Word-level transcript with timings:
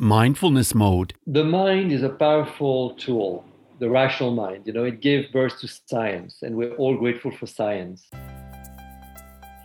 mindfulness 0.00 0.74
mode? 0.74 1.12
The 1.26 1.44
mind 1.44 1.92
is 1.92 2.02
a 2.02 2.08
powerful 2.08 2.94
tool, 2.94 3.44
the 3.80 3.90
rational 3.90 4.30
mind. 4.30 4.66
You 4.66 4.72
know, 4.72 4.84
it 4.84 5.00
gave 5.00 5.30
birth 5.30 5.60
to 5.60 5.68
science, 5.68 6.38
and 6.40 6.56
we're 6.56 6.74
all 6.76 6.96
grateful 6.96 7.30
for 7.30 7.46
science. 7.46 8.08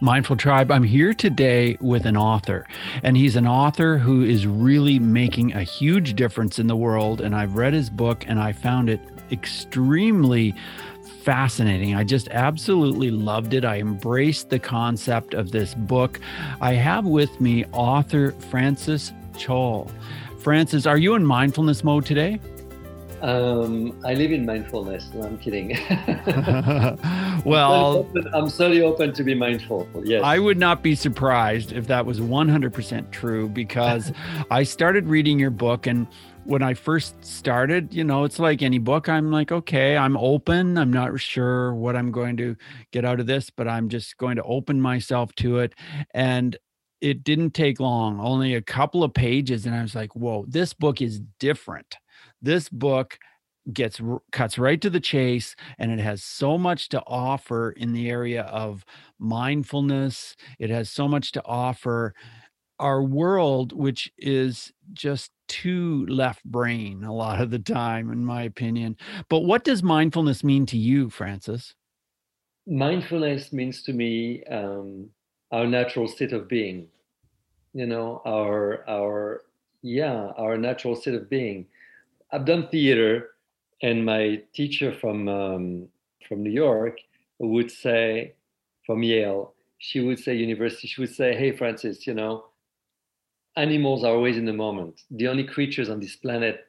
Mindful 0.01 0.35
Tribe, 0.35 0.71
I'm 0.71 0.83
here 0.83 1.13
today 1.13 1.77
with 1.79 2.05
an 2.05 2.17
author, 2.17 2.67
and 3.01 3.15
he's 3.15 3.37
an 3.37 3.47
author 3.47 3.97
who 3.97 4.23
is 4.23 4.45
really 4.45 4.99
making 4.99 5.53
a 5.53 5.63
huge 5.63 6.15
difference 6.15 6.59
in 6.59 6.67
the 6.67 6.75
world. 6.75 7.21
And 7.21 7.33
I've 7.33 7.55
read 7.55 7.73
his 7.73 7.89
book 7.89 8.25
and 8.27 8.37
I 8.37 8.51
found 8.51 8.89
it 8.89 8.99
extremely 9.31 10.53
fascinating. 11.23 11.95
I 11.95 12.03
just 12.03 12.27
absolutely 12.27 13.09
loved 13.09 13.53
it. 13.53 13.63
I 13.63 13.79
embraced 13.79 14.49
the 14.49 14.59
concept 14.59 15.33
of 15.33 15.51
this 15.51 15.73
book. 15.73 16.19
I 16.59 16.73
have 16.73 17.05
with 17.05 17.39
me 17.39 17.63
author 17.71 18.31
Francis 18.31 19.13
Cholle. 19.37 19.89
Francis, 20.39 20.85
are 20.85 20.97
you 20.97 21.15
in 21.15 21.25
mindfulness 21.25 21.83
mode 21.83 22.05
today? 22.05 22.39
Um, 23.21 23.99
I 24.05 24.13
live 24.13 24.31
in 24.31 24.45
mindfulness. 24.45 25.09
No, 25.13 25.23
I'm 25.23 25.37
kidding. 25.39 25.69
well, 27.45 28.07
I'm 28.33 28.49
slowly 28.49 28.81
open 28.81 29.13
to 29.13 29.23
be 29.23 29.33
mindful. 29.33 29.89
Yes. 30.03 30.21
I 30.23 30.37
would 30.37 30.59
not 30.59 30.83
be 30.83 30.93
surprised 30.93 31.71
if 31.71 31.87
that 31.87 32.05
was 32.05 32.19
100% 32.19 33.11
true 33.11 33.49
because 33.49 34.11
I 34.51 34.61
started 34.63 35.07
reading 35.07 35.39
your 35.39 35.49
book 35.49 35.87
and 35.87 36.07
when 36.43 36.61
I 36.61 36.75
first 36.75 37.25
started, 37.25 37.93
you 37.93 38.03
know, 38.03 38.23
it's 38.23 38.37
like 38.37 38.61
any 38.61 38.77
book. 38.77 39.09
I'm 39.09 39.31
like, 39.31 39.51
okay, 39.51 39.97
I'm 39.97 40.15
open. 40.15 40.77
I'm 40.77 40.93
not 40.93 41.19
sure 41.19 41.73
what 41.73 41.95
I'm 41.95 42.11
going 42.11 42.37
to 42.37 42.55
get 42.91 43.03
out 43.03 43.19
of 43.19 43.25
this, 43.25 43.49
but 43.49 43.67
I'm 43.67 43.89
just 43.89 44.17
going 44.17 44.35
to 44.35 44.43
open 44.43 44.79
myself 44.79 45.33
to 45.37 45.57
it. 45.57 45.73
And 46.13 46.55
it 47.01 47.23
didn't 47.23 47.51
take 47.51 47.79
long, 47.79 48.19
only 48.19 48.53
a 48.53 48.61
couple 48.61 49.03
of 49.03 49.13
pages. 49.13 49.65
And 49.65 49.75
I 49.75 49.81
was 49.81 49.95
like, 49.95 50.15
whoa, 50.15 50.45
this 50.47 50.73
book 50.73 51.01
is 51.01 51.21
different. 51.39 51.95
This 52.41 52.69
book 52.69 53.17
gets 53.73 53.99
cuts 54.31 54.59
right 54.59 54.79
to 54.79 54.91
the 54.91 54.99
chase 54.99 55.55
and 55.79 55.91
it 55.91 55.99
has 55.99 56.23
so 56.23 56.55
much 56.55 56.87
to 56.89 57.01
offer 57.07 57.71
in 57.71 57.93
the 57.93 58.09
area 58.09 58.43
of 58.43 58.85
mindfulness. 59.17 60.35
It 60.59 60.69
has 60.69 60.89
so 60.89 61.07
much 61.07 61.31
to 61.33 61.43
offer. 61.45 62.13
Our 62.79 63.01
world 63.01 63.71
which 63.71 64.11
is 64.17 64.71
just 64.93 65.31
too 65.47 66.05
left 66.07 66.43
brain 66.43 67.03
a 67.03 67.13
lot 67.13 67.41
of 67.41 67.49
the 67.49 67.59
time 67.59 68.11
in 68.11 68.25
my 68.25 68.43
opinion. 68.43 68.97
But 69.29 69.41
what 69.41 69.63
does 69.63 69.81
mindfulness 69.81 70.43
mean 70.43 70.65
to 70.67 70.77
you 70.77 71.09
francis 71.09 71.73
mindfulness 72.67 73.53
means 73.53 73.83
to 73.83 73.93
me 73.93 74.43
um, 74.45 75.09
our 75.51 75.67
natural 75.67 76.07
state 76.07 76.33
of 76.33 76.47
being 76.47 76.87
you 77.73 77.85
know 77.85 78.21
our 78.25 78.87
our 78.89 79.43
yeah 79.81 80.31
our 80.37 80.57
natural 80.57 80.95
state 80.95 81.13
of 81.15 81.29
being 81.29 81.65
I've 82.31 82.45
done 82.45 82.67
theater, 82.67 83.29
and 83.81 84.05
my 84.05 84.41
teacher 84.53 84.91
from 84.91 85.27
um, 85.29 85.87
from 86.27 86.43
New 86.43 86.51
York 86.51 86.99
would 87.39 87.71
say, 87.71 88.33
from 88.85 89.03
Yale, 89.03 89.53
she 89.77 90.01
would 90.01 90.19
say 90.19 90.35
university, 90.35 90.87
she 90.87 91.01
would 91.01 91.13
say, 91.13 91.35
"Hey, 91.35 91.51
Francis, 91.55 92.05
you 92.07 92.13
know, 92.13 92.45
animals 93.55 94.03
are 94.03 94.13
always 94.13 94.37
in 94.37 94.45
the 94.45 94.53
moment. 94.53 95.03
The 95.11 95.27
only 95.27 95.43
creatures 95.43 95.89
on 95.89 95.99
this 95.99 96.15
planet 96.15 96.67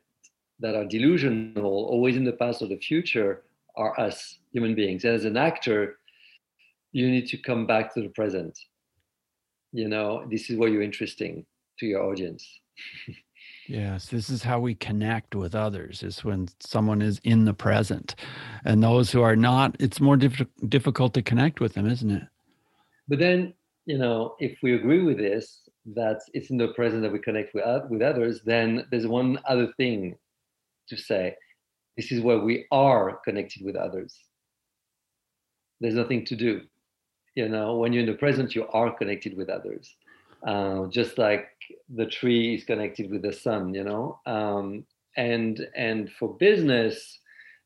that 0.60 0.74
are 0.74 0.84
delusional, 0.84 1.86
always 1.86 2.16
in 2.16 2.24
the 2.24 2.32
past 2.32 2.62
or 2.62 2.68
the 2.68 2.78
future, 2.78 3.42
are 3.76 3.98
us, 3.98 4.38
human 4.52 4.74
beings. 4.74 5.04
And 5.04 5.14
as 5.14 5.24
an 5.24 5.36
actor, 5.36 5.98
you 6.92 7.10
need 7.10 7.26
to 7.28 7.38
come 7.38 7.66
back 7.66 7.92
to 7.94 8.02
the 8.02 8.08
present. 8.10 8.58
You 9.72 9.88
know, 9.88 10.26
this 10.30 10.50
is 10.50 10.56
where 10.56 10.68
you're 10.68 10.82
interesting 10.82 11.46
to 11.78 11.86
your 11.86 12.02
audience." 12.02 12.46
Yes, 13.68 14.06
this 14.06 14.30
is 14.30 14.44
how 14.44 14.60
we 14.60 14.74
connect 14.74 15.34
with 15.34 15.54
others 15.54 16.02
is 16.02 16.24
when 16.24 16.48
someone 16.60 17.02
is 17.02 17.20
in 17.24 17.44
the 17.44 17.54
present. 17.54 18.14
And 18.64 18.82
those 18.82 19.10
who 19.10 19.22
are 19.22 19.36
not, 19.36 19.76
it's 19.80 20.00
more 20.00 20.16
diff- 20.16 20.46
difficult 20.68 21.14
to 21.14 21.22
connect 21.22 21.60
with 21.60 21.74
them, 21.74 21.86
isn't 21.86 22.10
it? 22.10 22.22
But 23.08 23.18
then, 23.18 23.54
you 23.84 23.98
know, 23.98 24.36
if 24.38 24.58
we 24.62 24.74
agree 24.74 25.02
with 25.02 25.18
this, 25.18 25.62
that 25.94 26.20
it's 26.32 26.50
in 26.50 26.56
the 26.56 26.68
present 26.68 27.02
that 27.02 27.12
we 27.12 27.18
connect 27.18 27.54
with, 27.54 27.64
with 27.90 28.02
others, 28.02 28.40
then 28.44 28.86
there's 28.90 29.06
one 29.06 29.38
other 29.48 29.72
thing 29.76 30.16
to 30.88 30.96
say. 30.96 31.34
This 31.96 32.12
is 32.12 32.20
where 32.20 32.38
we 32.38 32.66
are 32.70 33.20
connected 33.24 33.64
with 33.64 33.76
others. 33.76 34.16
There's 35.80 35.94
nothing 35.94 36.24
to 36.26 36.36
do. 36.36 36.62
You 37.36 37.48
know, 37.48 37.76
when 37.76 37.92
you're 37.92 38.02
in 38.02 38.10
the 38.10 38.18
present, 38.18 38.54
you 38.56 38.66
are 38.72 38.90
connected 38.90 39.36
with 39.36 39.48
others 39.48 39.94
uh, 40.46 40.86
just 40.86 41.18
like 41.18 41.48
the 41.94 42.06
tree 42.06 42.54
is 42.54 42.64
connected 42.64 43.10
with 43.10 43.22
the 43.22 43.32
sun, 43.32 43.74
you 43.74 43.84
know. 43.84 44.20
Um, 44.26 44.84
and 45.16 45.66
and 45.74 46.10
for 46.12 46.34
business, 46.34 47.18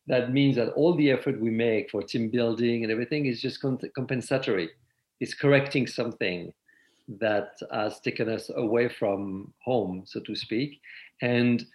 that 0.06 0.32
means 0.32 0.56
that 0.56 0.70
all 0.70 0.94
the 0.94 1.10
effort 1.10 1.40
we 1.40 1.50
make 1.50 1.90
for 1.90 2.02
team 2.02 2.30
building 2.30 2.82
and 2.82 2.92
everything 2.92 3.26
is 3.26 3.40
just 3.40 3.60
compensatory. 3.60 4.70
It's 5.20 5.34
correcting 5.34 5.86
something 5.86 6.52
that 7.18 7.58
has 7.72 8.00
taken 8.00 8.28
us 8.28 8.50
away 8.56 8.88
from 8.88 9.52
home, 9.62 10.04
so 10.06 10.20
to 10.20 10.34
speak. 10.34 10.80
And 11.20 11.66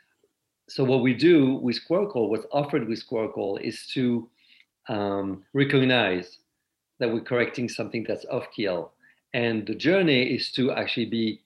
so 0.68 0.84
what 0.84 1.04
we 1.04 1.14
do 1.14 1.56
with 1.56 1.80
Squircle, 1.80 2.30
what's 2.30 2.48
offered 2.52 2.88
with 2.88 3.06
Squircle, 3.06 3.62
is 3.62 3.86
to 3.94 4.28
um, 4.88 5.44
recognize 5.54 6.40
that 7.00 7.12
we're 7.12 7.22
correcting 7.22 7.68
something 7.70 8.06
that's 8.08 8.26
off 8.26 8.46
kill 8.56 8.92
and 9.36 9.68
the 9.68 9.76
journey 9.76 10.34
is 10.34 10.50
to 10.54 10.72
actually 10.72 11.08
be 11.08 11.42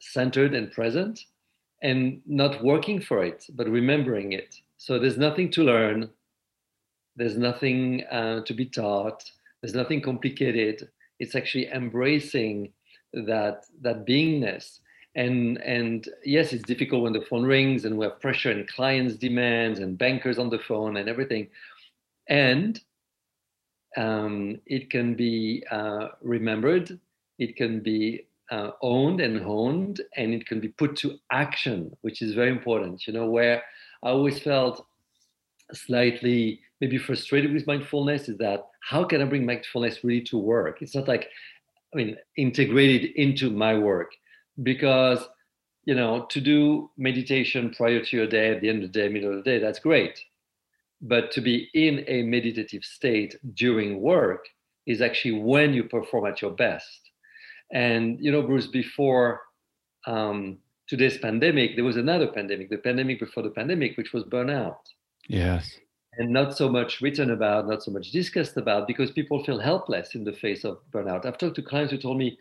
centered 0.00 0.54
and 0.54 0.72
present 0.72 1.26
and 1.82 2.22
not 2.24 2.64
working 2.64 3.02
for 3.02 3.22
it, 3.22 3.44
but 3.52 3.68
remembering 3.68 4.32
it. 4.32 4.56
So 4.78 4.98
there's 4.98 5.18
nothing 5.18 5.50
to 5.50 5.62
learn, 5.62 6.08
there's 7.16 7.36
nothing 7.36 8.04
uh, 8.10 8.44
to 8.44 8.54
be 8.54 8.64
taught, 8.64 9.30
there's 9.60 9.74
nothing 9.74 10.00
complicated. 10.00 10.88
It's 11.18 11.34
actually 11.34 11.68
embracing 11.68 12.72
that 13.12 13.66
that 13.82 14.06
beingness. 14.06 14.78
And 15.16 15.58
and 15.58 16.08
yes, 16.24 16.54
it's 16.54 16.64
difficult 16.64 17.02
when 17.02 17.12
the 17.12 17.26
phone 17.28 17.44
rings 17.44 17.84
and 17.84 17.98
we 17.98 18.06
have 18.06 18.20
pressure 18.20 18.52
and 18.52 18.66
clients' 18.66 19.16
demands 19.16 19.80
and 19.80 19.98
bankers 19.98 20.38
on 20.38 20.48
the 20.48 20.60
phone 20.60 20.96
and 20.96 21.10
everything. 21.10 21.48
And 22.28 22.80
um, 23.98 24.60
it 24.66 24.90
can 24.90 25.14
be 25.14 25.64
uh, 25.70 26.08
remembered, 26.22 26.98
it 27.38 27.56
can 27.56 27.80
be 27.80 28.26
uh, 28.50 28.70
owned 28.80 29.20
and 29.20 29.42
honed, 29.42 30.00
and 30.16 30.32
it 30.32 30.46
can 30.46 30.60
be 30.60 30.68
put 30.68 30.96
to 30.96 31.18
action, 31.32 31.94
which 32.02 32.22
is 32.22 32.34
very 32.34 32.50
important. 32.50 33.06
You 33.06 33.12
know, 33.12 33.28
where 33.28 33.62
I 34.02 34.10
always 34.10 34.38
felt 34.38 34.86
slightly 35.72 36.60
maybe 36.80 36.96
frustrated 36.96 37.52
with 37.52 37.66
mindfulness 37.66 38.28
is 38.28 38.38
that 38.38 38.68
how 38.80 39.04
can 39.04 39.20
I 39.20 39.24
bring 39.24 39.44
mindfulness 39.44 40.04
really 40.04 40.22
to 40.22 40.38
work? 40.38 40.80
It's 40.80 40.94
not 40.94 41.08
like, 41.08 41.28
I 41.92 41.96
mean, 41.96 42.16
integrated 42.36 43.10
into 43.16 43.50
my 43.50 43.76
work 43.76 44.12
because 44.62 45.28
you 45.84 45.94
know 45.94 46.26
to 46.28 46.40
do 46.40 46.90
meditation 46.98 47.72
prior 47.74 48.04
to 48.04 48.16
your 48.16 48.26
day 48.26 48.50
at 48.54 48.60
the 48.60 48.68
end 48.68 48.84
of 48.84 48.92
the 48.92 49.00
day 49.00 49.08
middle 49.08 49.30
of 49.30 49.36
the 49.36 49.50
day 49.50 49.58
that's 49.58 49.78
great 49.78 50.20
but 51.00 51.30
to 51.32 51.40
be 51.40 51.68
in 51.74 52.04
a 52.08 52.22
meditative 52.22 52.84
state 52.84 53.36
during 53.54 54.00
work 54.00 54.46
is 54.86 55.00
actually 55.00 55.40
when 55.40 55.72
you 55.74 55.84
perform 55.84 56.26
at 56.26 56.42
your 56.42 56.50
best. 56.50 57.10
And, 57.72 58.18
you 58.20 58.32
know, 58.32 58.42
Bruce, 58.42 58.66
before 58.66 59.42
um, 60.06 60.58
today's 60.88 61.18
pandemic, 61.18 61.76
there 61.76 61.84
was 61.84 61.96
another 61.96 62.26
pandemic, 62.26 62.70
the 62.70 62.78
pandemic 62.78 63.20
before 63.20 63.42
the 63.42 63.50
pandemic, 63.50 63.96
which 63.96 64.12
was 64.12 64.24
burnout. 64.24 64.78
Yes. 65.28 65.78
And 66.16 66.32
not 66.32 66.56
so 66.56 66.68
much 66.68 67.00
written 67.00 67.30
about, 67.30 67.68
not 67.68 67.82
so 67.82 67.90
much 67.90 68.10
discussed 68.10 68.56
about, 68.56 68.88
because 68.88 69.10
people 69.10 69.44
feel 69.44 69.60
helpless 69.60 70.14
in 70.14 70.24
the 70.24 70.32
face 70.32 70.64
of 70.64 70.78
burnout. 70.90 71.26
I've 71.26 71.38
talked 71.38 71.56
to 71.56 71.62
clients 71.62 71.92
who 71.92 71.98
told 71.98 72.18
me, 72.18 72.38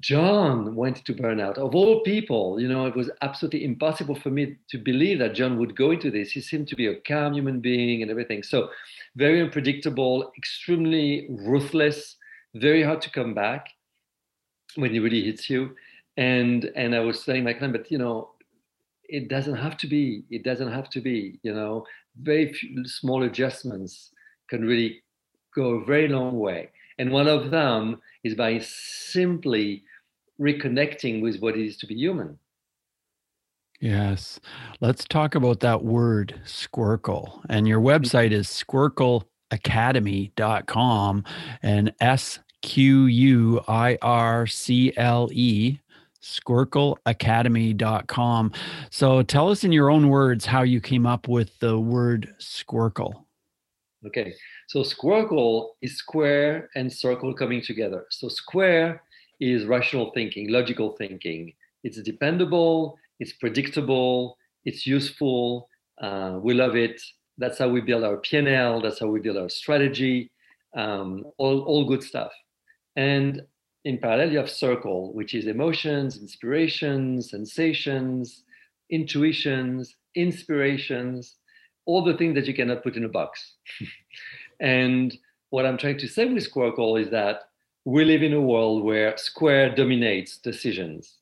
John 0.00 0.74
went 0.74 1.04
to 1.04 1.14
burnout. 1.14 1.58
Of 1.58 1.74
all 1.74 2.00
people, 2.00 2.60
you 2.60 2.68
know, 2.68 2.86
it 2.86 2.96
was 2.96 3.10
absolutely 3.20 3.64
impossible 3.64 4.14
for 4.14 4.30
me 4.30 4.56
to 4.70 4.78
believe 4.78 5.18
that 5.18 5.34
John 5.34 5.58
would 5.58 5.76
go 5.76 5.90
into 5.90 6.10
this. 6.10 6.32
He 6.32 6.40
seemed 6.40 6.68
to 6.68 6.76
be 6.76 6.86
a 6.86 7.00
calm 7.00 7.34
human 7.34 7.60
being 7.60 8.02
and 8.02 8.10
everything. 8.10 8.42
So, 8.42 8.70
very 9.16 9.40
unpredictable, 9.40 10.32
extremely 10.36 11.28
ruthless, 11.30 12.16
very 12.54 12.82
hard 12.82 13.02
to 13.02 13.10
come 13.10 13.34
back 13.34 13.68
when 14.76 14.90
he 14.90 14.98
really 15.00 15.22
hits 15.22 15.50
you. 15.50 15.76
And 16.16 16.70
and 16.76 16.94
I 16.94 17.00
was 17.00 17.22
saying, 17.22 17.44
my 17.44 17.52
client, 17.52 17.76
but 17.76 17.90
you 17.90 17.98
know, 17.98 18.30
it 19.08 19.28
doesn't 19.28 19.56
have 19.56 19.76
to 19.78 19.86
be. 19.86 20.24
It 20.30 20.44
doesn't 20.44 20.72
have 20.72 20.88
to 20.90 21.00
be. 21.00 21.38
You 21.42 21.54
know, 21.54 21.84
very 22.20 22.52
few, 22.52 22.84
small 22.86 23.24
adjustments 23.24 24.12
can 24.48 24.64
really 24.64 25.02
go 25.54 25.74
a 25.74 25.84
very 25.84 26.08
long 26.08 26.38
way. 26.38 26.70
And 26.98 27.10
one 27.10 27.26
of 27.28 27.50
them 27.50 28.00
is 28.24 28.34
by 28.34 28.58
simply 28.58 29.84
reconnecting 30.40 31.22
with 31.22 31.40
what 31.40 31.56
it 31.56 31.64
is 31.64 31.76
to 31.78 31.86
be 31.86 31.94
human. 31.94 32.38
Yes. 33.80 34.38
Let's 34.80 35.04
talk 35.04 35.34
about 35.34 35.58
that 35.60 35.84
word, 35.84 36.40
squircle. 36.44 37.40
And 37.48 37.66
your 37.68 37.80
mm-hmm. 37.80 38.04
website 38.04 38.32
is 38.32 38.48
squircleacademy.com 38.48 41.24
and 41.62 41.94
S 42.00 42.40
Q 42.62 43.04
U 43.04 43.60
I 43.68 43.98
R 44.00 44.46
C 44.46 44.94
L 44.96 45.28
E 45.32 45.80
squircleacademy.com. 46.22 48.52
So 48.90 49.22
tell 49.22 49.50
us 49.50 49.62
in 49.62 49.72
your 49.72 49.90
own 49.90 50.08
words 50.08 50.46
how 50.46 50.62
you 50.62 50.80
came 50.80 51.06
up 51.06 51.28
with 51.28 51.58
the 51.58 51.78
word 51.78 52.34
squircle. 52.40 53.23
Okay, 54.06 54.34
so 54.68 54.80
squircle 54.80 55.70
is 55.80 55.96
square 55.96 56.68
and 56.74 56.92
circle 56.92 57.32
coming 57.32 57.62
together. 57.62 58.06
So 58.10 58.28
square 58.28 59.02
is 59.40 59.64
rational 59.64 60.12
thinking, 60.12 60.50
logical 60.50 60.94
thinking. 60.96 61.52
It's 61.84 62.00
dependable, 62.02 62.98
it's 63.18 63.32
predictable, 63.32 64.36
it's 64.64 64.86
useful. 64.86 65.68
Uh, 66.00 66.38
we 66.42 66.54
love 66.54 66.76
it. 66.76 67.00
That's 67.38 67.58
how 67.58 67.68
we 67.68 67.80
build 67.80 68.04
our 68.04 68.18
PNL. 68.18 68.82
That's 68.82 69.00
how 69.00 69.06
we 69.06 69.20
build 69.20 69.36
our 69.36 69.48
strategy. 69.48 70.30
Um, 70.76 71.24
all, 71.38 71.60
all 71.62 71.84
good 71.86 72.02
stuff. 72.02 72.32
And 72.96 73.42
in 73.84 73.98
parallel, 73.98 74.32
you 74.32 74.38
have 74.38 74.50
circle, 74.50 75.12
which 75.12 75.34
is 75.34 75.46
emotions, 75.46 76.18
inspirations, 76.18 77.30
sensations, 77.30 78.44
intuitions, 78.90 79.94
inspirations, 80.14 81.36
all 81.86 82.02
the 82.04 82.16
things 82.16 82.34
that 82.34 82.46
you 82.46 82.54
cannot 82.54 82.82
put 82.82 82.96
in 82.96 83.04
a 83.04 83.08
box. 83.08 83.54
and 84.60 85.16
what 85.50 85.66
I'm 85.66 85.78
trying 85.78 85.98
to 85.98 86.08
say 86.08 86.24
with 86.26 86.50
Squircle 86.50 87.00
is 87.00 87.10
that 87.10 87.42
we 87.84 88.04
live 88.04 88.22
in 88.22 88.32
a 88.32 88.40
world 88.40 88.82
where 88.82 89.16
square 89.18 89.74
dominates 89.74 90.38
decisions. 90.38 91.18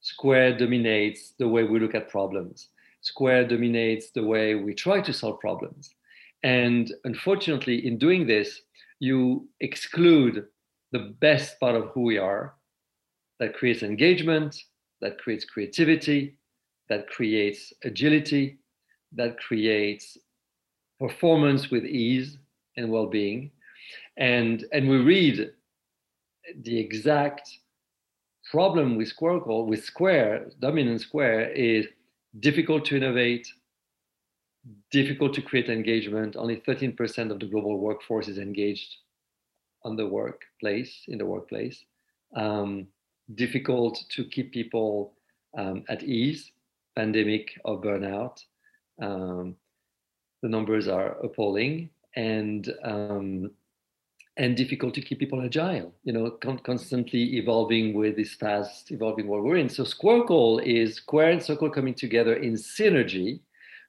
Square 0.00 0.58
dominates 0.58 1.34
the 1.38 1.46
way 1.46 1.64
we 1.64 1.78
look 1.78 1.94
at 1.94 2.08
problems. 2.08 2.68
Square 3.02 3.48
dominates 3.48 4.10
the 4.10 4.24
way 4.24 4.54
we 4.54 4.74
try 4.74 5.00
to 5.00 5.12
solve 5.12 5.40
problems. 5.40 5.94
And 6.42 6.92
unfortunately, 7.04 7.86
in 7.86 7.98
doing 7.98 8.26
this, 8.26 8.62
you 8.98 9.48
exclude 9.60 10.46
the 10.92 11.14
best 11.20 11.60
part 11.60 11.76
of 11.76 11.88
who 11.90 12.02
we 12.02 12.18
are 12.18 12.54
that 13.38 13.54
creates 13.54 13.82
engagement, 13.82 14.56
that 15.00 15.18
creates 15.18 15.44
creativity, 15.44 16.36
that 16.88 17.08
creates 17.08 17.72
agility, 17.84 18.58
that 19.12 19.38
creates 19.38 20.18
performance 20.98 21.70
with 21.70 21.84
ease 21.84 22.38
and 22.76 22.90
well-being. 22.90 23.50
And, 24.16 24.64
and 24.72 24.88
we 24.88 24.98
read 24.98 25.52
the 26.62 26.78
exact 26.78 27.48
problem 28.50 28.96
with 28.96 29.14
Squircle, 29.14 29.66
with 29.66 29.84
Square, 29.84 30.50
dominant 30.60 31.00
Square, 31.00 31.52
is 31.52 31.86
difficult 32.40 32.84
to 32.86 32.96
innovate, 32.96 33.48
difficult 34.90 35.34
to 35.34 35.42
create 35.42 35.68
engagement. 35.68 36.36
Only 36.36 36.56
13% 36.56 37.30
of 37.30 37.40
the 37.40 37.46
global 37.46 37.78
workforce 37.78 38.28
is 38.28 38.38
engaged 38.38 38.96
on 39.84 39.96
the 39.96 40.06
workplace, 40.06 41.04
in 41.08 41.18
the 41.18 41.26
workplace. 41.26 41.84
Um, 42.36 42.88
difficult 43.34 44.04
to 44.10 44.24
keep 44.24 44.52
people 44.52 45.14
um, 45.56 45.84
at 45.88 46.02
ease, 46.02 46.52
pandemic 46.96 47.58
or 47.64 47.80
burnout. 47.80 48.42
Um, 49.00 49.56
the 50.42 50.48
numbers 50.48 50.88
are 50.88 51.18
appalling 51.24 51.90
and 52.16 52.72
um, 52.82 53.50
and 54.36 54.56
difficult 54.56 54.94
to 54.94 55.02
keep 55.02 55.18
people 55.18 55.42
agile. 55.42 55.92
You 56.04 56.12
know, 56.12 56.30
con- 56.30 56.60
constantly 56.60 57.36
evolving 57.36 57.94
with 57.94 58.16
this 58.16 58.34
fast 58.34 58.90
evolving 58.90 59.26
world 59.26 59.44
we're 59.44 59.56
in. 59.56 59.68
So 59.68 59.84
Squircle 59.84 60.62
is 60.64 60.96
square 60.96 61.30
and 61.30 61.42
circle 61.42 61.70
coming 61.70 61.94
together 61.94 62.34
in 62.34 62.54
synergy 62.54 63.40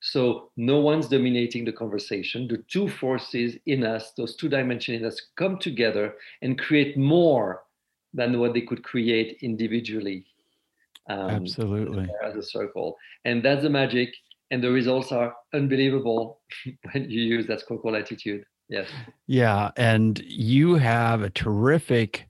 so 0.01 0.49
no 0.57 0.79
one's 0.79 1.07
dominating 1.07 1.63
the 1.63 1.71
conversation. 1.71 2.47
The 2.47 2.63
two 2.67 2.89
forces 2.89 3.55
in 3.67 3.83
us, 3.83 4.13
those 4.17 4.35
two 4.35 4.49
dimensions 4.49 5.01
in 5.01 5.05
us, 5.05 5.21
come 5.37 5.59
together 5.59 6.15
and 6.41 6.57
create 6.57 6.97
more 6.97 7.63
than 8.13 8.39
what 8.39 8.53
they 8.53 8.61
could 8.61 8.83
create 8.83 9.37
individually. 9.41 10.25
Um, 11.07 11.29
Absolutely. 11.29 12.09
As 12.23 12.35
a 12.35 12.41
circle. 12.41 12.97
And 13.25 13.43
that's 13.43 13.61
the 13.61 13.69
magic. 13.69 14.13
And 14.51 14.63
the 14.63 14.69
results 14.69 15.11
are 15.11 15.33
unbelievable 15.53 16.41
when 16.91 17.09
you 17.09 17.21
use 17.21 17.47
that 17.47 17.63
Squircle 17.65 17.99
attitude. 17.99 18.43
Yes. 18.69 18.87
Yeah. 19.27 19.71
And 19.75 20.19
you 20.19 20.75
have 20.75 21.23
a 21.23 21.29
terrific 21.29 22.27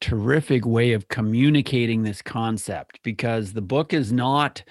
terrific 0.00 0.66
way 0.66 0.92
of 0.92 1.08
communicating 1.08 2.02
this 2.02 2.20
concept 2.20 3.00
because 3.02 3.54
the 3.54 3.62
book 3.62 3.94
is 3.94 4.12
not 4.12 4.62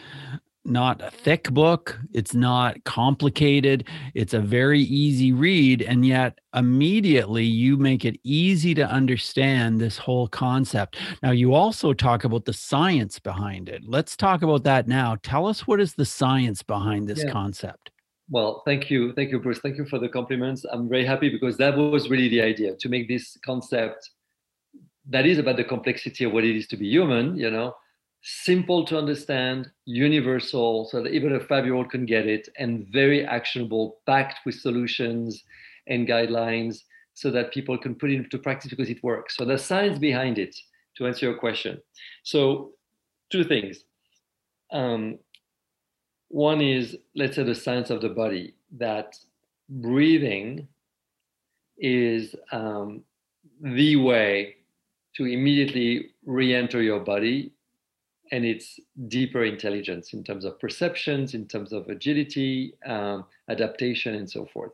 not 0.66 1.02
a 1.02 1.12
thick 1.12 1.50
book. 1.52 2.00
It's 2.14 2.34
not 2.34 2.84
complicated. 2.84 3.88
It's 4.14 4.34
a 4.34 4.40
very 4.40 4.82
easy 4.82 5.32
read. 5.32 5.82
And 5.82 6.06
yet, 6.06 6.40
immediately, 6.54 7.44
you 7.44 7.78
make 7.78 8.06
it 8.06 8.20
easy 8.24 8.74
to 8.76 8.84
understand 8.88 9.80
this 9.80 9.98
whole 9.98 10.28
concept. 10.28 10.98
Now, 11.22 11.32
you 11.32 11.54
also 11.54 11.94
talk 11.94 12.24
about 12.24 12.46
the 12.46 12.54
science 12.54 13.20
behind 13.20 13.70
it. 13.70 13.84
Let's 13.86 14.16
talk 14.16 14.42
about 14.42 14.64
that 14.64 14.88
now. 14.88 15.18
Tell 15.24 15.48
us 15.48 15.68
what 15.68 15.80
is 15.80 15.94
the 15.94 16.06
science 16.06 16.64
behind 16.64 17.08
this 17.08 17.24
yeah. 17.24 17.32
concept? 17.32 17.92
Well, 18.30 18.64
thank 18.66 18.90
you. 18.90 19.14
Thank 19.14 19.32
you, 19.32 19.40
Bruce. 19.40 19.60
Thank 19.60 19.78
you 19.78 19.86
for 19.86 20.00
the 20.00 20.10
compliments. 20.10 20.66
I'm 20.72 20.88
very 20.88 21.06
happy 21.06 21.30
because 21.30 21.58
that 21.58 21.76
was 21.78 22.10
really 22.10 22.30
the 22.30 22.42
idea 22.42 22.76
to 22.76 22.90
make 22.90 23.08
this 23.08 23.38
concept 23.46 24.10
that 25.10 25.26
is 25.26 25.38
about 25.38 25.58
the 25.58 25.64
complexity 25.64 26.24
of 26.24 26.32
what 26.32 26.44
it 26.44 26.56
is 26.56 26.68
to 26.68 26.78
be 26.78 26.88
human, 26.88 27.36
you 27.36 27.52
know, 27.52 27.76
simple 28.24 28.86
to 28.86 28.98
understand, 28.98 29.70
universal, 29.86 30.88
so 30.90 31.04
that 31.04 31.12
even 31.12 31.36
a 31.36 31.40
five 31.40 31.66
year 31.66 31.76
old 31.76 31.92
can 31.92 32.06
get 32.06 32.26
it, 32.26 32.48
and 32.58 32.88
very 32.88 33.26
actionable, 33.26 33.98
packed 34.06 34.40
with 34.46 34.56
solutions 34.56 35.44
and 35.88 36.08
guidelines 36.08 36.80
so 37.14 37.30
that 37.30 37.54
people 37.54 37.78
can 37.78 37.94
put 37.94 38.10
it 38.10 38.16
into 38.16 38.40
practice 38.40 38.70
because 38.70 38.90
it 38.90 39.04
works. 39.04 39.36
So 39.36 39.46
the 39.46 39.58
science 39.58 40.00
behind 40.00 40.40
it, 40.40 40.56
to 40.98 41.06
answer 41.06 41.26
your 41.26 41.38
question. 41.38 41.82
So, 42.24 42.72
two 43.30 43.44
things. 43.44 43.84
Um, 44.72 45.20
one 46.30 46.62
is, 46.62 46.98
let's 47.16 47.36
say, 47.36 47.44
the 47.44 47.56
science 47.56 47.90
of 47.90 48.02
the 48.02 48.10
body, 48.10 48.56
that 48.78 49.16
breathing 49.70 50.68
is 51.78 52.36
um, 52.52 53.04
the 53.62 53.98
way 53.98 54.56
to 55.16 55.26
immediately 55.26 56.12
re 56.26 56.56
enter 56.56 56.82
your 56.82 57.00
body 57.00 57.52
and 58.34 58.44
it's 58.46 58.80
deeper 59.10 59.44
intelligence 59.44 60.14
in 60.14 60.24
terms 60.24 60.44
of 60.44 60.60
perceptions, 60.60 61.36
in 61.36 61.48
terms 61.48 61.72
of 61.72 61.88
agility, 61.88 62.74
um, 62.84 63.26
adaptation, 63.48 64.16
and 64.16 64.28
so 64.28 64.48
forth. 64.52 64.72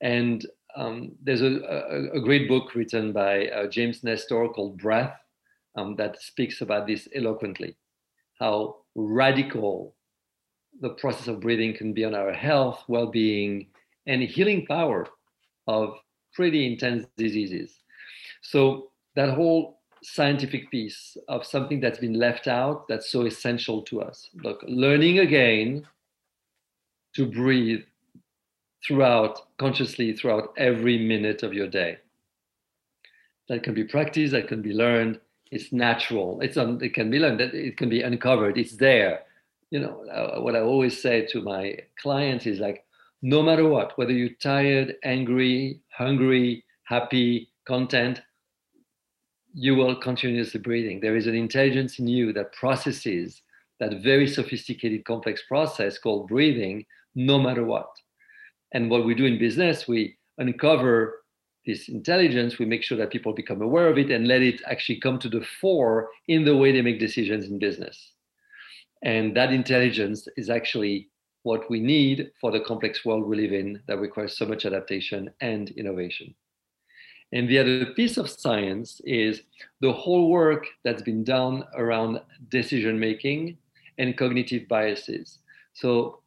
And 0.00 0.44
um, 0.74 1.12
there's 1.22 1.40
a, 1.40 1.54
a, 1.62 2.18
a, 2.18 2.20
great 2.20 2.48
book 2.48 2.74
written 2.74 3.12
by 3.12 3.46
uh, 3.46 3.68
James 3.68 4.02
Nestor 4.02 4.48
called 4.48 4.78
Breath 4.78 5.16
um, 5.76 5.94
that 5.96 6.20
speaks 6.20 6.60
about 6.60 6.88
this 6.88 7.08
eloquently 7.14 7.76
how 8.40 8.76
radical 8.96 9.94
the 10.80 10.90
process 10.90 11.28
of 11.28 11.40
breathing 11.40 11.74
can 11.74 11.92
be 11.94 12.04
on 12.04 12.14
our 12.14 12.32
health, 12.32 12.82
well 12.88 13.06
being, 13.06 13.68
and 14.06 14.20
healing 14.20 14.66
power 14.66 15.06
of 15.68 15.94
pretty 16.34 16.66
intense 16.66 17.06
diseases. 17.16 17.72
So, 18.42 18.90
that 19.14 19.30
whole 19.30 19.75
scientific 20.02 20.70
piece 20.70 21.16
of 21.28 21.44
something 21.44 21.80
that's 21.80 21.98
been 21.98 22.14
left 22.14 22.46
out 22.46 22.86
that's 22.88 23.10
so 23.10 23.26
essential 23.26 23.82
to 23.82 24.02
us. 24.02 24.30
Look, 24.34 24.64
learning 24.66 25.20
again 25.20 25.86
to 27.14 27.26
breathe 27.26 27.82
throughout, 28.86 29.56
consciously 29.58 30.12
throughout 30.12 30.52
every 30.56 30.98
minute 30.98 31.42
of 31.42 31.52
your 31.52 31.66
day. 31.66 31.98
That 33.48 33.62
can 33.62 33.74
be 33.74 33.84
practiced, 33.84 34.32
that 34.32 34.48
can 34.48 34.62
be 34.62 34.72
learned. 34.72 35.20
It's 35.50 35.72
natural. 35.72 36.40
It's 36.40 36.56
un, 36.56 36.78
it 36.82 36.94
can 36.94 37.10
be 37.10 37.18
learned. 37.18 37.40
It 37.40 37.76
can 37.76 37.88
be 37.88 38.02
uncovered. 38.02 38.58
It's 38.58 38.76
there. 38.76 39.22
You 39.70 39.80
know 39.80 40.04
uh, 40.06 40.40
what 40.40 40.56
I 40.56 40.60
always 40.60 41.00
say 41.00 41.26
to 41.26 41.40
my 41.40 41.78
clients 42.00 42.46
is 42.46 42.58
like, 42.58 42.84
no 43.22 43.42
matter 43.42 43.66
what, 43.68 43.96
whether 43.96 44.12
you're 44.12 44.36
tired, 44.40 44.96
angry, 45.04 45.80
hungry, 45.90 46.64
happy, 46.84 47.48
content, 47.66 48.20
you 49.58 49.74
will 49.74 49.96
continuously 49.96 50.60
breathing. 50.60 51.00
There 51.00 51.16
is 51.16 51.26
an 51.26 51.34
intelligence 51.34 51.98
in 51.98 52.06
you 52.06 52.30
that 52.34 52.52
processes 52.52 53.40
that 53.80 54.02
very 54.02 54.28
sophisticated, 54.28 55.06
complex 55.06 55.44
process 55.48 55.98
called 55.98 56.28
breathing, 56.28 56.84
no 57.14 57.38
matter 57.38 57.64
what. 57.64 57.88
And 58.72 58.90
what 58.90 59.06
we 59.06 59.14
do 59.14 59.24
in 59.24 59.38
business, 59.38 59.88
we 59.88 60.18
uncover 60.36 61.22
this 61.64 61.88
intelligence, 61.88 62.58
we 62.58 62.66
make 62.66 62.82
sure 62.82 62.98
that 62.98 63.10
people 63.10 63.32
become 63.32 63.62
aware 63.62 63.88
of 63.88 63.96
it 63.96 64.10
and 64.10 64.28
let 64.28 64.42
it 64.42 64.60
actually 64.66 65.00
come 65.00 65.18
to 65.20 65.28
the 65.30 65.44
fore 65.58 66.10
in 66.28 66.44
the 66.44 66.56
way 66.56 66.70
they 66.70 66.82
make 66.82 67.00
decisions 67.00 67.46
in 67.46 67.58
business. 67.58 68.12
And 69.02 69.34
that 69.38 69.54
intelligence 69.54 70.28
is 70.36 70.50
actually 70.50 71.08
what 71.44 71.70
we 71.70 71.80
need 71.80 72.30
for 72.42 72.52
the 72.52 72.60
complex 72.60 73.06
world 73.06 73.24
we 73.24 73.36
live 73.36 73.54
in 73.54 73.82
that 73.88 74.00
requires 74.00 74.36
so 74.36 74.44
much 74.44 74.66
adaptation 74.66 75.30
and 75.40 75.70
innovation. 75.70 76.34
And 77.32 77.48
the 77.48 77.58
other 77.58 77.86
piece 77.94 78.18
of 78.18 78.30
science 78.30 79.00
is 79.04 79.42
the 79.80 79.92
whole 79.92 80.30
work 80.30 80.66
that's 80.84 81.02
been 81.02 81.24
done 81.24 81.64
around 81.74 82.20
decision 82.50 82.98
making 82.98 83.58
and 83.98 84.16
cognitive 84.16 84.68
biases. 84.68 85.38
So, 85.74 86.20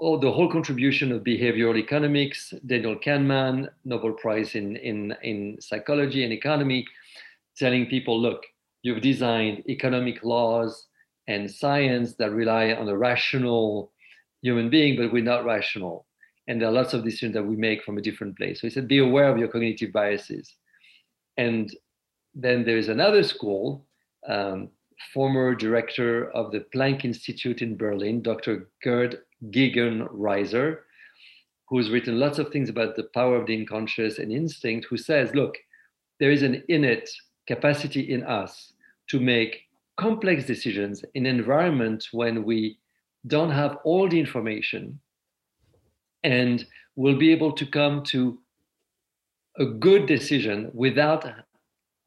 oh, 0.00 0.18
the 0.18 0.30
whole 0.30 0.50
contribution 0.50 1.12
of 1.12 1.24
behavioral 1.24 1.76
economics, 1.76 2.54
Daniel 2.66 2.96
Kahneman, 2.96 3.68
Nobel 3.84 4.12
Prize 4.12 4.54
in, 4.54 4.76
in, 4.76 5.14
in 5.22 5.60
psychology 5.60 6.24
and 6.24 6.32
economy, 6.32 6.86
telling 7.56 7.86
people 7.86 8.20
look, 8.20 8.44
you've 8.82 9.02
designed 9.02 9.64
economic 9.68 10.22
laws 10.22 10.86
and 11.26 11.50
science 11.50 12.14
that 12.14 12.30
rely 12.30 12.72
on 12.72 12.88
a 12.88 12.96
rational 12.96 13.92
human 14.42 14.68
being, 14.70 14.96
but 14.96 15.12
we're 15.12 15.22
not 15.22 15.44
rational. 15.44 16.06
And 16.46 16.60
there 16.60 16.68
are 16.68 16.72
lots 16.72 16.92
of 16.92 17.04
decisions 17.04 17.34
that 17.34 17.42
we 17.44 17.56
make 17.56 17.82
from 17.82 17.98
a 17.98 18.02
different 18.02 18.36
place. 18.36 18.60
So 18.60 18.66
he 18.66 18.70
said, 18.70 18.86
be 18.86 18.98
aware 18.98 19.28
of 19.30 19.38
your 19.38 19.48
cognitive 19.48 19.92
biases. 19.92 20.54
And 21.36 21.74
then 22.34 22.64
there 22.64 22.76
is 22.76 22.88
another 22.88 23.22
school, 23.22 23.86
um, 24.28 24.68
former 25.12 25.54
director 25.54 26.30
of 26.32 26.52
the 26.52 26.64
Planck 26.74 27.04
Institute 27.04 27.62
in 27.62 27.76
Berlin, 27.76 28.22
Dr. 28.22 28.68
Gerd 28.82 29.18
Gigerenzer, 29.50 30.80
who's 31.68 31.90
written 31.90 32.18
lots 32.18 32.38
of 32.38 32.50
things 32.50 32.68
about 32.68 32.94
the 32.94 33.08
power 33.14 33.36
of 33.36 33.46
the 33.46 33.56
unconscious 33.56 34.18
and 34.18 34.30
instinct, 34.30 34.86
who 34.88 34.96
says, 34.96 35.34
look, 35.34 35.56
there 36.20 36.30
is 36.30 36.42
an 36.42 36.62
innate 36.68 37.10
capacity 37.46 38.12
in 38.12 38.22
us 38.22 38.72
to 39.08 39.20
make 39.20 39.62
complex 39.96 40.44
decisions 40.44 41.04
in 41.14 41.26
an 41.26 41.36
environment 41.36 42.06
when 42.12 42.44
we 42.44 42.78
don't 43.26 43.50
have 43.50 43.78
all 43.84 44.08
the 44.08 44.18
information 44.18 44.98
and 46.24 46.66
we'll 46.96 47.18
be 47.18 47.30
able 47.30 47.52
to 47.52 47.66
come 47.66 48.02
to 48.02 48.38
a 49.58 49.66
good 49.66 50.06
decision 50.06 50.70
without 50.74 51.24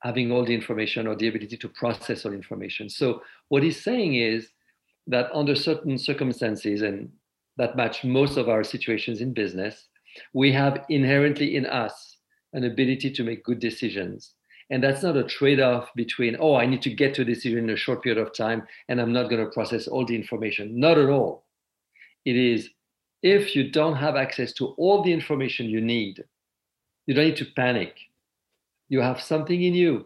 having 0.01 0.31
all 0.31 0.43
the 0.43 0.53
information 0.53 1.07
or 1.07 1.15
the 1.15 1.27
ability 1.27 1.57
to 1.57 1.69
process 1.69 2.25
all 2.25 2.33
information. 2.33 2.89
So 2.89 3.21
what 3.47 3.63
he's 3.63 3.81
saying 3.81 4.15
is 4.15 4.49
that 5.07 5.29
under 5.33 5.55
certain 5.55 5.97
circumstances 5.97 6.81
and 6.81 7.09
that 7.57 7.77
match 7.77 8.03
most 8.03 8.37
of 8.37 8.49
our 8.49 8.63
situations 8.63 9.21
in 9.21 9.33
business, 9.33 9.87
we 10.33 10.51
have 10.51 10.85
inherently 10.89 11.55
in 11.55 11.65
us 11.65 12.17
an 12.53 12.63
ability 12.65 13.11
to 13.11 13.23
make 13.23 13.43
good 13.43 13.59
decisions. 13.59 14.33
And 14.69 14.83
that's 14.83 15.03
not 15.03 15.15
a 15.15 15.23
trade 15.23 15.61
off 15.61 15.89
between, 15.95 16.35
oh, 16.39 16.55
I 16.55 16.65
need 16.65 16.81
to 16.81 16.93
get 16.93 17.13
to 17.15 17.21
a 17.21 17.25
decision 17.25 17.59
in 17.59 17.69
a 17.69 17.77
short 17.77 18.03
period 18.03 18.21
of 18.21 18.35
time 18.35 18.63
and 18.89 18.99
I'm 18.99 19.13
not 19.13 19.29
going 19.29 19.43
to 19.43 19.51
process 19.51 19.87
all 19.87 20.05
the 20.05 20.15
information. 20.15 20.77
Not 20.77 20.97
at 20.97 21.09
all. 21.09 21.45
It 22.25 22.35
is 22.35 22.69
if 23.21 23.55
you 23.55 23.71
don't 23.71 23.95
have 23.95 24.15
access 24.15 24.53
to 24.53 24.67
all 24.77 25.03
the 25.03 25.13
information 25.13 25.67
you 25.67 25.81
need, 25.81 26.23
you 27.05 27.13
don't 27.13 27.25
need 27.25 27.37
to 27.37 27.45
panic. 27.55 27.95
You 28.89 29.01
have 29.01 29.21
something 29.21 29.61
in 29.61 29.73
you 29.73 30.05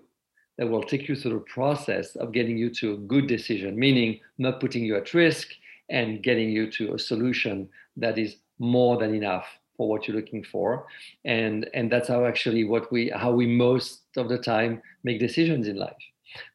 that 0.57 0.67
will 0.67 0.83
take 0.83 1.07
you 1.07 1.15
through 1.15 1.33
the 1.33 1.45
process 1.53 2.15
of 2.15 2.31
getting 2.31 2.57
you 2.57 2.69
to 2.75 2.93
a 2.93 2.97
good 2.97 3.27
decision, 3.27 3.77
meaning 3.77 4.19
not 4.37 4.59
putting 4.59 4.83
you 4.83 4.95
at 4.95 5.13
risk 5.13 5.49
and 5.89 6.23
getting 6.23 6.49
you 6.49 6.71
to 6.71 6.93
a 6.93 6.99
solution 6.99 7.69
that 7.97 8.17
is 8.17 8.37
more 8.59 8.97
than 8.97 9.13
enough 9.13 9.45
for 9.75 9.89
what 9.89 10.07
you're 10.07 10.15
looking 10.15 10.43
for 10.43 10.85
and 11.25 11.67
and 11.73 11.91
that's 11.91 12.07
how 12.07 12.25
actually 12.25 12.63
what 12.63 12.91
we 12.91 13.09
how 13.09 13.31
we 13.31 13.47
most 13.47 14.01
of 14.15 14.29
the 14.29 14.37
time 14.37 14.81
make 15.03 15.19
decisions 15.19 15.67
in 15.67 15.75
life 15.75 16.03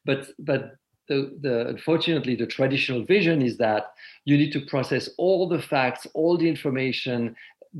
but 0.05 0.29
but 0.39 0.77
the, 1.07 1.37
the 1.41 1.67
unfortunately 1.67 2.35
the 2.35 2.45
traditional 2.45 3.03
vision 3.03 3.41
is 3.41 3.57
that 3.57 3.93
you 4.25 4.37
need 4.37 4.51
to 4.51 4.61
process 4.61 5.09
all 5.17 5.47
the 5.47 5.61
facts 5.61 6.07
all 6.13 6.37
the 6.37 6.47
information 6.47 7.35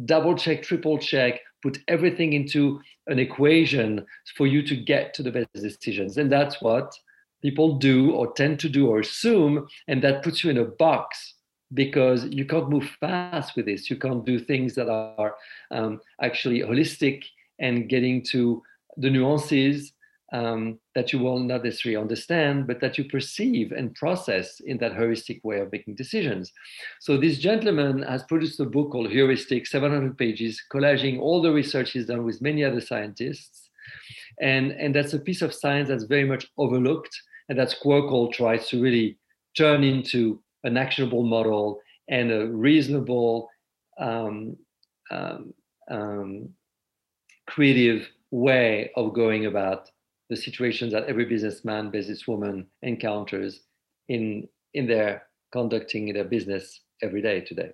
double 0.05 0.35
check 0.35 0.63
triple 0.63 0.97
check 0.97 1.39
put 1.61 1.79
everything 1.87 2.33
into 2.33 2.79
an 3.07 3.19
equation 3.19 4.05
for 4.35 4.47
you 4.47 4.61
to 4.61 4.75
get 4.75 5.13
to 5.13 5.23
the 5.23 5.31
best 5.31 5.47
decisions 5.53 6.17
and 6.17 6.31
that's 6.31 6.61
what 6.61 6.93
people 7.41 7.77
do 7.77 8.11
or 8.11 8.33
tend 8.33 8.59
to 8.59 8.69
do 8.69 8.87
or 8.87 8.99
assume 8.99 9.67
and 9.87 10.03
that 10.03 10.23
puts 10.23 10.43
you 10.43 10.49
in 10.49 10.57
a 10.57 10.65
box 10.65 11.35
because 11.73 12.25
you 12.25 12.45
can't 12.45 12.69
move 12.69 12.89
fast 12.99 13.55
with 13.55 13.65
this. 13.65 13.89
You 13.89 13.97
can't 13.97 14.25
do 14.25 14.39
things 14.39 14.75
that 14.75 14.89
are 14.89 15.35
um, 15.71 15.99
actually 16.21 16.61
holistic 16.61 17.23
and 17.59 17.89
getting 17.89 18.23
to 18.31 18.63
the 18.97 19.09
nuances 19.09 19.93
um, 20.33 20.77
that 20.93 21.13
you 21.13 21.19
will 21.19 21.39
not 21.39 21.63
necessarily 21.63 21.99
understand, 21.99 22.67
but 22.67 22.81
that 22.81 22.97
you 22.97 23.05
perceive 23.05 23.71
and 23.71 23.95
process 23.95 24.59
in 24.59 24.77
that 24.79 24.93
heuristic 24.93 25.43
way 25.43 25.59
of 25.59 25.71
making 25.71 25.95
decisions. 25.95 26.51
So 26.99 27.17
this 27.17 27.37
gentleman 27.37 28.03
has 28.03 28.23
produced 28.23 28.59
a 28.59 28.65
book 28.65 28.91
called 28.91 29.09
Heuristic, 29.09 29.65
700 29.65 30.17
pages, 30.17 30.61
collaging 30.71 31.19
all 31.19 31.41
the 31.41 31.51
research 31.51 31.91
he's 31.91 32.07
done 32.07 32.25
with 32.25 32.41
many 32.41 32.63
other 32.63 32.81
scientists. 32.81 33.69
And, 34.41 34.71
and 34.73 34.93
that's 34.93 35.13
a 35.13 35.19
piece 35.19 35.41
of 35.41 35.53
science 35.53 35.87
that's 35.89 36.03
very 36.03 36.25
much 36.25 36.47
overlooked 36.57 37.17
and 37.49 37.57
that 37.57 37.69
Squircle 37.69 38.31
tries 38.33 38.67
to 38.69 38.81
really 38.81 39.17
turn 39.55 39.83
into 39.83 40.41
an 40.63 40.77
actionable 40.77 41.23
model 41.23 41.79
and 42.09 42.31
a 42.31 42.47
reasonable, 42.47 43.49
um, 43.99 44.57
um, 45.09 45.53
um, 45.89 46.49
creative 47.47 48.09
way 48.31 48.91
of 48.97 49.13
going 49.13 49.45
about 49.45 49.89
the 50.29 50.35
situations 50.35 50.93
that 50.93 51.05
every 51.05 51.25
businessman, 51.25 51.91
businesswoman 51.91 52.65
encounters 52.81 53.61
in 54.09 54.47
in 54.73 54.87
their 54.87 55.23
conducting 55.51 56.13
their 56.13 56.25
business 56.25 56.81
every 57.01 57.21
day 57.21 57.41
today. 57.41 57.71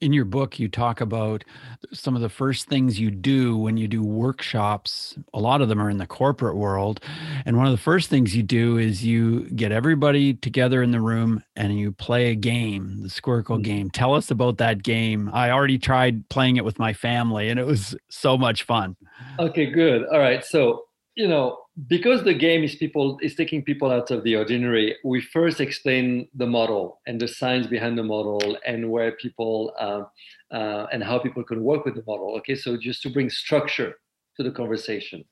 In 0.00 0.12
your 0.12 0.26
book 0.26 0.58
you 0.58 0.68
talk 0.68 1.00
about 1.00 1.44
some 1.92 2.14
of 2.14 2.20
the 2.20 2.28
first 2.28 2.68
things 2.68 3.00
you 3.00 3.10
do 3.10 3.56
when 3.56 3.78
you 3.78 3.88
do 3.88 4.02
workshops. 4.02 5.18
A 5.32 5.40
lot 5.40 5.62
of 5.62 5.68
them 5.68 5.80
are 5.80 5.88
in 5.88 5.96
the 5.96 6.06
corporate 6.06 6.56
world. 6.56 7.00
And 7.46 7.56
one 7.56 7.66
of 7.66 7.72
the 7.72 7.78
first 7.78 8.10
things 8.10 8.36
you 8.36 8.42
do 8.42 8.76
is 8.76 9.04
you 9.04 9.48
get 9.50 9.72
everybody 9.72 10.34
together 10.34 10.82
in 10.82 10.90
the 10.90 11.00
room 11.00 11.42
and 11.56 11.78
you 11.78 11.92
play 11.92 12.30
a 12.30 12.34
game 12.34 13.00
the 13.00 13.08
squircle 13.08 13.56
mm-hmm. 13.56 13.62
game. 13.62 13.90
Tell 13.90 14.14
us 14.14 14.30
about 14.30 14.58
that 14.58 14.82
game. 14.82 15.30
I 15.32 15.50
already 15.50 15.78
tried 15.78 16.28
playing 16.28 16.58
it 16.58 16.64
with 16.66 16.78
my 16.78 16.92
family 16.92 17.48
and 17.48 17.58
it 17.58 17.66
was 17.66 17.96
so 18.10 18.36
much 18.36 18.64
fun. 18.64 18.94
Okay 19.38 19.66
good. 19.66 20.04
All 20.12 20.20
right. 20.20 20.44
So 20.44 20.84
you 21.18 21.26
know, 21.26 21.58
because 21.88 22.22
the 22.22 22.32
game 22.32 22.62
is 22.62 22.76
people 22.76 23.18
is 23.20 23.34
taking 23.34 23.60
people 23.64 23.90
out 23.90 24.12
of 24.12 24.22
the 24.22 24.36
ordinary, 24.36 24.96
we 25.02 25.20
first 25.20 25.60
explain 25.60 26.28
the 26.36 26.46
model 26.46 27.00
and 27.08 27.20
the 27.20 27.26
science 27.26 27.66
behind 27.66 27.98
the 27.98 28.04
model 28.04 28.56
and 28.64 28.88
where 28.88 29.10
people 29.10 29.72
uh, 29.80 30.02
uh, 30.54 30.86
and 30.92 31.02
how 31.02 31.18
people 31.18 31.42
can 31.42 31.64
work 31.64 31.84
with 31.84 31.96
the 31.96 32.04
model. 32.06 32.36
Okay, 32.36 32.54
so 32.54 32.76
just 32.76 33.02
to 33.02 33.10
bring 33.10 33.28
structure 33.28 33.98
to 34.36 34.44
the 34.44 34.52
conversation, 34.52 35.24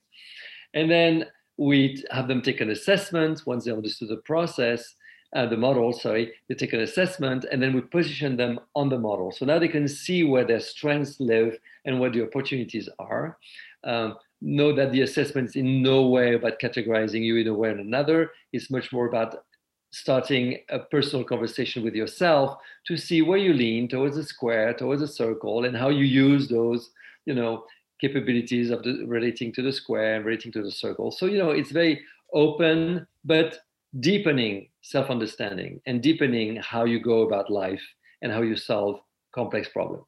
and 0.75 0.91
then 0.91 1.27
we 1.57 2.05
have 2.11 2.27
them 2.27 2.43
take 2.43 2.61
an 2.61 2.71
assessment 2.71 3.43
once 3.47 3.65
they 3.65 3.71
understood 3.71 4.09
the 4.09 4.23
process. 4.33 4.97
Uh, 5.37 5.47
the 5.47 5.57
model, 5.57 5.93
sorry, 5.93 6.33
they 6.49 6.55
take 6.57 6.73
an 6.73 6.81
assessment 6.81 7.45
and 7.51 7.63
then 7.63 7.75
we 7.75 7.81
position 7.81 8.37
them 8.37 8.59
on 8.75 8.89
the 8.89 8.99
model. 8.99 9.31
So 9.31 9.45
now 9.45 9.59
they 9.59 9.69
can 9.69 9.87
see 9.87 10.25
where 10.25 10.45
their 10.45 10.61
strengths 10.61 11.21
live 11.21 11.59
and 11.85 12.01
where 12.01 12.11
the 12.11 12.23
opportunities 12.23 12.89
are. 12.99 13.37
Um, 13.85 14.17
know 14.41 14.75
that 14.75 14.93
the 14.93 15.03
assessment 15.03 15.49
is 15.51 15.57
in 15.57 15.83
no 15.83 16.07
way 16.07 16.35
about 16.35 16.61
categorizing 16.61 17.23
you 17.23 17.37
in 17.37 17.49
a 17.49 17.55
way 17.55 17.71
or 17.71 17.79
another. 17.79 18.31
It's 18.53 18.71
much 18.71 18.93
more 18.93 19.07
about 19.07 19.45
starting 19.91 20.59
a 20.69 20.79
personal 20.79 21.25
conversation 21.25 21.83
with 21.83 21.95
yourself 21.95 22.59
to 22.87 22.97
see 22.97 23.23
where 23.23 23.39
you 23.39 23.55
lean 23.55 23.89
towards 23.89 24.17
a 24.17 24.25
square, 24.25 24.75
towards 24.75 25.01
a 25.01 25.09
circle, 25.09 25.65
and 25.65 25.77
how 25.77 25.89
you 25.89 26.05
use 26.05 26.49
those, 26.49 26.91
you 27.25 27.35
know, 27.35 27.65
capabilities 28.01 28.71
of 28.71 28.83
the, 28.83 29.05
relating 29.07 29.53
to 29.53 29.63
the 29.63 29.73
square 29.73 30.17
and 30.17 30.25
relating 30.25 30.53
to 30.53 30.63
the 30.63 30.71
circle. 30.71 31.11
So, 31.11 31.27
you 31.27 31.39
know, 31.39 31.51
it's 31.51 31.71
very 31.71 32.03
open, 32.35 33.07
but 33.25 33.61
deepening 34.01 34.69
self-understanding 34.83 35.81
and 35.87 36.03
deepening 36.03 36.57
how 36.57 36.85
you 36.85 37.01
go 37.01 37.23
about 37.23 37.51
life 37.51 37.83
and 38.21 38.31
how 38.31 38.43
you 38.43 38.57
solve 38.57 39.01
complex 39.35 39.69
problems. 39.69 40.05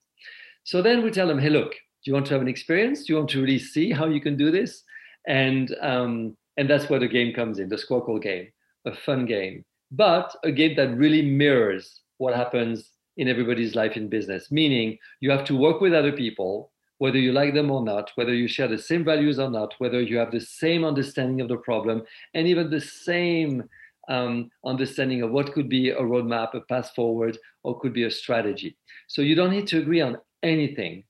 So 0.65 0.83
then 0.83 1.03
we 1.03 1.11
tell 1.11 1.29
them, 1.29 1.39
hey, 1.39 1.49
look, 1.49 1.75
do 2.05 2.11
you 2.11 2.15
want 2.15 2.27
to 2.27 2.35
have 2.35 2.43
an 2.43 2.49
experience? 2.49 3.05
Do 3.05 3.13
you 3.13 3.19
want 3.19 3.31
to 3.31 3.41
really 3.41 3.59
see 3.59 3.91
how 3.91 4.07
you 4.07 4.21
can 4.21 4.37
do 4.37 4.51
this? 4.51 4.83
And 5.27 5.75
um, 5.81 6.37
and 6.57 6.69
that's 6.69 6.89
where 6.91 7.01
the 7.01 7.09
game 7.09 7.35
comes 7.35 7.59
in, 7.59 7.69
the 7.69 7.77
Squircle 7.77 8.21
game, 8.21 8.49
a 8.85 8.95
fun 8.95 9.27
game, 9.27 9.65
but 9.91 10.35
a 10.45 10.51
game 10.51 10.75
that 10.77 10.97
really 10.97 11.23
mirrors 11.23 12.01
what 12.19 12.35
happens 12.35 12.91
in 13.17 13.29
everybody's 13.29 13.75
life 13.75 13.97
in 13.97 14.09
business. 14.09 14.51
Meaning, 14.51 14.99
you 15.21 15.31
have 15.31 15.45
to 15.45 15.57
work 15.57 15.81
with 15.81 15.93
other 15.93 16.13
people, 16.13 16.73
whether 16.99 17.19
you 17.19 17.33
like 17.33 17.55
them 17.55 17.71
or 17.71 17.85
not, 17.85 18.11
whether 18.15 18.35
you 18.35 18.49
share 18.49 18.69
the 18.69 18.79
same 18.79 19.05
values 19.05 19.39
or 19.39 19.51
not, 19.51 19.75
whether 19.79 20.01
you 20.01 20.19
have 20.19 20.31
the 20.31 20.41
same 20.41 20.85
understanding 20.85 21.41
of 21.41 21.49
the 21.49 21.59
problem, 21.59 22.03
and 22.35 22.47
even 22.47 22.71
the 22.71 22.81
same 22.81 23.63
um, 24.09 24.51
understanding 24.65 25.23
of 25.23 25.31
what 25.31 25.53
could 25.53 25.69
be 25.69 25.91
a 25.91 26.01
roadmap, 26.01 26.55
a 26.55 26.61
path 26.63 26.93
forward, 26.95 27.39
or 27.63 27.79
could 27.79 27.93
be 27.93 28.05
a 28.05 28.11
strategy. 28.11 28.77
So 29.07 29.23
you 29.23 29.35
don't 29.35 29.51
need 29.51 29.67
to 29.69 29.79
agree 29.79 30.01
on 30.01 30.17
anything 30.43 31.05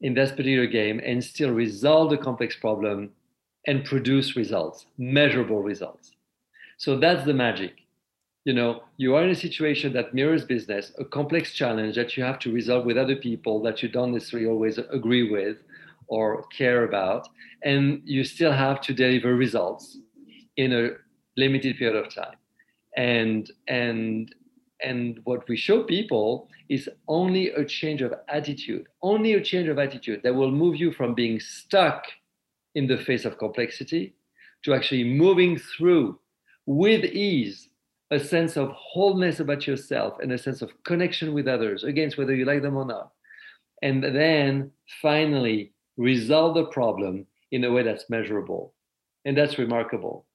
in 0.00 0.14
this 0.14 0.30
particular 0.30 0.66
game 0.66 1.00
and 1.04 1.22
still 1.22 1.50
resolve 1.50 2.10
the 2.10 2.18
complex 2.18 2.56
problem 2.56 3.10
and 3.66 3.84
produce 3.84 4.36
results, 4.36 4.86
measurable 4.98 5.62
results. 5.62 6.12
So 6.78 6.98
that's 6.98 7.24
the 7.24 7.34
magic. 7.34 7.74
You 8.44 8.52
know, 8.52 8.84
you 8.96 9.16
are 9.16 9.24
in 9.24 9.30
a 9.30 9.34
situation 9.34 9.92
that 9.94 10.14
mirrors 10.14 10.44
business, 10.44 10.92
a 10.98 11.04
complex 11.04 11.52
challenge 11.52 11.96
that 11.96 12.16
you 12.16 12.22
have 12.22 12.38
to 12.40 12.52
resolve 12.52 12.84
with 12.84 12.96
other 12.96 13.16
people 13.16 13.60
that 13.62 13.82
you 13.82 13.88
don't 13.88 14.12
necessarily 14.12 14.48
always 14.48 14.78
agree 14.78 15.28
with 15.28 15.56
or 16.06 16.44
care 16.56 16.84
about, 16.84 17.28
and 17.64 18.00
you 18.04 18.22
still 18.22 18.52
have 18.52 18.80
to 18.82 18.94
deliver 18.94 19.34
results 19.34 19.98
in 20.56 20.72
a 20.72 20.90
limited 21.36 21.76
period 21.76 21.96
of 21.96 22.14
time. 22.14 22.36
And 22.96 23.50
and 23.66 24.32
and 24.82 25.20
what 25.24 25.48
we 25.48 25.56
show 25.56 25.82
people 25.82 26.48
is 26.68 26.88
only 27.08 27.50
a 27.50 27.64
change 27.64 28.02
of 28.02 28.14
attitude, 28.28 28.86
only 29.02 29.34
a 29.34 29.40
change 29.40 29.68
of 29.68 29.78
attitude 29.78 30.20
that 30.22 30.34
will 30.34 30.50
move 30.50 30.76
you 30.76 30.92
from 30.92 31.14
being 31.14 31.40
stuck 31.40 32.04
in 32.74 32.86
the 32.86 32.98
face 32.98 33.24
of 33.24 33.38
complexity 33.38 34.14
to 34.64 34.74
actually 34.74 35.04
moving 35.04 35.58
through 35.58 36.18
with 36.66 37.04
ease 37.04 37.68
a 38.10 38.20
sense 38.20 38.56
of 38.56 38.70
wholeness 38.70 39.40
about 39.40 39.66
yourself 39.66 40.14
and 40.20 40.30
a 40.30 40.38
sense 40.38 40.62
of 40.62 40.70
connection 40.84 41.32
with 41.32 41.48
others, 41.48 41.84
against 41.84 42.18
whether 42.18 42.34
you 42.34 42.44
like 42.44 42.62
them 42.62 42.76
or 42.76 42.84
not. 42.84 43.12
And 43.82 44.02
then 44.02 44.70
finally 45.02 45.72
resolve 45.96 46.54
the 46.54 46.66
problem 46.66 47.26
in 47.50 47.64
a 47.64 47.72
way 47.72 47.82
that's 47.82 48.10
measurable. 48.10 48.74
And 49.24 49.36
that's 49.36 49.58
remarkable. 49.58 50.25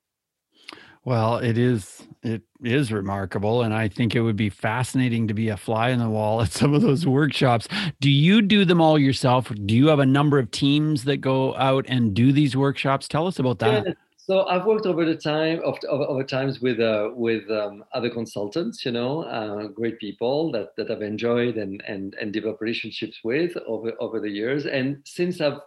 Well, 1.04 1.38
it 1.38 1.58
is 1.58 2.08
it 2.22 2.44
is 2.64 2.92
remarkable 2.92 3.64
and 3.64 3.74
I 3.74 3.88
think 3.88 4.16
it 4.16 4.22
would 4.22 4.36
be 4.36 4.50
fascinating 4.50 5.28
to 5.28 5.34
be 5.34 5.50
a 5.50 5.58
fly 5.58 5.90
in 5.90 5.98
the 5.98 6.10
wall 6.10 6.42
at 6.42 6.52
some 6.52 6.76
of 6.76 6.84
those 6.84 7.08
workshops. 7.08 7.68
Do 8.00 8.12
you 8.12 8.42
do 8.42 8.66
them 8.66 8.80
all 8.80 9.00
yourself? 9.00 9.52
Do 9.66 9.76
you 9.76 9.88
have 9.88 10.00
a 10.00 10.06
number 10.06 10.38
of 10.38 10.52
teams 10.52 11.06
that 11.06 11.18
go 11.18 11.56
out 11.56 11.86
and 11.88 12.14
do 12.14 12.32
these 12.32 12.56
workshops? 12.56 13.08
Tell 13.08 13.26
us 13.26 13.40
about 13.40 13.58
that. 13.60 13.88
Yeah, 13.88 13.94
so 14.18 14.46
I've 14.46 14.66
worked 14.66 14.86
over 14.86 15.04
the 15.04 15.16
time 15.16 15.60
of, 15.66 15.80
over, 15.90 16.04
over 16.04 16.24
times 16.24 16.62
with 16.62 16.80
uh, 16.80 17.10
with 17.16 17.50
um, 17.50 17.84
other 17.92 18.10
consultants, 18.10 18.86
you 18.86 18.92
know, 18.92 19.24
uh, 19.24 19.68
great 19.68 19.98
people 20.00 20.52
that, 20.52 20.76
that 20.78 20.92
I've 20.92 21.02
enjoyed 21.02 21.58
and 21.58 21.84
and 21.88 22.14
and 22.22 22.32
developed 22.32 22.62
relationships 22.62 23.18
with 23.24 23.58
over 23.66 23.94
over 24.00 24.20
the 24.20 24.30
years. 24.30 24.68
And 24.68 25.02
since 25.06 25.42
I've 25.42 25.60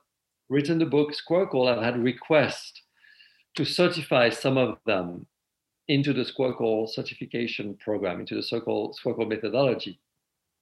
written 0.48 0.78
the 0.78 0.86
book 0.86 1.10
Squircle, 1.12 1.68
I've 1.68 1.82
had 1.82 1.98
requests 1.98 2.83
to 3.56 3.64
certify 3.64 4.30
some 4.30 4.56
of 4.56 4.78
them 4.86 5.26
into 5.88 6.12
the 6.12 6.22
Squircle 6.22 6.88
certification 6.88 7.76
program, 7.76 8.20
into 8.20 8.34
the 8.34 8.40
Squircle, 8.40 8.94
Squircle 8.94 9.28
methodology. 9.28 10.00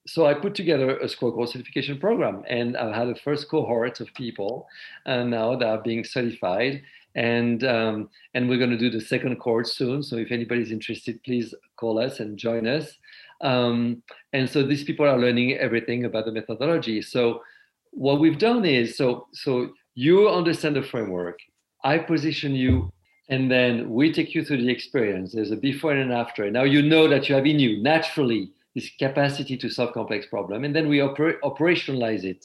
So 0.07 0.27
I 0.27 0.35
put 0.35 0.55
together 0.55 0.99
a 0.99 1.07
Squircle 1.07 1.49
certification 1.49 1.99
program, 1.99 2.43
and 2.49 2.77
I've 2.77 2.95
had 2.95 3.09
a 3.09 3.15
first 3.15 3.49
cohort 3.49 4.01
of 4.01 4.13
people, 4.15 4.67
uh, 5.07 5.23
now 5.23 5.55
that 5.57 5.69
are 5.69 5.83
being 5.83 6.05
certified, 6.05 6.83
and 7.15 7.63
um, 7.65 8.09
and 8.35 8.49
we're 8.49 8.59
going 8.59 8.71
to 8.71 8.79
do 8.79 8.91
the 8.91 9.01
second 9.01 9.37
cohort 9.37 9.69
soon. 9.69 10.03
So 10.03 10.17
if 10.17 10.33
anybody's 10.33 10.73
interested, 10.73 11.23
please 11.23 11.55
call 11.77 11.99
us 11.99 12.21
and 12.21 12.37
join 12.37 12.67
us. 12.67 12.99
Um, 13.43 14.03
and 14.33 14.49
so 14.49 14.65
these 14.65 14.85
people 14.85 15.07
are 15.07 15.19
learning 15.19 15.53
everything 15.55 16.05
about 16.05 16.25
the 16.25 16.33
methodology. 16.33 17.03
So 17.03 17.43
what 17.91 18.19
we've 18.19 18.39
done 18.39 18.65
is 18.65 18.97
so 18.97 19.29
so 19.33 19.73
you 19.95 20.29
understand 20.29 20.75
the 20.75 20.83
framework 20.83 21.39
I 21.85 21.99
position 21.99 22.55
you, 22.55 22.93
and 23.29 23.51
then 23.51 23.91
we 23.91 24.13
take 24.13 24.35
you 24.35 24.45
through 24.45 24.59
the 24.59 24.71
experience. 24.71 25.33
There's 25.33 25.51
a 25.51 25.57
before 25.57 25.93
and 25.93 26.01
an 26.01 26.13
after. 26.13 26.51
Now 26.51 26.65
you 26.65 26.83
know 26.83 27.09
that 27.09 27.29
you 27.29 27.35
have 27.35 27.47
in 27.47 27.59
you 27.59 27.83
naturally 27.83 28.53
this 28.75 28.91
capacity 28.99 29.57
to 29.59 29.69
solve 29.69 29.93
complex 29.93 30.27
problem, 30.27 30.65
and 30.65 30.75
then 30.75 30.89
we 30.89 30.99
oper- 30.99 31.39
operationalize 31.41 32.25
it 32.25 32.45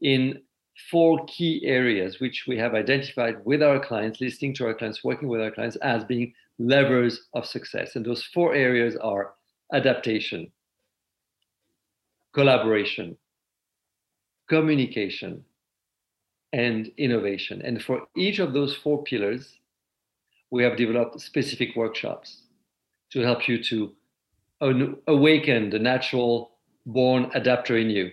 in 0.00 0.40
four 0.90 1.24
key 1.26 1.62
areas 1.64 2.20
which 2.20 2.44
we 2.46 2.56
have 2.56 2.74
identified 2.74 3.44
with 3.44 3.62
our 3.62 3.80
clients, 3.80 4.20
listening 4.20 4.54
to 4.54 4.66
our 4.66 4.74
clients, 4.74 5.02
working 5.02 5.28
with 5.28 5.40
our 5.40 5.50
clients 5.50 5.76
as 5.76 6.04
being 6.04 6.32
levers 6.58 7.26
of 7.34 7.44
success. 7.44 7.96
And 7.96 8.04
those 8.04 8.22
four 8.22 8.54
areas 8.54 8.96
are 8.96 9.34
adaptation, 9.72 10.50
collaboration, 12.32 13.16
communication, 14.48 15.44
and 16.52 16.90
innovation. 16.96 17.62
And 17.62 17.82
for 17.82 18.06
each 18.16 18.38
of 18.38 18.52
those 18.52 18.74
four 18.74 19.02
pillars, 19.04 19.58
we 20.50 20.62
have 20.62 20.76
developed 20.76 21.20
specific 21.20 21.76
workshops 21.76 22.42
to 23.10 23.20
help 23.20 23.48
you 23.48 23.62
to 23.64 23.92
awaken 25.06 25.70
the 25.70 25.78
natural 25.78 26.52
born 26.86 27.30
adapter 27.34 27.76
in 27.76 27.90
you. 27.90 28.10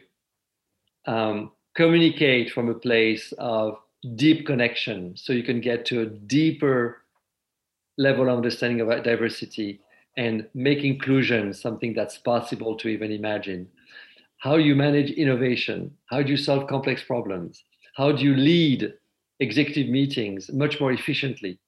Um, 1.07 1.51
communicate 1.75 2.51
from 2.51 2.69
a 2.69 2.73
place 2.73 3.33
of 3.37 3.77
deep 4.15 4.45
connection 4.45 5.15
so 5.17 5.33
you 5.33 5.43
can 5.43 5.61
get 5.61 5.85
to 5.87 6.01
a 6.01 6.05
deeper 6.05 7.01
level 7.97 8.29
of 8.29 8.37
understanding 8.37 8.81
about 8.81 9.03
diversity 9.03 9.79
and 10.17 10.47
make 10.53 10.83
inclusion 10.83 11.53
something 11.53 11.93
that's 11.93 12.17
possible 12.17 12.75
to 12.77 12.87
even 12.87 13.11
imagine. 13.11 13.67
How 14.37 14.55
you 14.55 14.75
manage 14.75 15.11
innovation, 15.11 15.91
how 16.09 16.21
do 16.21 16.29
you 16.29 16.37
solve 16.37 16.67
complex 16.67 17.03
problems, 17.03 17.63
how 17.95 18.11
do 18.11 18.23
you 18.23 18.35
lead 18.35 18.93
executive 19.39 19.87
meetings 19.89 20.51
much 20.51 20.79
more 20.79 20.91
efficiently? 20.91 21.59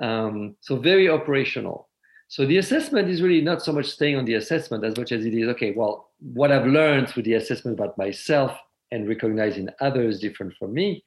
Um, 0.00 0.56
so 0.60 0.76
very 0.76 1.08
operational. 1.08 1.88
So 2.28 2.46
the 2.46 2.58
assessment 2.58 3.08
is 3.08 3.22
really 3.22 3.40
not 3.40 3.62
so 3.62 3.72
much 3.72 3.86
staying 3.86 4.16
on 4.16 4.24
the 4.24 4.34
assessment 4.34 4.84
as 4.84 4.96
much 4.96 5.10
as 5.10 5.24
it 5.26 5.34
is, 5.34 5.48
okay, 5.48 5.72
well, 5.72 6.10
what 6.20 6.52
I've 6.52 6.66
learned 6.66 7.08
through 7.08 7.24
the 7.24 7.34
assessment 7.34 7.78
about 7.78 7.98
myself 7.98 8.56
and 8.92 9.08
recognizing 9.08 9.68
others 9.80 10.20
different 10.20 10.54
from 10.58 10.72
me, 10.72 11.04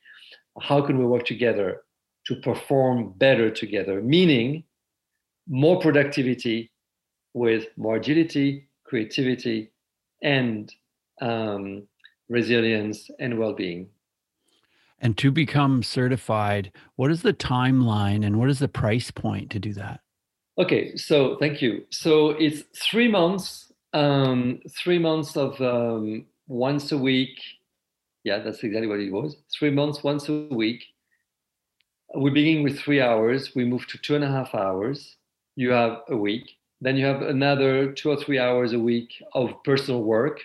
how 0.61 0.81
can 0.81 0.97
we 0.97 1.05
work 1.05 1.25
together 1.25 1.83
to 2.27 2.35
perform 2.37 3.13
better 3.17 3.49
together? 3.49 4.01
Meaning 4.01 4.63
more 5.47 5.79
productivity 5.79 6.71
with 7.33 7.67
more 7.77 7.97
agility, 7.97 8.67
creativity, 8.83 9.71
and 10.21 10.73
um, 11.21 11.83
resilience 12.29 13.09
and 13.19 13.37
well-being. 13.37 13.87
And 15.03 15.17
to 15.17 15.31
become 15.31 15.83
certified, 15.83 16.71
what 16.95 17.11
is 17.11 17.23
the 17.23 17.33
timeline 17.33 18.25
and 18.25 18.39
what 18.39 18.49
is 18.49 18.59
the 18.59 18.69
price 18.69 19.11
point 19.11 19.51
to 19.51 19.59
do 19.59 19.73
that? 19.73 19.99
Okay, 20.57 20.95
so 20.95 21.35
thank 21.41 21.61
you. 21.61 21.83
So 21.89 22.29
it's 22.29 22.63
three 22.81 23.09
months, 23.09 23.73
um, 23.91 24.61
three 24.81 24.97
months 24.99 25.35
of 25.35 25.59
um, 25.59 26.25
once 26.47 26.93
a 26.93 26.97
week. 26.97 27.37
Yeah, 28.23 28.39
that's 28.39 28.63
exactly 28.63 28.87
what 28.87 29.01
it 29.01 29.11
was. 29.11 29.35
Three 29.59 29.71
months, 29.71 30.03
once 30.03 30.29
a 30.29 30.47
week. 30.49 30.81
We 32.15 32.29
begin 32.29 32.63
with 32.63 32.79
three 32.79 33.01
hours. 33.01 33.53
We 33.53 33.65
move 33.65 33.85
to 33.87 33.97
two 33.97 34.15
and 34.15 34.23
a 34.23 34.29
half 34.29 34.55
hours. 34.55 35.17
You 35.57 35.71
have 35.71 35.97
a 36.07 36.15
week. 36.15 36.49
Then 36.79 36.95
you 36.95 37.05
have 37.05 37.23
another 37.23 37.91
two 37.91 38.09
or 38.09 38.15
three 38.15 38.39
hours 38.39 38.71
a 38.71 38.79
week 38.79 39.21
of 39.33 39.51
personal 39.65 40.03
work, 40.03 40.39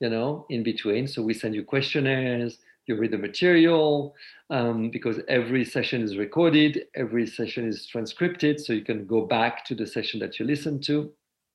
you 0.00 0.10
know, 0.10 0.44
in 0.50 0.62
between. 0.62 1.08
So 1.08 1.22
we 1.22 1.32
send 1.32 1.54
you 1.54 1.64
questionnaires 1.64 2.58
you 2.90 2.96
read 2.96 3.12
the 3.12 3.18
material 3.18 4.14
um, 4.50 4.90
because 4.90 5.20
every 5.28 5.64
session 5.64 6.02
is 6.02 6.18
recorded, 6.18 6.82
every 6.94 7.26
session 7.26 7.66
is 7.66 7.86
transcripted, 7.86 8.60
so 8.60 8.72
you 8.74 8.84
can 8.84 9.06
go 9.06 9.24
back 9.24 9.64
to 9.66 9.74
the 9.74 9.86
session 9.86 10.20
that 10.20 10.38
you 10.38 10.44
listened 10.44 10.82
to, 10.84 11.10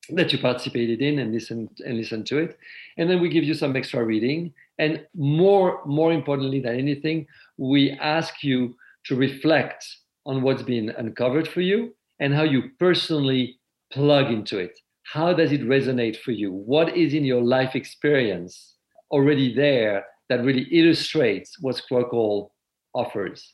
that 0.09 0.31
you 0.31 0.39
participated 0.39 1.01
in, 1.01 1.19
and 1.19 1.33
listen 1.33 1.69
and 1.85 1.97
listen 1.97 2.23
to 2.23 2.37
it. 2.37 2.57
And 2.97 3.09
then 3.09 3.21
we 3.21 3.29
give 3.29 3.43
you 3.43 3.53
some 3.53 3.75
extra 3.75 4.03
reading. 4.03 4.53
And 4.79 5.05
more, 5.13 5.81
more 5.85 6.11
importantly 6.11 6.61
than 6.61 6.79
anything, 6.79 7.27
we 7.57 7.91
ask 7.91 8.43
you 8.43 8.75
to 9.05 9.15
reflect 9.15 9.85
on 10.25 10.41
what's 10.41 10.63
been 10.63 10.89
uncovered 10.89 11.47
for 11.47 11.61
you 11.61 11.93
and 12.19 12.33
how 12.33 12.43
you 12.43 12.71
personally 12.79 13.59
plug 13.91 14.31
into 14.31 14.57
it. 14.57 14.79
How 15.03 15.33
does 15.33 15.51
it 15.51 15.61
resonate 15.61 16.17
for 16.17 16.31
you? 16.31 16.51
What 16.51 16.97
is 16.97 17.13
in 17.13 17.25
your 17.25 17.43
life 17.43 17.75
experience 17.75 18.73
already 19.11 19.53
there 19.53 20.05
that 20.29 20.43
really 20.43 20.63
illustrates 20.71 21.59
what 21.59 21.75
Squircle 21.75 22.49
offers. 22.93 23.53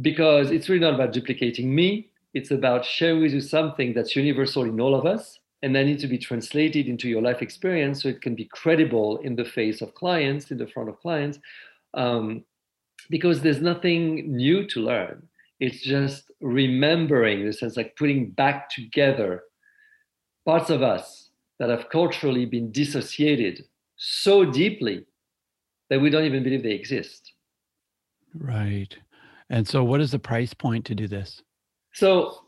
Because 0.00 0.50
it's 0.50 0.68
really 0.68 0.80
not 0.80 0.94
about 0.94 1.12
duplicating 1.12 1.74
me, 1.74 2.10
it's 2.34 2.50
about 2.50 2.84
sharing 2.84 3.22
with 3.22 3.32
you 3.32 3.40
something 3.40 3.92
that's 3.92 4.16
universal 4.16 4.64
in 4.64 4.80
all 4.80 4.94
of 4.94 5.04
us 5.04 5.38
and 5.62 5.76
that 5.76 5.84
needs 5.84 6.02
to 6.02 6.08
be 6.08 6.18
translated 6.18 6.88
into 6.88 7.08
your 7.08 7.22
life 7.22 7.42
experience 7.42 8.02
so 8.02 8.08
it 8.08 8.22
can 8.22 8.34
be 8.34 8.46
credible 8.46 9.18
in 9.18 9.36
the 9.36 9.44
face 9.44 9.80
of 9.80 9.94
clients, 9.94 10.50
in 10.50 10.58
the 10.58 10.66
front 10.66 10.88
of 10.88 10.98
clients, 10.98 11.38
um, 11.94 12.42
because 13.10 13.42
there's 13.42 13.60
nothing 13.60 14.34
new 14.34 14.66
to 14.66 14.80
learn. 14.80 15.22
It's 15.60 15.80
just 15.82 16.32
remembering, 16.40 17.42
in 17.42 17.48
a 17.48 17.52
sense, 17.52 17.76
like 17.76 17.94
putting 17.96 18.30
back 18.30 18.70
together 18.70 19.44
parts 20.44 20.70
of 20.70 20.82
us 20.82 21.30
that 21.60 21.70
have 21.70 21.88
culturally 21.90 22.46
been 22.46 22.72
dissociated 22.72 23.64
so 23.96 24.44
deeply 24.44 25.04
that 25.92 26.00
we 26.00 26.08
don't 26.08 26.24
even 26.24 26.42
believe 26.42 26.62
they 26.62 26.70
exist. 26.70 27.34
Right. 28.34 28.96
And 29.50 29.68
so, 29.68 29.84
what 29.84 30.00
is 30.00 30.10
the 30.10 30.18
price 30.18 30.54
point 30.54 30.86
to 30.86 30.94
do 30.94 31.06
this? 31.06 31.42
So, 31.92 32.38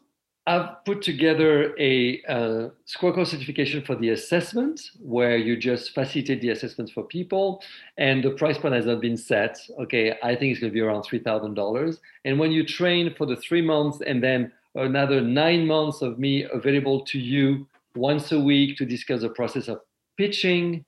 I've 0.46 0.82
put 0.86 1.02
together 1.02 1.74
a 1.78 2.22
uh, 2.26 2.70
Squircle 2.86 3.26
certification 3.26 3.82
for 3.82 3.96
the 3.96 4.10
assessment, 4.10 4.80
where 4.98 5.36
you 5.36 5.58
just 5.58 5.92
facilitate 5.92 6.40
the 6.40 6.50
assessment 6.50 6.90
for 6.94 7.02
people, 7.02 7.62
and 7.98 8.24
the 8.24 8.30
price 8.30 8.56
point 8.56 8.72
has 8.72 8.86
not 8.86 9.02
been 9.02 9.18
set. 9.18 9.58
Okay, 9.78 10.16
I 10.22 10.34
think 10.34 10.52
it's 10.52 10.60
going 10.60 10.72
to 10.72 10.74
be 10.74 10.80
around 10.80 11.02
three 11.02 11.18
thousand 11.18 11.52
dollars. 11.52 12.00
And 12.24 12.38
when 12.38 12.50
you 12.50 12.64
train 12.64 13.14
for 13.14 13.26
the 13.26 13.36
three 13.36 13.62
months, 13.62 13.98
and 14.06 14.22
then 14.22 14.50
another 14.74 15.20
nine 15.20 15.66
months 15.66 16.00
of 16.00 16.18
me 16.18 16.46
available 16.50 17.04
to 17.12 17.18
you 17.18 17.66
once 17.94 18.32
a 18.32 18.40
week 18.40 18.78
to 18.78 18.86
discuss 18.86 19.20
the 19.20 19.28
process 19.28 19.68
of 19.68 19.80
pitching, 20.16 20.82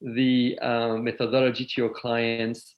the 0.00 0.58
uh, 0.60 0.96
methodology 0.96 1.64
to 1.64 1.80
your 1.80 1.90
clients, 1.90 2.74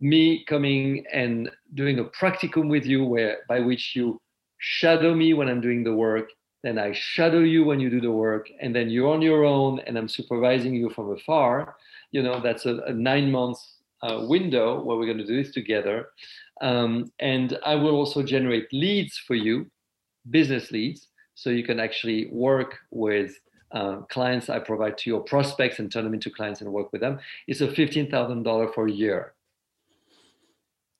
me 0.00 0.44
coming 0.44 1.04
and 1.12 1.50
doing 1.74 1.98
a 1.98 2.04
practicum 2.04 2.68
with 2.68 2.86
you 2.86 3.04
where 3.04 3.38
by 3.48 3.60
which 3.60 3.94
you 3.94 4.20
shadow 4.58 5.14
me 5.14 5.34
when 5.34 5.48
I'm 5.48 5.60
doing 5.60 5.84
the 5.84 5.94
work, 5.94 6.30
then 6.62 6.78
I 6.78 6.92
shadow 6.92 7.40
you 7.40 7.64
when 7.64 7.80
you 7.80 7.88
do 7.88 8.00
the 8.00 8.10
work, 8.10 8.48
and 8.60 8.74
then 8.74 8.90
you're 8.90 9.12
on 9.12 9.22
your 9.22 9.44
own 9.44 9.80
and 9.80 9.96
I'm 9.96 10.08
supervising 10.08 10.74
you 10.74 10.90
from 10.90 11.10
afar. 11.12 11.76
You 12.12 12.22
know, 12.22 12.40
that's 12.40 12.66
a, 12.66 12.76
a 12.86 12.92
nine 12.92 13.30
months 13.30 13.76
uh, 14.02 14.24
window 14.28 14.82
where 14.82 14.96
we're 14.96 15.06
going 15.06 15.18
to 15.18 15.26
do 15.26 15.42
this 15.42 15.52
together. 15.52 16.08
Um, 16.60 17.10
and 17.18 17.58
I 17.64 17.74
will 17.74 17.96
also 17.96 18.22
generate 18.22 18.68
leads 18.72 19.16
for 19.16 19.34
you, 19.34 19.70
business 20.28 20.70
leads, 20.70 21.08
so 21.34 21.48
you 21.48 21.64
can 21.64 21.80
actually 21.80 22.28
work 22.30 22.76
with 22.90 23.32
uh, 23.72 23.96
clients 24.10 24.48
I 24.48 24.58
provide 24.58 24.98
to 24.98 25.10
your 25.10 25.20
prospects 25.20 25.78
and 25.78 25.90
turn 25.90 26.04
them 26.04 26.14
into 26.14 26.30
clients 26.30 26.60
and 26.60 26.72
work 26.72 26.92
with 26.92 27.00
them. 27.00 27.18
It's 27.46 27.60
a 27.60 27.68
$15,000 27.68 28.74
for 28.74 28.86
a 28.86 28.92
year. 28.92 29.34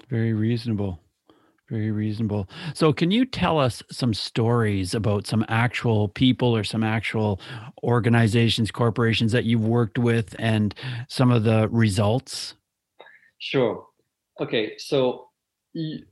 Very 0.09 0.33
reasonable. 0.33 1.00
Very 1.68 1.92
reasonable. 1.92 2.48
So, 2.74 2.92
can 2.92 3.12
you 3.12 3.24
tell 3.24 3.61
us 3.61 3.80
some 3.92 4.12
stories 4.12 4.92
about 4.92 5.24
some 5.24 5.44
actual 5.48 6.09
people 6.09 6.56
or 6.56 6.64
some 6.64 6.83
actual 6.83 7.40
organizations, 7.85 8.72
corporations 8.72 9.30
that 9.30 9.44
you've 9.44 9.64
worked 9.64 9.96
with 9.96 10.35
and 10.40 10.74
some 11.09 11.30
of 11.30 11.44
the 11.44 11.68
results? 11.68 12.54
Sure. 13.38 13.87
Okay. 14.40 14.72
So, 14.78 15.28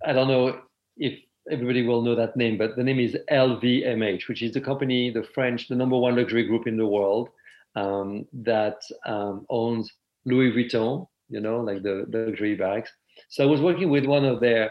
I 0.06 0.12
don't 0.12 0.28
know 0.28 0.60
if 0.96 1.18
everybody 1.50 1.86
will 1.86 2.02
know 2.02 2.14
that 2.14 2.36
name, 2.36 2.58
but 2.58 2.76
the 2.76 2.82
name 2.82 2.98
is 2.98 3.16
LVMH, 3.30 4.28
which 4.28 4.42
is 4.42 4.52
the 4.52 4.60
company, 4.60 5.10
the 5.10 5.24
French, 5.34 5.68
the 5.68 5.74
number 5.74 5.96
one 5.96 6.16
luxury 6.16 6.44
group 6.46 6.66
in 6.66 6.76
the 6.76 6.86
world 6.86 7.28
um, 7.76 8.26
that 8.32 8.80
um, 9.06 9.46
owns 9.50 9.92
Louis 10.24 10.52
Vuitton, 10.52 11.06
you 11.28 11.40
know, 11.40 11.60
like 11.60 11.82
the, 11.82 12.06
the 12.08 12.26
luxury 12.26 12.54
bags. 12.54 12.90
So 13.28 13.44
I 13.44 13.46
was 13.46 13.60
working 13.60 13.90
with 13.90 14.04
one 14.04 14.24
of 14.24 14.40
their 14.40 14.70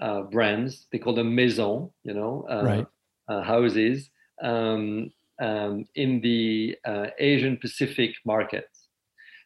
uh, 0.00 0.22
brands. 0.22 0.86
They 0.92 0.98
call 0.98 1.14
them 1.14 1.34
maison, 1.34 1.90
you 2.04 2.14
know, 2.14 2.46
uh, 2.50 2.62
right. 2.64 2.86
uh, 3.28 3.42
houses 3.42 4.10
um, 4.42 5.12
um, 5.40 5.84
in 5.94 6.20
the 6.20 6.76
uh, 6.84 7.06
Asian 7.18 7.56
Pacific 7.56 8.12
market. 8.24 8.68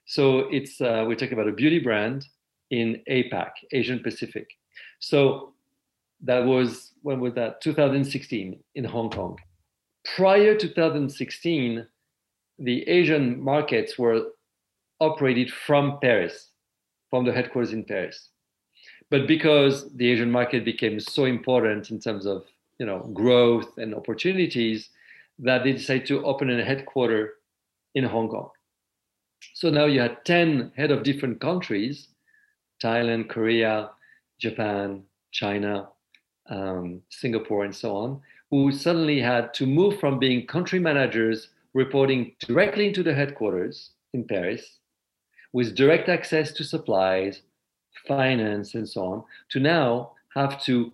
So 0.06 0.40
it's 0.50 0.80
uh, 0.80 1.04
we're 1.06 1.16
talking 1.16 1.34
about 1.34 1.48
a 1.48 1.52
beauty 1.52 1.78
brand 1.78 2.26
in 2.70 3.02
APAC, 3.08 3.50
Asian 3.72 4.00
Pacific. 4.00 4.48
So 4.98 5.51
that 6.22 6.44
was 6.44 6.92
when 7.02 7.20
was 7.20 7.34
that? 7.34 7.60
2016 7.60 8.58
in 8.74 8.84
Hong 8.84 9.10
Kong. 9.10 9.38
Prior 10.16 10.54
to 10.54 10.68
2016, 10.68 11.86
the 12.58 12.88
Asian 12.88 13.42
markets 13.42 13.98
were 13.98 14.26
operated 15.00 15.52
from 15.52 15.98
Paris, 16.00 16.50
from 17.10 17.24
the 17.24 17.32
headquarters 17.32 17.72
in 17.72 17.84
Paris 17.84 18.28
but 19.12 19.26
because 19.26 19.92
the 19.96 20.10
Asian 20.10 20.30
market 20.30 20.64
became 20.64 20.98
so 20.98 21.26
important 21.26 21.90
in 21.90 22.00
terms 22.00 22.24
of 22.24 22.46
you 22.78 22.86
know 22.86 23.00
growth 23.12 23.76
and 23.76 23.94
opportunities, 23.94 24.88
that 25.38 25.64
they 25.64 25.72
decided 25.72 26.06
to 26.06 26.24
open 26.24 26.48
a 26.48 26.64
headquarter 26.64 27.34
in 27.94 28.04
Hong 28.04 28.30
Kong. 28.30 28.48
So 29.52 29.68
now 29.68 29.84
you 29.84 30.00
had 30.00 30.24
10 30.24 30.72
head 30.76 30.90
of 30.90 31.02
different 31.02 31.42
countries, 31.42 32.08
Thailand, 32.82 33.28
Korea, 33.28 33.90
Japan, 34.40 35.02
China, 35.30 35.88
um, 36.52 37.00
Singapore, 37.08 37.64
and 37.64 37.74
so 37.74 37.96
on, 37.96 38.20
who 38.50 38.70
suddenly 38.70 39.20
had 39.20 39.54
to 39.54 39.66
move 39.66 39.98
from 39.98 40.18
being 40.18 40.46
country 40.46 40.78
managers 40.78 41.48
reporting 41.74 42.32
directly 42.40 42.86
into 42.88 43.02
the 43.02 43.14
headquarters 43.14 43.90
in 44.12 44.24
Paris 44.24 44.78
with 45.52 45.74
direct 45.74 46.08
access 46.08 46.52
to 46.52 46.64
supplies, 46.64 47.42
finance, 48.06 48.74
and 48.74 48.88
so 48.88 49.04
on, 49.04 49.24
to 49.50 49.60
now 49.60 50.12
have 50.34 50.62
to 50.62 50.92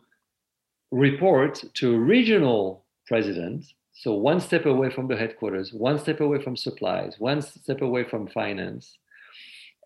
report 0.90 1.62
to 1.74 1.94
a 1.94 1.98
regional 1.98 2.84
president. 3.06 3.64
So 3.92 4.14
one 4.14 4.40
step 4.40 4.66
away 4.66 4.90
from 4.90 5.08
the 5.08 5.16
headquarters, 5.16 5.72
one 5.72 5.98
step 5.98 6.20
away 6.20 6.40
from 6.42 6.56
supplies, 6.56 7.16
one 7.18 7.42
step 7.42 7.82
away 7.82 8.04
from 8.04 8.28
finance, 8.28 8.98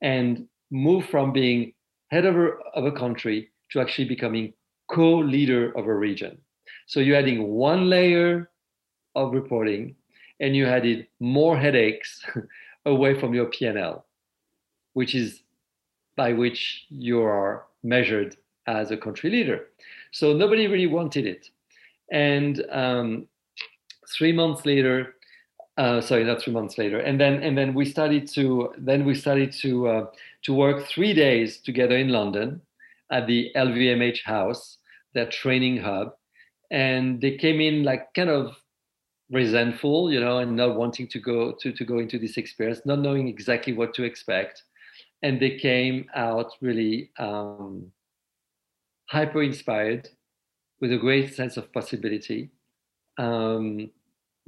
and 0.02 0.46
move 0.70 1.06
from 1.06 1.32
being 1.32 1.72
head 2.10 2.26
of 2.26 2.36
a, 2.36 2.50
of 2.74 2.84
a 2.84 2.92
country 2.92 3.50
to 3.70 3.80
actually 3.80 4.08
becoming 4.08 4.52
co-leader 4.92 5.72
of 5.76 5.86
a 5.86 5.94
region. 5.94 6.38
So 6.86 7.00
you're 7.00 7.16
adding 7.16 7.48
one 7.48 7.88
layer 7.88 8.50
of 9.14 9.32
reporting 9.32 9.96
and 10.40 10.54
you 10.54 10.66
added 10.66 11.06
more 11.20 11.56
headaches 11.56 12.22
away 12.86 13.18
from 13.18 13.34
your 13.34 13.46
P&L, 13.46 14.04
which 14.92 15.14
is 15.14 15.42
by 16.16 16.32
which 16.32 16.86
you 16.90 17.22
are 17.22 17.64
measured 17.82 18.36
as 18.66 18.90
a 18.90 18.96
country 18.96 19.30
leader. 19.30 19.66
So 20.10 20.32
nobody 20.32 20.66
really 20.66 20.86
wanted 20.86 21.26
it. 21.26 21.48
And 22.10 22.64
um, 22.70 23.26
three 24.08 24.32
months 24.32 24.66
later, 24.66 25.14
uh, 25.78 26.00
sorry, 26.00 26.24
not 26.24 26.42
three 26.42 26.52
months 26.52 26.76
later, 26.76 27.00
and 27.00 27.18
then 27.18 27.42
and 27.42 27.56
then 27.56 27.72
we 27.72 27.86
started 27.86 28.28
to 28.34 28.74
then 28.76 29.06
we 29.06 29.14
started 29.14 29.52
to 29.52 29.88
uh, 29.88 30.06
to 30.42 30.52
work 30.52 30.86
three 30.86 31.14
days 31.14 31.58
together 31.58 31.96
in 31.96 32.10
London 32.10 32.60
at 33.10 33.26
the 33.26 33.50
LVMH 33.56 34.22
house, 34.24 34.78
their 35.14 35.26
training 35.26 35.78
hub, 35.78 36.12
and 36.70 37.20
they 37.20 37.36
came 37.36 37.60
in 37.60 37.84
like 37.84 38.12
kind 38.14 38.30
of 38.30 38.56
resentful, 39.30 40.12
you 40.12 40.20
know, 40.20 40.38
and 40.38 40.56
not 40.56 40.76
wanting 40.76 41.08
to 41.08 41.18
go 41.18 41.52
to 41.60 41.72
to 41.72 41.84
go 41.84 41.98
into 41.98 42.18
this 42.18 42.36
experience, 42.36 42.80
not 42.84 42.98
knowing 42.98 43.28
exactly 43.28 43.72
what 43.72 43.94
to 43.94 44.04
expect 44.04 44.62
and 45.22 45.40
they 45.40 45.56
came 45.56 46.06
out 46.14 46.52
really 46.60 47.10
um, 47.18 47.90
hyper 49.08 49.42
inspired 49.42 50.08
with 50.80 50.92
a 50.92 50.98
great 50.98 51.34
sense 51.34 51.56
of 51.56 51.72
possibility, 51.72 52.50
um, 53.18 53.90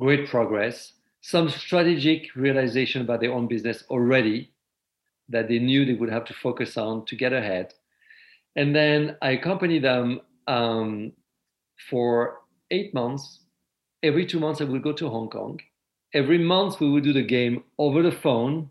great 0.00 0.28
progress, 0.28 0.92
some 1.20 1.48
strategic 1.48 2.34
realization 2.34 3.02
about 3.02 3.20
their 3.20 3.32
own 3.32 3.46
business 3.46 3.84
already 3.88 4.50
that 5.28 5.48
they 5.48 5.58
knew 5.58 5.84
they 5.84 5.94
would 5.94 6.10
have 6.10 6.24
to 6.24 6.34
focus 6.34 6.76
on 6.76 7.04
to 7.06 7.16
get 7.16 7.32
ahead. 7.32 7.72
And 8.56 8.74
then 8.74 9.16
I 9.22 9.30
accompanied 9.30 9.84
them 9.84 10.20
um, 10.46 11.12
for 11.90 12.40
eight 12.70 12.94
months. 12.94 13.40
Every 14.02 14.26
two 14.26 14.40
months, 14.40 14.60
I 14.60 14.64
would 14.64 14.82
go 14.82 14.92
to 14.92 15.08
Hong 15.08 15.28
Kong. 15.28 15.60
Every 16.12 16.38
month, 16.38 16.80
we 16.80 16.90
would 16.90 17.04
do 17.04 17.12
the 17.12 17.22
game 17.22 17.64
over 17.78 18.02
the 18.02 18.12
phone 18.12 18.70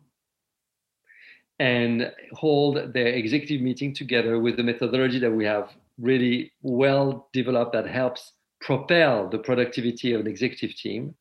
and 1.60 2.12
hold 2.34 2.94
their 2.94 3.08
executive 3.08 3.62
meeting 3.62 3.94
together 3.94 4.40
with 4.40 4.58
the 4.58 4.64
methodology 4.64 5.20
that 5.20 5.32
we 5.32 5.46
have 5.46 5.70
really 6.00 6.52
well 6.62 7.30
developed 7.34 7.74
that 7.74 7.88
helps 7.88 8.34
propel 8.62 9.30
the 9.30 9.38
productivity 9.38 10.14
of 10.14 10.22
an 10.22 10.28
executive 10.28 10.76
team 10.76 11.14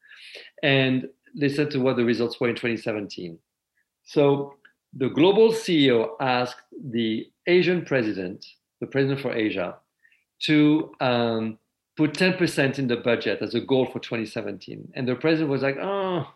and 0.63 1.07
listen 1.35 1.69
to 1.71 1.79
what 1.79 1.97
the 1.97 2.05
results 2.05 2.41
were 2.41 2.49
in 2.49 2.55
2017. 2.55 3.39
So 4.05 4.55
the 4.95 5.09
global 5.09 5.53
CEO 5.53 6.11
asked 6.21 6.63
the 6.91 7.31
Asian 7.47 7.85
president, 7.85 8.45
the 8.81 8.87
president 8.87 9.21
for 9.21 9.35
Asia, 9.35 9.77
to 10.43 10.93
um, 11.01 11.59
put 11.97 12.13
10% 12.13 12.79
in 12.79 12.89
the 12.89 12.97
budget 12.97 13.43
as 13.43 13.55
a 13.55 13.61
goal 13.61 13.87
for 13.87 13.99
2017. 13.99 14.93
And 14.95 15.09
the 15.09 15.15
president 15.15 15.51
was 15.51 15.63
like, 15.63 15.77
oh, 15.81 16.27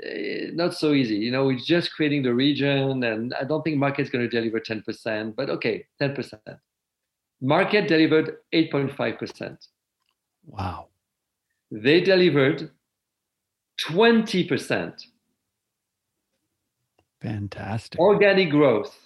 Eh, 0.00 0.50
not 0.52 0.74
so 0.74 0.92
easy. 0.92 1.16
You 1.16 1.30
know, 1.30 1.46
we're 1.46 1.58
just 1.58 1.92
creating 1.92 2.22
the 2.22 2.32
region, 2.32 3.02
and 3.04 3.34
I 3.34 3.44
don't 3.44 3.62
think 3.62 3.76
market's 3.76 4.10
going 4.10 4.28
to 4.28 4.28
deliver 4.28 4.58
10%, 4.58 5.36
but 5.36 5.50
okay, 5.50 5.86
10%. 6.00 6.38
Market 7.40 7.88
delivered 7.88 8.36
8.5%. 8.54 9.56
Wow. 10.46 10.88
They 11.70 12.00
delivered 12.00 12.70
20%. 13.80 15.06
Fantastic. 17.20 18.00
Organic 18.00 18.50
growth, 18.50 18.96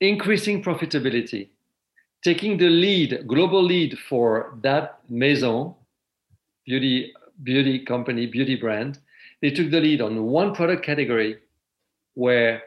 increasing 0.00 0.62
profitability, 0.62 1.48
taking 2.22 2.56
the 2.56 2.68
lead, 2.68 3.26
global 3.26 3.62
lead 3.62 3.98
for 3.98 4.58
that 4.62 5.00
maison, 5.08 5.74
beauty, 6.64 7.12
beauty 7.42 7.84
company, 7.84 8.26
beauty 8.26 8.54
brand, 8.54 8.98
they 9.40 9.50
took 9.50 9.70
the 9.70 9.80
lead 9.80 10.00
on 10.00 10.24
one 10.24 10.54
product 10.54 10.84
category 10.84 11.38
where 12.14 12.62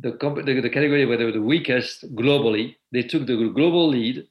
the, 0.00 0.12
the, 0.12 0.60
the 0.60 0.70
category 0.70 1.04
where 1.04 1.18
they 1.18 1.24
were 1.24 1.32
the 1.32 1.42
weakest 1.42 2.14
globally. 2.14 2.76
They 2.92 3.02
took 3.02 3.26
the 3.26 3.36
global 3.54 3.88
lead 3.88 4.26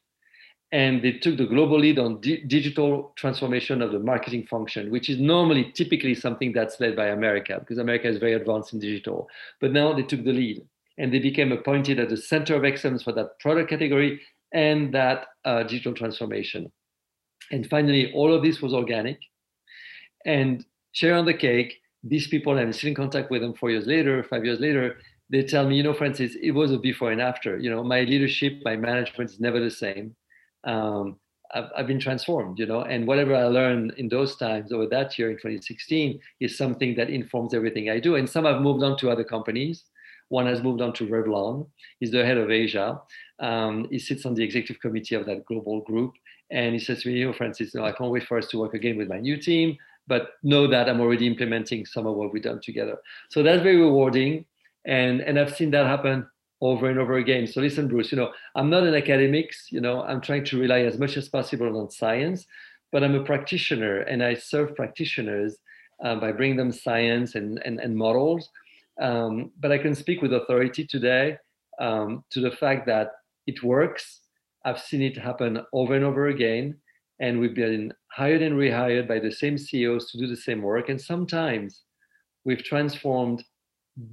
and 0.71 1.01
they 1.03 1.13
took 1.13 1.38
the 1.38 1.45
global 1.45 1.79
lead 1.79 1.99
on 1.99 2.21
di- 2.21 2.43
digital 2.45 3.13
transformation 3.15 3.81
of 3.81 3.91
the 3.91 3.99
marketing 3.99 4.47
function, 4.47 4.89
which 4.89 5.09
is 5.09 5.19
normally 5.19 5.71
typically 5.73 6.15
something 6.15 6.53
that's 6.53 6.79
led 6.79 6.95
by 6.95 7.07
America 7.07 7.57
because 7.59 7.77
America 7.77 8.07
is 8.07 8.17
very 8.17 8.33
advanced 8.33 8.73
in 8.73 8.79
digital. 8.79 9.27
But 9.62 9.73
now 9.73 9.93
they 9.93 10.03
took 10.03 10.23
the 10.23 10.33
lead 10.33 10.65
and 10.97 11.13
they 11.13 11.19
became 11.19 11.51
appointed 11.51 11.99
as 11.99 12.09
the 12.09 12.17
center 12.17 12.55
of 12.55 12.65
excellence 12.65 13.03
for 13.03 13.12
that 13.13 13.39
product 13.39 13.69
category 13.69 14.21
and 14.53 14.93
that 14.93 15.27
uh, 15.45 15.63
digital 15.63 15.93
transformation. 15.93 16.71
And 17.51 17.67
finally, 17.67 18.12
all 18.13 18.33
of 18.33 18.43
this 18.43 18.62
was 18.62 18.73
organic. 18.73 19.19
And 20.25 20.65
cherry 20.93 21.13
on 21.13 21.25
the 21.25 21.33
cake, 21.33 21.79
these 22.03 22.27
people, 22.27 22.57
I'm 22.57 22.73
still 22.73 22.89
in 22.89 22.95
contact 22.95 23.31
with 23.31 23.41
them 23.41 23.53
four 23.53 23.71
years 23.71 23.88
later, 23.88 24.23
five 24.23 24.45
years 24.45 24.59
later, 24.59 24.97
they 25.29 25.43
tell 25.43 25.67
me, 25.67 25.77
you 25.77 25.83
know, 25.83 25.93
Francis, 25.93 26.35
it 26.41 26.51
was 26.51 26.71
a 26.71 26.77
before 26.77 27.12
and 27.12 27.21
after. 27.21 27.57
You 27.57 27.69
know, 27.69 27.83
my 27.83 28.01
leadership, 28.01 28.59
my 28.63 28.75
management 28.75 29.31
is 29.31 29.39
never 29.39 29.59
the 29.59 29.71
same. 29.71 30.15
Um, 30.63 31.19
I've, 31.53 31.69
I've, 31.75 31.88
been 31.88 31.99
transformed, 31.99 32.59
you 32.59 32.65
know, 32.65 32.81
and 32.81 33.07
whatever 33.07 33.35
I 33.35 33.45
learned 33.45 33.93
in 33.97 34.07
those 34.07 34.35
times 34.35 34.71
over 34.71 34.85
that 34.88 35.17
year 35.17 35.31
in 35.31 35.38
2016 35.38 36.19
is 36.39 36.57
something 36.57 36.95
that 36.95 37.09
informs 37.09 37.53
everything 37.53 37.89
I 37.89 37.99
do. 37.99 38.15
And 38.15 38.29
some 38.29 38.45
have 38.45 38.62
moved 38.62 38.83
on 38.83 38.97
to 38.97 39.09
other 39.09 39.23
companies 39.23 39.83
One 40.29 40.47
has 40.47 40.63
moved 40.63 40.81
on 40.81 40.93
to 40.93 41.07
Revlon. 41.07 41.67
He's 41.99 42.11
the 42.11 42.25
head 42.25 42.37
of 42.37 42.49
Asia. 42.49 43.01
Um, 43.39 43.87
he 43.91 43.99
sits 43.99 44.25
on 44.25 44.33
the 44.33 44.43
executive 44.43 44.79
committee 44.81 45.15
of 45.15 45.25
that 45.25 45.45
global 45.45 45.81
group. 45.81 46.13
And 46.51 46.73
he 46.73 46.79
says 46.79 47.03
to 47.03 47.09
me, 47.09 47.25
oh, 47.25 47.33
Francis, 47.33 47.75
I 47.75 47.91
can't 47.91 48.11
wait 48.11 48.23
for 48.23 48.37
us 48.37 48.47
to 48.47 48.59
work 48.59 48.73
again 48.73 48.97
with 48.97 49.07
my 49.07 49.19
new 49.19 49.37
team, 49.37 49.77
but 50.07 50.31
know 50.41 50.67
that 50.67 50.89
I'm 50.89 50.99
already 50.99 51.27
implementing 51.27 51.85
some 51.85 52.07
of 52.07 52.15
what 52.15 52.33
we've 52.33 52.43
done 52.43 52.61
together. 52.61 52.97
So 53.29 53.43
that's 53.43 53.61
very 53.61 53.77
rewarding. 53.77 54.45
And, 54.85 55.21
and 55.21 55.39
I've 55.39 55.55
seen 55.55 55.71
that 55.71 55.85
happen 55.85 56.27
over 56.61 56.89
and 56.89 56.99
over 56.99 57.17
again. 57.17 57.47
So 57.47 57.61
listen, 57.61 57.87
Bruce, 57.87 58.11
you 58.11 58.17
know, 58.17 58.31
I'm 58.55 58.69
not 58.69 58.83
an 58.83 58.95
academics, 58.95 59.67
you 59.71 59.79
know, 59.81 60.03
I'm 60.03 60.21
trying 60.21 60.45
to 60.45 60.59
rely 60.59 60.81
as 60.81 60.97
much 60.97 61.15
as 61.15 61.29
possible 61.29 61.79
on 61.79 61.89
science, 61.89 62.45
but 62.91 63.03
I'm 63.03 63.15
a 63.15 63.23
practitioner 63.23 63.99
and 63.99 64.23
I 64.23 64.33
serve 64.33 64.75
practitioners 64.75 65.57
uh, 66.03 66.15
by 66.15 66.31
bringing 66.31 66.57
them 66.57 66.71
science 66.71 67.35
and, 67.35 67.61
and, 67.63 67.79
and 67.79 67.95
models. 67.95 68.49
Um, 68.99 69.51
but 69.59 69.71
I 69.71 69.77
can 69.77 69.95
speak 69.95 70.21
with 70.21 70.33
authority 70.33 70.85
today 70.85 71.38
um, 71.79 72.23
to 72.31 72.41
the 72.41 72.51
fact 72.51 72.85
that 72.88 73.12
it 73.47 73.63
works. 73.63 74.21
I've 74.65 74.79
seen 74.79 75.01
it 75.01 75.17
happen 75.17 75.62
over 75.73 75.95
and 75.95 76.03
over 76.03 76.27
again. 76.27 76.77
And 77.19 77.39
we've 77.39 77.55
been 77.55 77.93
hired 78.12 78.41
and 78.41 78.55
rehired 78.55 79.07
by 79.07 79.19
the 79.19 79.31
same 79.31 79.57
CEOs 79.57 80.12
to 80.12 80.17
do 80.17 80.27
the 80.27 80.35
same 80.35 80.62
work. 80.62 80.89
And 80.89 80.99
sometimes 80.99 81.83
we've 82.45 82.63
transformed 82.63 83.43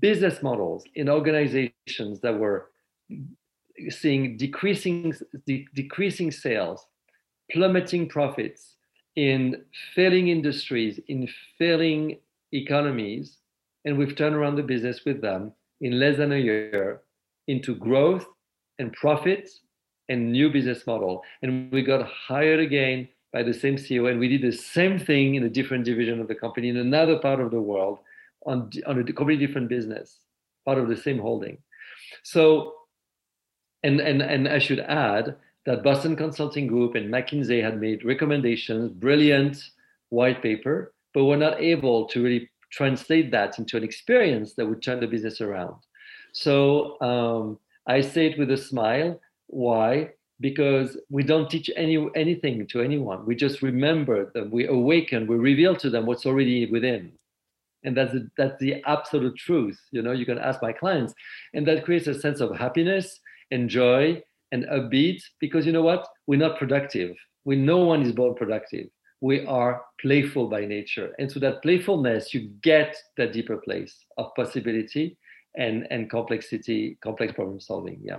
business 0.01 0.43
models 0.43 0.85
in 0.95 1.09
organizations 1.09 2.21
that 2.21 2.37
were 2.37 2.71
seeing 3.89 4.37
decreasing 4.37 5.15
de- 5.47 5.69
decreasing 5.75 6.31
sales, 6.31 6.87
plummeting 7.53 8.09
profits 8.09 8.75
in 9.15 9.63
failing 9.95 10.29
industries, 10.29 11.01
in 11.09 11.29
failing 11.59 12.19
economies, 12.53 13.39
and 13.87 13.97
we've 13.97 14.17
turned 14.17 14.35
around 14.35 14.57
the 14.57 14.63
business 14.63 15.05
with 15.07 15.23
them 15.23 15.53
in 15.81 15.99
less 15.99 16.17
than 16.19 16.33
a 16.33 16.37
year 16.37 17.01
into 17.47 17.75
growth 17.75 18.27
and 18.79 18.93
profits 18.93 19.61
and 20.09 20.33
new 20.33 20.51
business 20.51 20.87
model. 20.87 21.23
And 21.41 21.71
we 21.73 21.83
got 21.83 22.07
hired 22.07 22.61
again 22.61 23.09
by 23.33 23.45
the 23.45 23.55
same 23.55 23.77
CEO, 23.77 24.11
and 24.11 24.19
we 24.19 24.29
did 24.29 24.43
the 24.43 24.57
same 24.57 24.99
thing 24.99 25.37
in 25.37 25.45
a 25.45 25.49
different 25.49 25.85
division 25.85 26.21
of 26.21 26.29
the 26.29 26.35
company 26.35 26.69
in 26.69 26.77
another 26.77 27.19
part 27.19 27.41
of 27.41 27.51
the 27.51 27.61
world 27.61 28.01
on, 28.45 28.71
on 28.87 28.99
a 28.99 29.05
completely 29.05 29.47
different 29.47 29.69
business, 29.69 30.19
part 30.65 30.79
of 30.79 30.89
the 30.89 30.97
same 30.97 31.19
holding. 31.19 31.59
So, 32.25 32.75
and, 33.83 34.01
and, 34.01 34.21
and 34.21 34.49
I 34.49 34.59
should 34.59 34.81
add 34.81 35.37
that 35.65 35.83
Boston 35.83 36.17
Consulting 36.17 36.67
Group 36.67 36.95
and 36.95 37.13
McKinsey 37.13 37.63
had 37.63 37.81
made 37.81 38.05
recommendations, 38.05 38.91
brilliant 38.91 39.63
white 40.09 40.43
paper, 40.43 40.93
but 41.13 41.25
were 41.25 41.37
not 41.37 41.61
able 41.61 42.07
to 42.09 42.23
really 42.23 42.49
translate 42.77 43.31
that 43.33 43.59
into 43.59 43.77
an 43.77 43.85
experience 43.85 44.55
that 44.55 44.67
would 44.67 44.83
turn 44.83 45.01
the 45.01 45.07
business 45.07 45.41
around. 45.41 45.77
So 46.33 47.01
um, 47.01 47.59
I 47.87 48.01
say 48.01 48.27
it 48.27 48.39
with 48.39 48.51
a 48.51 48.57
smile. 48.57 49.21
Why? 49.47 50.11
Because 50.41 50.99
we 51.09 51.23
don't 51.23 51.49
teach 51.49 51.71
any 51.77 51.97
anything 52.15 52.67
to 52.69 52.83
anyone. 52.83 53.25
We 53.25 53.35
just 53.35 53.63
remember 53.63 54.31
them. 54.35 54.51
We 54.51 54.67
awaken. 54.67 55.27
We 55.27 55.37
reveal 55.37 55.75
to 55.77 55.89
them 55.89 56.05
what's 56.05 56.27
already 56.27 56.67
within 56.71 57.13
and 57.87 57.97
that's 57.97 58.13
the, 58.13 58.29
that's 58.37 58.59
the 58.61 58.83
absolute 58.85 59.37
truth 59.37 59.81
you 59.93 60.03
know 60.03 60.13
you 60.13 60.27
can 60.27 60.39
ask 60.39 60.61
my 60.61 60.73
clients 60.73 61.15
and 61.55 61.67
that 61.67 61.85
creates 61.85 62.07
a 62.07 62.21
sense 62.21 62.41
of 62.41 62.55
happiness 62.57 63.21
and 63.51 63.71
joy 63.71 64.21
and 64.53 64.65
upbeat 64.65 65.23
because 65.41 65.65
you 65.65 65.73
know 65.73 65.83
what 65.83 66.07
we're 66.27 66.39
not 66.39 66.59
productive 66.59 67.17
we 67.45 67.57
no 67.57 67.79
one 67.79 68.03
is 68.03 68.13
born 68.13 68.35
productive 68.35 68.89
we 69.21 69.47
are 69.47 69.83
playful 70.01 70.49
by 70.49 70.65
nature. 70.65 71.15
And 71.19 71.31
so 71.31 71.41
that 71.41 71.63
playfulness 71.63 72.35
you 72.35 72.51
get 72.63 72.97
that 73.17 73.33
deeper 73.33 73.57
place 73.57 74.05
of 74.19 74.35
possibility 74.35 75.17
and 75.57 75.87
and 75.91 76.11
complexity 76.11 76.99
complex 77.03 77.33
problem 77.33 77.61
solving 77.61 77.99
yeah 78.03 78.19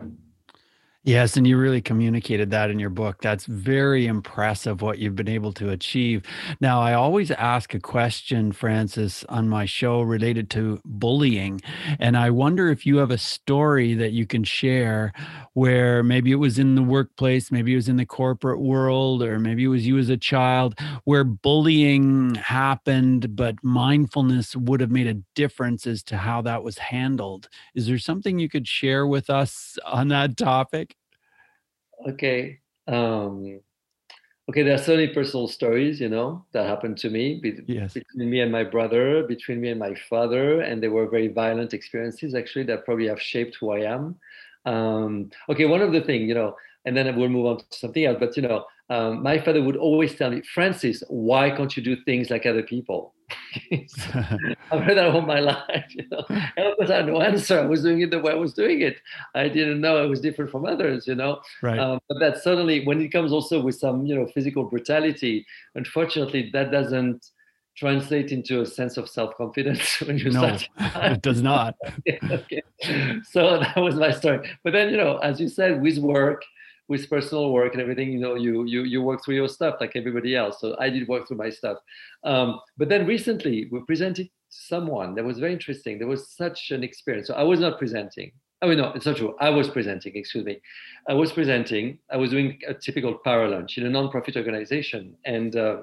Yes, 1.07 1.37
and 1.37 1.47
you 1.47 1.57
really 1.57 1.79
communicated 1.79 2.51
that 2.51 2.69
in 2.69 2.79
your 2.79 2.89
book. 2.89 3.21
That's 3.21 3.45
very 3.45 4.07
impressive 4.07 4.81
what 4.81 4.99
you've 4.99 5.15
been 5.15 5.29
able 5.29 5.53
to 5.53 5.69
achieve. 5.69 6.23
Now, 6.59 6.81
I 6.81 6.95
always 6.95 7.31
ask 7.31 7.73
a 7.73 7.79
question, 7.79 8.51
Francis, 8.51 9.23
on 9.29 9.47
my 9.47 9.63
show 9.63 10.01
related 10.01 10.49
to 10.49 10.81
bullying. 10.83 11.61
And 11.97 12.17
I 12.17 12.29
wonder 12.29 12.67
if 12.69 12.85
you 12.85 12.97
have 12.97 13.09
a 13.09 13.17
story 13.17 13.93
that 13.93 14.11
you 14.11 14.25
can 14.27 14.43
share 14.43 15.13
where 15.53 16.03
maybe 16.03 16.29
it 16.33 16.35
was 16.35 16.59
in 16.59 16.75
the 16.75 16.83
workplace, 16.83 17.53
maybe 17.53 17.71
it 17.71 17.77
was 17.77 17.87
in 17.87 17.95
the 17.95 18.05
corporate 18.05 18.59
world, 18.59 19.23
or 19.23 19.39
maybe 19.39 19.63
it 19.63 19.69
was 19.69 19.87
you 19.87 19.97
as 19.97 20.09
a 20.09 20.17
child, 20.17 20.77
where 21.05 21.23
bullying 21.23 22.35
happened, 22.35 23.33
but 23.33 23.55
mindfulness 23.63 24.57
would 24.57 24.81
have 24.81 24.91
made 24.91 25.07
a 25.07 25.21
difference 25.35 25.87
as 25.87 26.03
to 26.03 26.17
how 26.17 26.41
that 26.41 26.63
was 26.63 26.77
handled. 26.79 27.47
Is 27.75 27.87
there 27.87 27.97
something 27.97 28.39
you 28.39 28.49
could 28.49 28.67
share 28.67 29.07
with 29.07 29.29
us 29.29 29.77
on 29.85 30.09
that 30.09 30.35
topic? 30.35 30.96
Okay 32.05 32.59
um 32.87 33.59
okay 34.49 34.63
there 34.63 34.75
are 34.75 34.77
certainly 34.77 35.13
personal 35.13 35.47
stories 35.47 35.99
you 35.99 36.09
know 36.09 36.45
that 36.51 36.65
happened 36.65 36.97
to 36.97 37.09
me 37.09 37.39
be- 37.41 37.61
yes. 37.67 37.93
between 37.93 38.29
me 38.29 38.39
and 38.39 38.51
my 38.51 38.63
brother 38.63 39.23
between 39.27 39.59
me 39.59 39.69
and 39.69 39.79
my 39.79 39.95
father 40.09 40.61
and 40.61 40.81
they 40.81 40.87
were 40.87 41.07
very 41.07 41.27
violent 41.27 41.73
experiences 41.73 42.35
actually 42.35 42.63
that 42.63 42.85
probably 42.85 43.07
have 43.07 43.21
shaped 43.21 43.57
who 43.59 43.71
i 43.71 43.79
am 43.79 44.15
um 44.65 45.29
okay 45.49 45.65
one 45.65 45.81
of 45.81 45.91
the 45.91 46.01
things 46.01 46.27
you 46.27 46.33
know 46.33 46.55
and 46.85 46.95
then 46.95 47.13
we'll 47.17 47.29
move 47.29 47.45
on 47.45 47.57
to 47.57 47.65
something 47.71 48.05
else 48.05 48.17
but 48.19 48.35
you 48.37 48.43
know 48.43 48.65
um, 48.89 49.21
my 49.21 49.37
father 49.37 49.61
would 49.61 49.77
always 49.77 50.15
tell 50.15 50.31
me 50.31 50.41
francis 50.53 51.03
why 51.09 51.49
can't 51.49 51.75
you 51.75 51.83
do 51.83 51.95
things 52.05 52.29
like 52.29 52.45
other 52.45 52.63
people 52.63 53.13
I've 53.71 54.83
heard 54.83 54.97
that 54.97 55.09
all 55.13 55.21
my 55.21 55.39
life, 55.53 55.85
you 55.89 56.05
know. 56.09 56.23
And 56.29 56.67
of 56.67 56.77
course, 56.77 56.89
I 56.89 56.97
had 56.97 57.07
no 57.07 57.21
answer. 57.21 57.59
I 57.59 57.65
was 57.65 57.83
doing 57.83 58.01
it 58.01 58.11
the 58.11 58.19
way 58.19 58.31
I 58.31 58.35
was 58.35 58.53
doing 58.53 58.81
it. 58.81 58.97
I 59.35 59.49
didn't 59.49 59.81
know 59.81 60.03
it 60.03 60.07
was 60.07 60.21
different 60.21 60.51
from 60.51 60.65
others, 60.65 61.07
you 61.07 61.15
know. 61.15 61.41
Right. 61.61 61.79
Um, 61.79 61.99
but 62.07 62.19
that 62.19 62.37
suddenly, 62.37 62.85
when 62.85 63.01
it 63.01 63.09
comes 63.09 63.31
also 63.31 63.61
with 63.61 63.75
some, 63.75 64.05
you 64.05 64.15
know, 64.15 64.27
physical 64.27 64.63
brutality, 64.63 65.45
unfortunately, 65.75 66.49
that 66.53 66.71
doesn't 66.71 67.25
translate 67.75 68.31
into 68.31 68.61
a 68.61 68.65
sense 68.65 68.97
of 68.97 69.07
self-confidence 69.07 70.01
when 70.01 70.17
you 70.17 70.31
no, 70.31 70.57
start. 70.57 70.69
it 71.11 71.21
does 71.21 71.41
not. 71.41 71.75
okay, 71.85 72.19
okay. 72.31 72.63
So 73.23 73.59
that 73.59 73.77
was 73.77 73.95
my 73.95 74.11
story. 74.11 74.49
But 74.63 74.73
then, 74.73 74.89
you 74.89 74.97
know, 74.97 75.17
as 75.17 75.39
you 75.39 75.47
said, 75.47 75.81
with 75.81 75.97
work, 75.99 76.43
with 76.87 77.09
personal 77.09 77.51
work 77.51 77.73
and 77.73 77.81
everything, 77.81 78.11
you 78.11 78.19
know, 78.19 78.35
you 78.35 78.65
you 78.65 78.83
you 78.83 79.01
work 79.01 79.23
through 79.23 79.35
your 79.35 79.47
stuff 79.47 79.75
like 79.79 79.95
everybody 79.95 80.35
else. 80.35 80.59
So 80.61 80.75
I 80.79 80.89
did 80.89 81.07
work 81.07 81.27
through 81.27 81.37
my 81.37 81.49
stuff. 81.49 81.77
Um, 82.23 82.59
but 82.77 82.89
then 82.89 83.05
recently 83.05 83.67
we 83.71 83.81
presented 83.81 84.29
someone 84.49 85.15
that 85.15 85.25
was 85.25 85.39
very 85.39 85.53
interesting. 85.53 85.99
There 85.99 86.07
was 86.07 86.29
such 86.29 86.71
an 86.71 86.83
experience. 86.83 87.27
So 87.27 87.33
I 87.33 87.43
was 87.43 87.59
not 87.59 87.77
presenting. 87.77 88.31
Oh 88.61 88.73
no, 88.73 88.91
it's 88.93 89.05
not 89.05 89.17
true. 89.17 89.35
I 89.39 89.49
was 89.49 89.69
presenting. 89.69 90.15
Excuse 90.15 90.45
me. 90.45 90.59
I 91.07 91.13
was 91.13 91.31
presenting. 91.31 91.99
I 92.09 92.17
was 92.17 92.31
doing 92.31 92.59
a 92.67 92.73
typical 92.73 93.15
power 93.15 93.47
lunch 93.47 93.77
in 93.77 93.85
a 93.85 93.89
non-profit 93.89 94.35
organization, 94.35 95.15
and 95.25 95.55
uh, 95.55 95.81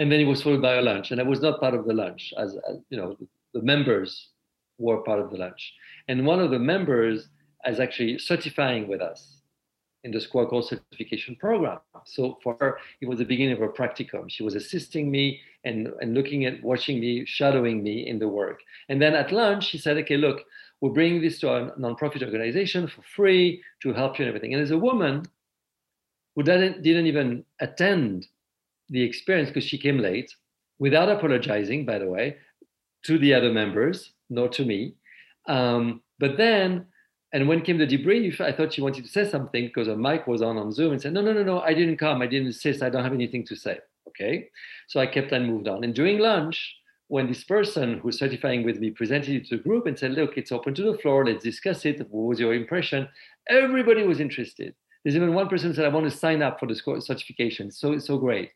and 0.00 0.10
then 0.10 0.20
it 0.20 0.24
was 0.24 0.42
followed 0.42 0.62
by 0.62 0.74
a 0.74 0.82
lunch, 0.82 1.10
and 1.10 1.20
I 1.20 1.24
was 1.24 1.40
not 1.40 1.60
part 1.60 1.74
of 1.74 1.84
the 1.84 1.94
lunch. 1.94 2.32
As, 2.38 2.56
as 2.68 2.78
you 2.90 2.96
know, 2.96 3.16
the 3.52 3.62
members 3.62 4.30
were 4.78 5.02
part 5.02 5.20
of 5.20 5.30
the 5.30 5.36
lunch, 5.36 5.74
and 6.08 6.26
one 6.26 6.40
of 6.40 6.50
the 6.50 6.58
members 6.58 7.28
is 7.66 7.80
actually 7.80 8.18
certifying 8.18 8.88
with 8.88 9.00
us 9.00 9.37
in 10.04 10.10
the 10.12 10.20
Square 10.20 10.48
certification 10.62 11.36
program. 11.36 11.78
So 12.04 12.38
for 12.42 12.56
her, 12.60 12.78
it 13.00 13.08
was 13.08 13.18
the 13.18 13.24
beginning 13.24 13.54
of 13.54 13.58
her 13.58 13.68
practicum. 13.68 14.24
She 14.28 14.42
was 14.42 14.54
assisting 14.54 15.10
me 15.10 15.40
and, 15.64 15.88
and 16.00 16.14
looking 16.14 16.44
at, 16.44 16.62
watching 16.62 17.00
me, 17.00 17.24
shadowing 17.26 17.82
me 17.82 18.06
in 18.06 18.18
the 18.18 18.28
work. 18.28 18.60
And 18.88 19.02
then 19.02 19.14
at 19.14 19.32
lunch, 19.32 19.68
she 19.68 19.78
said, 19.78 19.96
okay, 19.98 20.16
look, 20.16 20.42
we're 20.80 20.90
bringing 20.90 21.20
this 21.20 21.40
to 21.40 21.52
a 21.52 21.72
nonprofit 21.72 22.22
organization 22.22 22.86
for 22.86 23.02
free 23.02 23.62
to 23.82 23.92
help 23.92 24.18
you 24.18 24.24
and 24.24 24.28
everything. 24.28 24.54
And 24.54 24.62
as 24.62 24.70
a 24.70 24.78
woman 24.78 25.24
who 26.36 26.44
didn't, 26.44 26.82
didn't 26.82 27.06
even 27.06 27.44
attend 27.60 28.26
the 28.88 29.02
experience 29.02 29.50
because 29.50 29.64
she 29.64 29.78
came 29.78 29.98
late, 29.98 30.32
without 30.78 31.08
apologizing, 31.08 31.84
by 31.84 31.98
the 31.98 32.06
way, 32.06 32.36
to 33.04 33.18
the 33.18 33.34
other 33.34 33.52
members, 33.52 34.12
nor 34.30 34.48
to 34.48 34.64
me. 34.64 34.94
Um, 35.48 36.02
but 36.18 36.36
then 36.36 36.86
and 37.32 37.46
when 37.46 37.60
came 37.60 37.78
the 37.78 37.86
debrief, 37.86 38.40
I 38.40 38.52
thought 38.52 38.72
she 38.72 38.80
wanted 38.80 39.04
to 39.04 39.10
say 39.10 39.28
something 39.28 39.66
because 39.66 39.86
her 39.86 39.96
mic 39.96 40.26
was 40.26 40.40
on 40.40 40.56
on 40.56 40.72
Zoom 40.72 40.92
and 40.92 41.00
said, 41.00 41.12
no, 41.12 41.20
no, 41.20 41.32
no, 41.32 41.42
no, 41.42 41.60
I 41.60 41.74
didn't 41.74 41.98
come. 41.98 42.22
I 42.22 42.26
didn't 42.26 42.46
insist. 42.46 42.82
I 42.82 42.88
don't 42.88 43.04
have 43.04 43.12
anything 43.12 43.44
to 43.46 43.56
say. 43.56 43.78
Okay. 44.08 44.48
So 44.88 44.98
I 44.98 45.06
kept 45.06 45.32
and 45.32 45.46
moved 45.46 45.68
on. 45.68 45.84
And 45.84 45.94
during 45.94 46.18
lunch, 46.18 46.76
when 47.08 47.26
this 47.26 47.44
person 47.44 47.98
who's 47.98 48.18
certifying 48.18 48.64
with 48.64 48.80
me 48.80 48.90
presented 48.90 49.34
it 49.34 49.46
to 49.48 49.56
the 49.56 49.62
group 49.62 49.86
and 49.86 49.98
said, 49.98 50.12
look, 50.12 50.38
it's 50.38 50.52
open 50.52 50.74
to 50.74 50.82
the 50.82 50.98
floor. 50.98 51.26
Let's 51.26 51.44
discuss 51.44 51.84
it. 51.84 52.00
What 52.10 52.28
was 52.28 52.40
your 52.40 52.54
impression? 52.54 53.08
Everybody 53.48 54.04
was 54.04 54.20
interested. 54.20 54.74
There's 55.04 55.16
even 55.16 55.34
one 55.34 55.48
person 55.48 55.74
said, 55.74 55.84
I 55.84 55.88
want 55.88 56.10
to 56.10 56.16
sign 56.16 56.42
up 56.42 56.58
for 56.58 56.66
the 56.66 56.74
certification. 57.00 57.70
So 57.70 57.92
it's 57.92 58.06
so 58.06 58.18
great. 58.18 58.50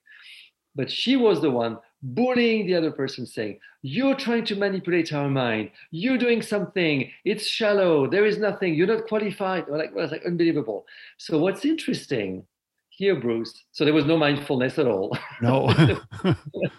But 0.74 0.90
she 0.90 1.16
was 1.16 1.40
the 1.40 1.50
one 1.50 1.78
bullying 2.02 2.66
the 2.66 2.74
other 2.74 2.90
person, 2.90 3.26
saying, 3.26 3.58
You're 3.82 4.14
trying 4.14 4.44
to 4.46 4.56
manipulate 4.56 5.12
our 5.12 5.28
mind. 5.28 5.70
You're 5.90 6.18
doing 6.18 6.42
something. 6.42 7.10
It's 7.24 7.46
shallow. 7.46 8.08
There 8.08 8.26
is 8.26 8.38
nothing. 8.38 8.74
You're 8.74 8.86
not 8.86 9.06
qualified. 9.06 9.68
Or 9.68 9.78
Like, 9.78 9.94
well, 9.94 10.04
it's 10.04 10.12
like 10.12 10.26
unbelievable. 10.26 10.86
So, 11.18 11.38
what's 11.38 11.64
interesting 11.64 12.44
here, 12.90 13.18
Bruce, 13.18 13.64
so 13.72 13.84
there 13.84 13.94
was 13.94 14.04
no 14.04 14.18
mindfulness 14.18 14.78
at 14.78 14.86
all. 14.86 15.16
No. 15.40 15.66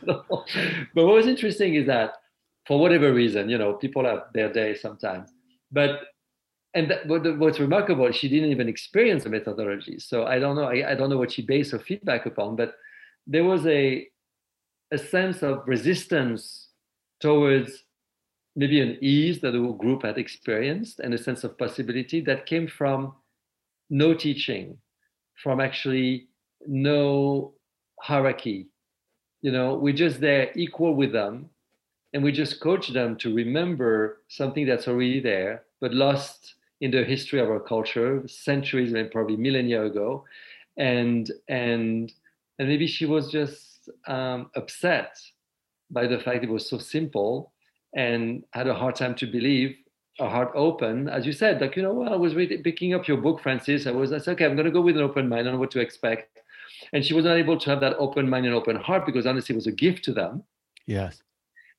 but 0.05 0.45
what 0.93 1.15
was 1.15 1.27
interesting 1.27 1.75
is 1.75 1.87
that 1.87 2.13
for 2.65 2.79
whatever 2.79 3.13
reason. 3.13 3.49
You 3.49 3.57
know, 3.57 3.73
people 3.73 4.05
have 4.05 4.23
their 4.33 4.51
day 4.51 4.75
sometimes, 4.75 5.31
but 5.71 6.01
and 6.75 6.89
that, 6.89 7.05
what, 7.07 7.37
what's 7.37 7.59
remarkable, 7.59 8.11
she 8.11 8.27
didn't 8.27 8.49
even 8.49 8.67
experience 8.67 9.23
the 9.23 9.29
methodology. 9.29 9.99
So 9.99 10.25
I 10.25 10.39
don't 10.39 10.55
know. 10.55 10.65
I, 10.65 10.91
I 10.91 10.95
don't 10.95 11.09
know 11.09 11.17
what 11.17 11.31
she 11.31 11.43
based 11.43 11.71
her 11.71 11.79
feedback 11.79 12.25
upon, 12.25 12.55
but 12.55 12.73
there 13.27 13.43
was 13.43 13.65
a 13.67 14.07
a 14.93 14.97
sense 14.97 15.41
of 15.41 15.67
resistance 15.67 16.69
towards 17.19 17.83
maybe 18.55 18.79
an 18.79 18.97
ease 19.01 19.41
that 19.41 19.51
the 19.51 19.71
group 19.79 20.03
had 20.03 20.19
experienced 20.19 20.99
and 20.99 21.13
a 21.13 21.17
sense 21.17 21.43
of 21.43 21.57
possibility 21.57 22.21
that 22.21 22.45
came 22.45 22.67
from 22.67 23.13
no 23.89 24.13
teaching, 24.13 24.77
from 25.41 25.59
actually 25.59 26.27
no 26.67 27.53
hierarchy. 27.99 28.67
You 29.41 29.51
know, 29.51 29.75
we're 29.75 29.95
just 29.95 30.21
there 30.21 30.51
equal 30.55 30.93
with 30.93 31.11
them 31.11 31.49
and 32.13 32.23
we 32.23 32.31
just 32.31 32.61
coach 32.61 32.89
them 32.89 33.17
to 33.17 33.33
remember 33.33 34.21
something 34.27 34.67
that's 34.67 34.87
already 34.87 35.19
there, 35.19 35.63
but 35.81 35.93
lost 35.93 36.53
in 36.81 36.91
the 36.91 37.03
history 37.03 37.39
of 37.39 37.49
our 37.49 37.59
culture, 37.59 38.23
centuries 38.27 38.93
and 38.93 39.09
probably 39.09 39.37
millennia 39.37 39.83
ago. 39.83 40.23
And 40.77 41.31
and 41.47 42.11
and 42.59 42.67
maybe 42.67 42.85
she 42.85 43.05
was 43.07 43.31
just 43.31 43.72
um, 44.07 44.49
upset 44.55 45.17
by 45.91 46.07
the 46.07 46.19
fact 46.19 46.43
it 46.43 46.49
was 46.49 46.69
so 46.69 46.77
simple 46.77 47.53
and 47.95 48.43
had 48.53 48.67
a 48.67 48.73
hard 48.73 48.95
time 48.95 49.15
to 49.15 49.27
believe 49.27 49.75
a 50.19 50.29
heart 50.29 50.51
open. 50.55 51.09
As 51.09 51.25
you 51.25 51.33
said 51.33 51.61
like 51.61 51.75
you 51.75 51.83
know 51.83 51.93
well, 51.93 52.13
i 52.13 52.15
was 52.15 52.35
reading 52.35 52.61
picking 52.63 52.93
up 52.93 53.07
your 53.07 53.17
book 53.17 53.41
francis. 53.41 53.87
I 53.87 53.91
was 53.91 54.11
i 54.11 54.17
said 54.17 54.33
okay 54.33 54.45
i'm 54.45 54.55
going 54.55 54.65
to 54.65 54.71
go 54.71 54.81
with 54.81 54.97
an 54.97 55.03
open 55.03 55.27
mind. 55.29 55.41
I 55.41 55.43
don't 55.43 55.53
know 55.53 55.59
what 55.59 55.71
to 55.71 55.79
expect. 55.79 56.39
And 56.91 57.05
she 57.05 57.13
was 57.13 57.25
not 57.25 57.37
able 57.37 57.57
to 57.57 57.69
have 57.69 57.79
that 57.81 57.95
open 57.97 58.29
mind 58.29 58.45
and 58.45 58.55
open 58.55 58.75
heart 58.75 59.05
because 59.05 59.25
honestly 59.25 59.53
it 59.53 59.57
was 59.57 59.67
a 59.67 59.71
gift 59.71 60.03
to 60.05 60.13
them. 60.13 60.43
Yes. 60.85 61.21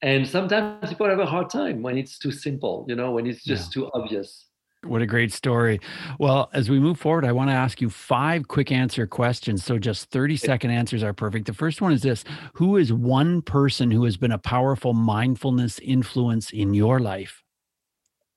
And 0.03 0.27
sometimes 0.27 0.89
people 0.89 1.09
have 1.09 1.19
a 1.19 1.27
hard 1.27 1.51
time 1.51 1.83
when 1.83 1.97
it's 1.97 2.19
too 2.19 2.33
simple 2.33 2.85
you 2.89 2.97
know 2.97 3.13
when 3.13 3.27
it's 3.27 3.45
just 3.45 3.75
yeah. 3.75 3.83
too 3.83 3.91
obvious 3.95 4.47
what 4.87 5.03
a 5.03 5.07
great 5.07 5.33
story. 5.33 5.81
Well, 6.19 6.51
as 6.53 6.71
we 6.71 6.79
move 6.79 6.99
forward, 6.99 7.25
I 7.25 7.33
want 7.33 7.51
to 7.51 7.55
ask 7.55 7.81
you 7.81 7.91
five 7.91 8.49
quick 8.49 8.71
answer 8.73 9.07
questions. 9.07 9.65
So 9.65 9.79
just 9.79 10.11
30 10.11 10.37
second 10.37 10.71
answers 10.71 11.03
are 11.03 11.13
perfect. 11.13 11.47
The 11.47 11.55
first 11.55 11.81
one 11.81 11.93
is 11.93 12.03
this 12.03 12.25
Who 12.55 12.77
is 12.77 12.93
one 12.93 13.43
person 13.43 13.91
who 13.91 14.05
has 14.05 14.17
been 14.17 14.33
a 14.33 14.39
powerful 14.39 14.93
mindfulness 14.93 15.79
influence 15.81 16.51
in 16.51 16.75
your 16.75 17.01
life? 17.01 17.43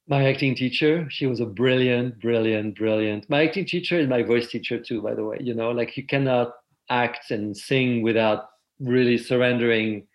My 0.07 0.29
acting 0.29 0.55
teacher. 0.55 1.07
She 1.09 1.27
was 1.27 1.41
a 1.41 1.45
brilliant, 1.45 2.19
brilliant, 2.21 2.77
brilliant. 2.77 3.29
My 3.29 3.45
acting 3.45 3.65
teacher 3.65 3.99
is 3.99 4.07
my 4.07 4.23
voice 4.23 4.47
teacher 4.47 4.79
too, 4.79 5.01
by 5.01 5.13
the 5.13 5.23
way. 5.23 5.37
You 5.41 5.53
know, 5.53 5.71
like 5.71 5.97
you 5.97 6.05
cannot 6.05 6.53
act 6.89 7.31
and 7.31 7.55
sing 7.55 8.01
without 8.01 8.49
really 8.79 9.17
surrendering 9.17 10.07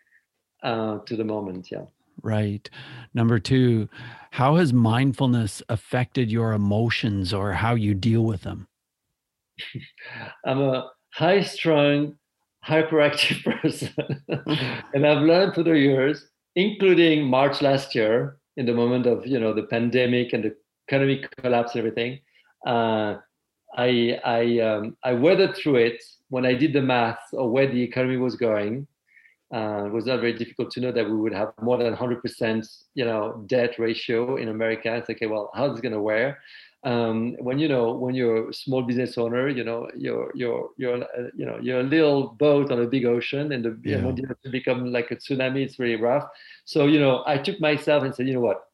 uh, 0.62 0.98
to 1.00 1.16
the 1.16 1.24
moment. 1.24 1.70
Yeah. 1.70 1.84
Right. 2.22 2.68
Number 3.14 3.38
two, 3.38 3.88
how 4.30 4.56
has 4.56 4.72
mindfulness 4.72 5.62
affected 5.68 6.30
your 6.30 6.52
emotions 6.52 7.34
or 7.34 7.52
how 7.52 7.74
you 7.74 7.94
deal 7.94 8.22
with 8.22 8.42
them? 8.42 8.68
I'm 10.46 10.60
a 10.60 10.90
high 11.12 11.42
strung, 11.42 12.16
hyperactive 12.66 13.44
person. 13.60 13.92
and 14.94 15.06
I've 15.06 15.22
learned 15.22 15.54
through 15.54 15.64
the 15.64 15.78
years, 15.78 16.28
including 16.54 17.24
March 17.24 17.60
last 17.60 17.94
year, 17.94 18.38
in 18.56 18.66
the 18.66 18.74
moment 18.74 19.06
of 19.06 19.26
you 19.26 19.40
know 19.40 19.52
the 19.52 19.62
pandemic 19.64 20.32
and 20.32 20.44
the 20.44 20.54
economic 20.88 21.34
collapse 21.36 21.74
and 21.74 21.80
everything. 21.80 22.20
Uh, 22.66 23.16
I 23.76 24.18
I 24.24 24.58
um, 24.60 24.96
I 25.02 25.12
weathered 25.14 25.56
through 25.56 25.76
it 25.76 26.02
when 26.28 26.44
I 26.46 26.54
did 26.54 26.72
the 26.72 26.82
math 26.82 27.22
of 27.32 27.50
where 27.50 27.66
the 27.66 27.82
economy 27.82 28.16
was 28.16 28.36
going 28.36 28.86
uh, 29.52 29.84
it 29.84 29.92
was 29.92 30.06
not 30.06 30.20
very 30.20 30.32
difficult 30.32 30.70
to 30.70 30.80
know 30.80 30.90
that 30.90 31.04
we 31.04 31.14
would 31.14 31.34
have 31.34 31.52
more 31.60 31.76
than 31.76 31.94
100% 31.94 32.82
you 32.94 33.04
know 33.04 33.44
debt 33.46 33.78
ratio 33.78 34.36
in 34.36 34.48
america. 34.48 34.94
It's 34.96 35.10
okay 35.10 35.26
well 35.26 35.50
how's 35.54 35.78
it 35.78 35.82
going 35.82 35.92
to 35.92 36.00
wear? 36.00 36.40
Um, 36.84 37.36
when 37.38 37.58
you 37.60 37.68
know 37.68 37.92
when 37.92 38.14
you're 38.14 38.48
a 38.48 38.54
small 38.54 38.82
business 38.82 39.16
owner 39.16 39.48
you 39.48 39.62
know 39.62 39.88
you're 39.96 40.32
you're 40.34 40.70
you're 40.76 41.04
uh, 41.04 41.28
you 41.36 41.46
know 41.46 41.58
you're 41.62 41.80
a 41.80 41.84
little 41.84 42.28
boat 42.28 42.72
on 42.72 42.82
a 42.82 42.86
big 42.86 43.04
ocean 43.04 43.52
and 43.52 43.64
the 43.64 43.78
yeah. 43.84 43.98
you 43.98 44.02
know, 44.02 44.12
to 44.42 44.50
become 44.50 44.90
like 44.90 45.10
a 45.12 45.16
tsunami 45.16 45.64
it's 45.64 45.76
very 45.76 45.96
rough. 45.96 46.26
So 46.64 46.86
you 46.86 46.98
know 46.98 47.22
i 47.26 47.36
took 47.36 47.60
myself 47.60 48.02
and 48.04 48.14
said 48.14 48.26
you 48.26 48.34
know 48.34 48.40
what? 48.40 48.64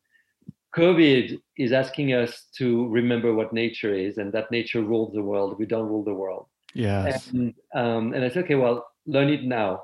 Covid 0.76 1.40
is 1.56 1.72
asking 1.72 2.12
us 2.12 2.46
to 2.58 2.86
remember 2.88 3.34
what 3.34 3.52
nature 3.52 3.92
is 3.92 4.18
and 4.18 4.32
that 4.32 4.50
nature 4.50 4.82
rules 4.82 5.12
the 5.12 5.22
world. 5.22 5.58
We 5.58 5.66
don't 5.66 5.88
rule 5.88 6.04
the 6.04 6.14
world. 6.14 6.46
Yes. 6.74 7.30
And, 7.32 7.54
um, 7.74 8.12
and 8.12 8.24
i 8.24 8.28
said 8.28 8.44
okay 8.44 8.54
well 8.54 8.86
learn 9.06 9.30
it 9.30 9.42
now 9.42 9.82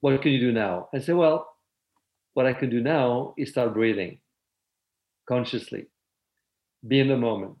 what 0.00 0.20
can 0.22 0.32
you 0.32 0.40
do 0.40 0.52
now? 0.52 0.88
I 0.94 1.00
say, 1.00 1.12
well, 1.12 1.48
what 2.34 2.46
I 2.46 2.52
can 2.52 2.70
do 2.70 2.80
now 2.80 3.34
is 3.36 3.50
start 3.50 3.74
breathing 3.74 4.18
consciously, 5.28 5.86
be 6.86 7.00
in 7.00 7.08
the 7.08 7.16
moment. 7.16 7.56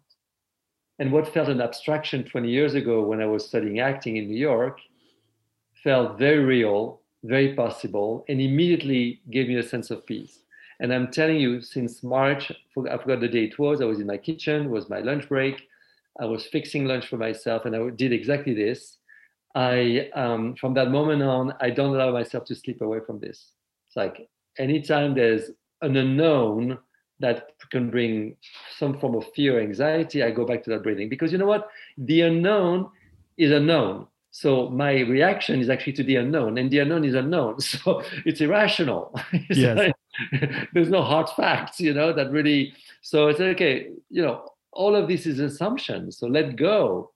And 0.98 1.12
what 1.12 1.32
felt 1.32 1.48
an 1.48 1.60
abstraction 1.60 2.24
20 2.24 2.48
years 2.48 2.74
ago 2.74 3.02
when 3.02 3.20
I 3.20 3.26
was 3.26 3.46
studying 3.46 3.78
acting 3.78 4.16
in 4.16 4.28
New 4.28 4.38
York 4.38 4.80
felt 5.84 6.18
very 6.18 6.42
real, 6.44 7.02
very 7.22 7.54
possible, 7.54 8.24
and 8.28 8.40
immediately 8.40 9.20
gave 9.30 9.48
me 9.48 9.56
a 9.56 9.62
sense 9.62 9.90
of 9.90 10.06
peace. 10.06 10.40
And 10.80 10.92
I'm 10.92 11.10
telling 11.10 11.36
you, 11.36 11.60
since 11.60 12.02
March, 12.02 12.50
I 12.50 12.96
forgot 12.98 13.20
the 13.20 13.28
day 13.28 13.44
it 13.44 13.58
was, 13.58 13.80
I 13.80 13.84
was 13.84 14.00
in 14.00 14.06
my 14.06 14.16
kitchen, 14.16 14.66
it 14.66 14.70
was 14.70 14.88
my 14.88 15.00
lunch 15.00 15.28
break. 15.28 15.68
I 16.20 16.24
was 16.24 16.46
fixing 16.46 16.84
lunch 16.86 17.06
for 17.06 17.16
myself, 17.16 17.64
and 17.64 17.76
I 17.76 17.90
did 17.90 18.12
exactly 18.12 18.54
this. 18.54 18.98
I 19.54 20.10
um, 20.14 20.54
from 20.56 20.74
that 20.74 20.90
moment 20.90 21.22
on, 21.22 21.54
I 21.60 21.70
don't 21.70 21.94
allow 21.94 22.12
myself 22.12 22.44
to 22.46 22.54
slip 22.54 22.80
away 22.80 23.00
from 23.04 23.18
this. 23.18 23.52
It's 23.86 23.96
like 23.96 24.28
anytime 24.58 25.14
there's 25.14 25.50
an 25.82 25.96
unknown 25.96 26.78
that 27.20 27.52
can 27.70 27.90
bring 27.90 28.36
some 28.76 28.98
form 28.98 29.14
of 29.14 29.24
fear, 29.34 29.58
or 29.58 29.60
anxiety, 29.60 30.22
I 30.22 30.30
go 30.30 30.46
back 30.46 30.62
to 30.64 30.70
that 30.70 30.82
breathing 30.82 31.08
because 31.08 31.32
you 31.32 31.38
know 31.38 31.46
what? 31.46 31.68
The 31.96 32.22
unknown 32.22 32.90
is 33.36 33.50
unknown. 33.50 34.06
So 34.30 34.68
my 34.68 35.00
reaction 35.00 35.60
is 35.60 35.70
actually 35.70 35.94
to 35.94 36.04
the 36.04 36.16
unknown, 36.16 36.58
and 36.58 36.70
the 36.70 36.80
unknown 36.80 37.04
is 37.04 37.14
unknown. 37.14 37.56
So 37.60 38.02
it's 38.24 38.40
irrational. 38.40 39.18
it's 39.32 39.58
yes. 39.58 39.76
Like, 39.76 39.94
there's 40.74 40.90
no 40.90 41.02
hard 41.02 41.28
facts, 41.30 41.80
you 41.80 41.94
know, 41.94 42.12
that 42.12 42.30
really. 42.30 42.74
So 43.02 43.28
it's 43.28 43.40
okay. 43.40 43.88
You 44.10 44.22
know, 44.22 44.48
all 44.72 44.94
of 44.94 45.08
this 45.08 45.26
is 45.26 45.40
assumption. 45.40 46.12
So 46.12 46.26
let 46.26 46.56
go 46.56 47.12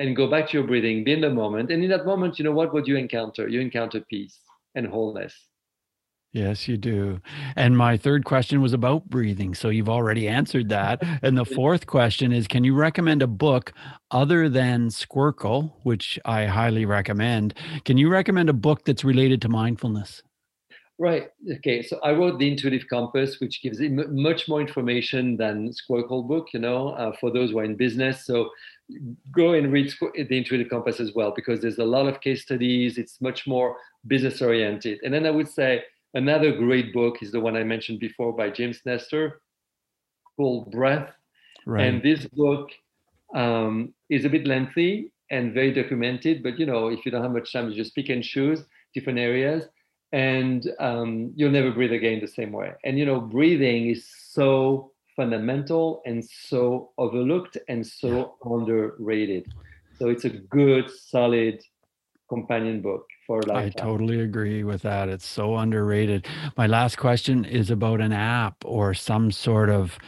and 0.00 0.16
go 0.16 0.28
back 0.28 0.48
to 0.48 0.56
your 0.56 0.66
breathing, 0.66 1.04
be 1.04 1.12
in 1.12 1.20
the 1.20 1.30
moment. 1.30 1.70
And 1.70 1.84
in 1.84 1.90
that 1.90 2.06
moment, 2.06 2.38
you 2.38 2.44
know 2.44 2.52
what? 2.52 2.72
would 2.72 2.88
you 2.88 2.96
encounter? 2.96 3.46
You 3.46 3.60
encounter 3.60 4.00
peace 4.00 4.40
and 4.74 4.86
wholeness. 4.86 5.34
Yes, 6.32 6.68
you 6.68 6.76
do. 6.76 7.20
And 7.54 7.76
my 7.76 7.96
third 7.96 8.24
question 8.24 8.62
was 8.62 8.72
about 8.72 9.10
breathing. 9.10 9.54
So 9.54 9.68
you've 9.68 9.88
already 9.88 10.26
answered 10.26 10.68
that. 10.70 11.02
And 11.22 11.36
the 11.36 11.44
fourth 11.44 11.86
question 11.86 12.32
is 12.32 12.48
Can 12.48 12.64
you 12.64 12.74
recommend 12.74 13.20
a 13.20 13.26
book 13.26 13.72
other 14.10 14.48
than 14.48 14.88
Squircle, 14.88 15.72
which 15.82 16.18
I 16.24 16.46
highly 16.46 16.86
recommend? 16.86 17.54
Can 17.84 17.98
you 17.98 18.08
recommend 18.08 18.48
a 18.48 18.54
book 18.54 18.84
that's 18.84 19.04
related 19.04 19.42
to 19.42 19.48
mindfulness? 19.48 20.22
Right. 21.00 21.30
Okay. 21.50 21.82
So 21.82 21.98
I 22.04 22.12
wrote 22.12 22.38
the 22.38 22.46
Intuitive 22.46 22.86
Compass, 22.86 23.40
which 23.40 23.62
gives 23.62 23.80
much 23.80 24.48
more 24.48 24.60
information 24.60 25.38
than 25.38 25.70
Squircle 25.70 26.28
book. 26.28 26.48
You 26.52 26.60
know, 26.60 26.90
uh, 26.90 27.12
for 27.18 27.30
those 27.30 27.52
who 27.52 27.58
are 27.60 27.64
in 27.64 27.74
business. 27.74 28.26
So 28.26 28.50
go 29.32 29.54
and 29.54 29.72
read 29.72 29.94
the 30.14 30.36
Intuitive 30.36 30.68
Compass 30.68 31.00
as 31.00 31.14
well 31.14 31.32
because 31.34 31.62
there's 31.62 31.78
a 31.78 31.84
lot 31.84 32.06
of 32.06 32.20
case 32.20 32.42
studies. 32.42 32.98
It's 32.98 33.18
much 33.22 33.46
more 33.46 33.78
business 34.08 34.42
oriented. 34.42 34.98
And 35.02 35.14
then 35.14 35.24
I 35.24 35.30
would 35.30 35.48
say 35.48 35.84
another 36.12 36.52
great 36.52 36.92
book 36.92 37.22
is 37.22 37.32
the 37.32 37.40
one 37.40 37.56
I 37.56 37.64
mentioned 37.64 37.98
before 37.98 38.34
by 38.34 38.50
James 38.50 38.82
Nestor 38.84 39.40
called 40.36 40.70
Breath. 40.70 41.10
Right. 41.64 41.86
And 41.86 42.02
this 42.02 42.26
book 42.26 42.72
um, 43.34 43.94
is 44.10 44.26
a 44.26 44.28
bit 44.28 44.46
lengthy 44.46 45.12
and 45.30 45.54
very 45.54 45.72
documented. 45.72 46.42
But 46.42 46.58
you 46.58 46.66
know, 46.66 46.88
if 46.88 47.06
you 47.06 47.10
don't 47.10 47.22
have 47.22 47.32
much 47.32 47.54
time, 47.54 47.70
you 47.70 47.74
just 47.74 47.94
pick 47.94 48.10
and 48.10 48.22
choose 48.22 48.64
different 48.92 49.18
areas 49.18 49.64
and 50.12 50.70
um, 50.80 51.32
you'll 51.36 51.50
never 51.50 51.70
breathe 51.70 51.92
again 51.92 52.20
the 52.20 52.28
same 52.28 52.52
way. 52.52 52.72
And 52.84 52.98
you 52.98 53.06
know, 53.06 53.20
breathing 53.20 53.88
is 53.88 54.06
so 54.28 54.92
fundamental 55.16 56.02
and 56.06 56.24
so 56.24 56.90
overlooked 56.98 57.58
and 57.68 57.86
so 57.86 58.36
underrated. 58.44 59.52
So 59.98 60.08
it's 60.08 60.24
a 60.24 60.30
good, 60.30 60.90
solid 60.90 61.62
companion 62.28 62.80
book 62.80 63.04
for 63.26 63.42
life. 63.42 63.74
I 63.76 63.80
totally 63.80 64.20
agree 64.20 64.64
with 64.64 64.82
that. 64.82 65.08
It's 65.08 65.26
so 65.26 65.56
underrated. 65.56 66.26
My 66.56 66.66
last 66.66 66.96
question 66.96 67.44
is 67.44 67.70
about 67.70 68.00
an 68.00 68.12
app 68.12 68.56
or 68.64 68.94
some 68.94 69.30
sort 69.30 69.68
of 69.68 69.98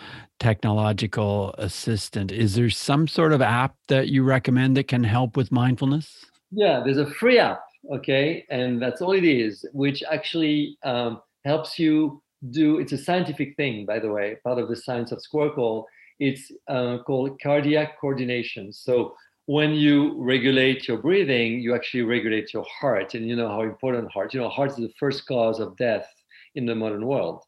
technological 0.40 1.54
assistant. 1.58 2.32
Is 2.32 2.54
there 2.54 2.70
some 2.70 3.06
sort 3.06 3.32
of 3.32 3.42
app 3.42 3.76
that 3.88 4.08
you 4.08 4.24
recommend 4.24 4.76
that 4.76 4.88
can 4.88 5.04
help 5.04 5.36
with 5.36 5.52
mindfulness? 5.52 6.26
Yeah, 6.50 6.82
there's 6.84 6.98
a 6.98 7.06
free 7.06 7.38
app 7.38 7.60
okay 7.92 8.44
and 8.50 8.80
that's 8.80 9.00
all 9.00 9.12
it 9.12 9.24
is 9.24 9.64
which 9.72 10.02
actually 10.10 10.76
um, 10.84 11.20
helps 11.44 11.78
you 11.78 12.22
do 12.50 12.78
it's 12.78 12.92
a 12.92 12.98
scientific 12.98 13.56
thing 13.56 13.86
by 13.86 13.98
the 13.98 14.10
way 14.10 14.36
part 14.44 14.58
of 14.58 14.68
the 14.68 14.76
science 14.76 15.12
of 15.12 15.18
squircle 15.18 15.84
it's 16.18 16.52
uh, 16.68 16.98
called 17.06 17.40
cardiac 17.40 18.00
coordination 18.00 18.72
so 18.72 19.14
when 19.46 19.72
you 19.72 20.14
regulate 20.22 20.86
your 20.86 20.98
breathing 20.98 21.60
you 21.60 21.74
actually 21.74 22.02
regulate 22.02 22.52
your 22.52 22.66
heart 22.80 23.14
and 23.14 23.28
you 23.28 23.34
know 23.34 23.48
how 23.48 23.62
important 23.62 24.10
heart 24.12 24.32
you 24.34 24.40
know 24.40 24.48
heart 24.48 24.70
is 24.70 24.76
the 24.76 24.92
first 24.98 25.26
cause 25.26 25.58
of 25.58 25.76
death 25.76 26.06
in 26.54 26.66
the 26.66 26.74
modern 26.74 27.06
world 27.06 27.44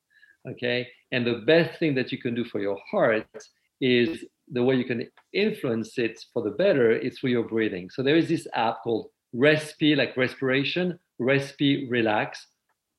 Okay. 0.48 0.86
And 1.12 1.26
the 1.26 1.42
best 1.46 1.78
thing 1.78 1.94
that 1.94 2.12
you 2.12 2.18
can 2.18 2.34
do 2.34 2.44
for 2.44 2.60
your 2.60 2.78
heart 2.90 3.26
is 3.80 4.24
the 4.50 4.62
way 4.62 4.74
you 4.74 4.84
can 4.84 5.08
influence 5.32 5.96
it 5.98 6.22
for 6.32 6.42
the 6.42 6.50
better 6.50 6.92
is 6.92 7.18
through 7.18 7.30
your 7.30 7.44
breathing. 7.44 7.88
So 7.90 8.02
there 8.02 8.16
is 8.16 8.28
this 8.28 8.46
app 8.54 8.82
called 8.82 9.08
Respi, 9.34 9.96
like 9.96 10.16
respiration, 10.16 10.98
Respi 11.20 11.90
Relax, 11.90 12.46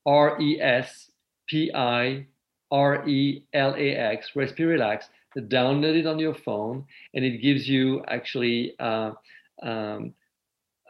R 0.05 0.39
E 0.41 0.59
S 0.61 1.11
P 1.47 1.71
I 1.73 2.27
R 2.71 3.07
E 3.07 3.43
L 3.53 3.75
A 3.75 3.91
X, 3.95 4.31
Respi 4.35 4.67
Relax. 4.67 5.09
Download 5.37 5.95
it 5.97 6.07
on 6.07 6.17
your 6.17 6.33
phone, 6.33 6.85
and 7.13 7.25
it 7.25 7.41
gives 7.41 7.67
you 7.67 8.03
actually 8.07 8.73
uh, 8.79 9.11
um, 9.61 10.13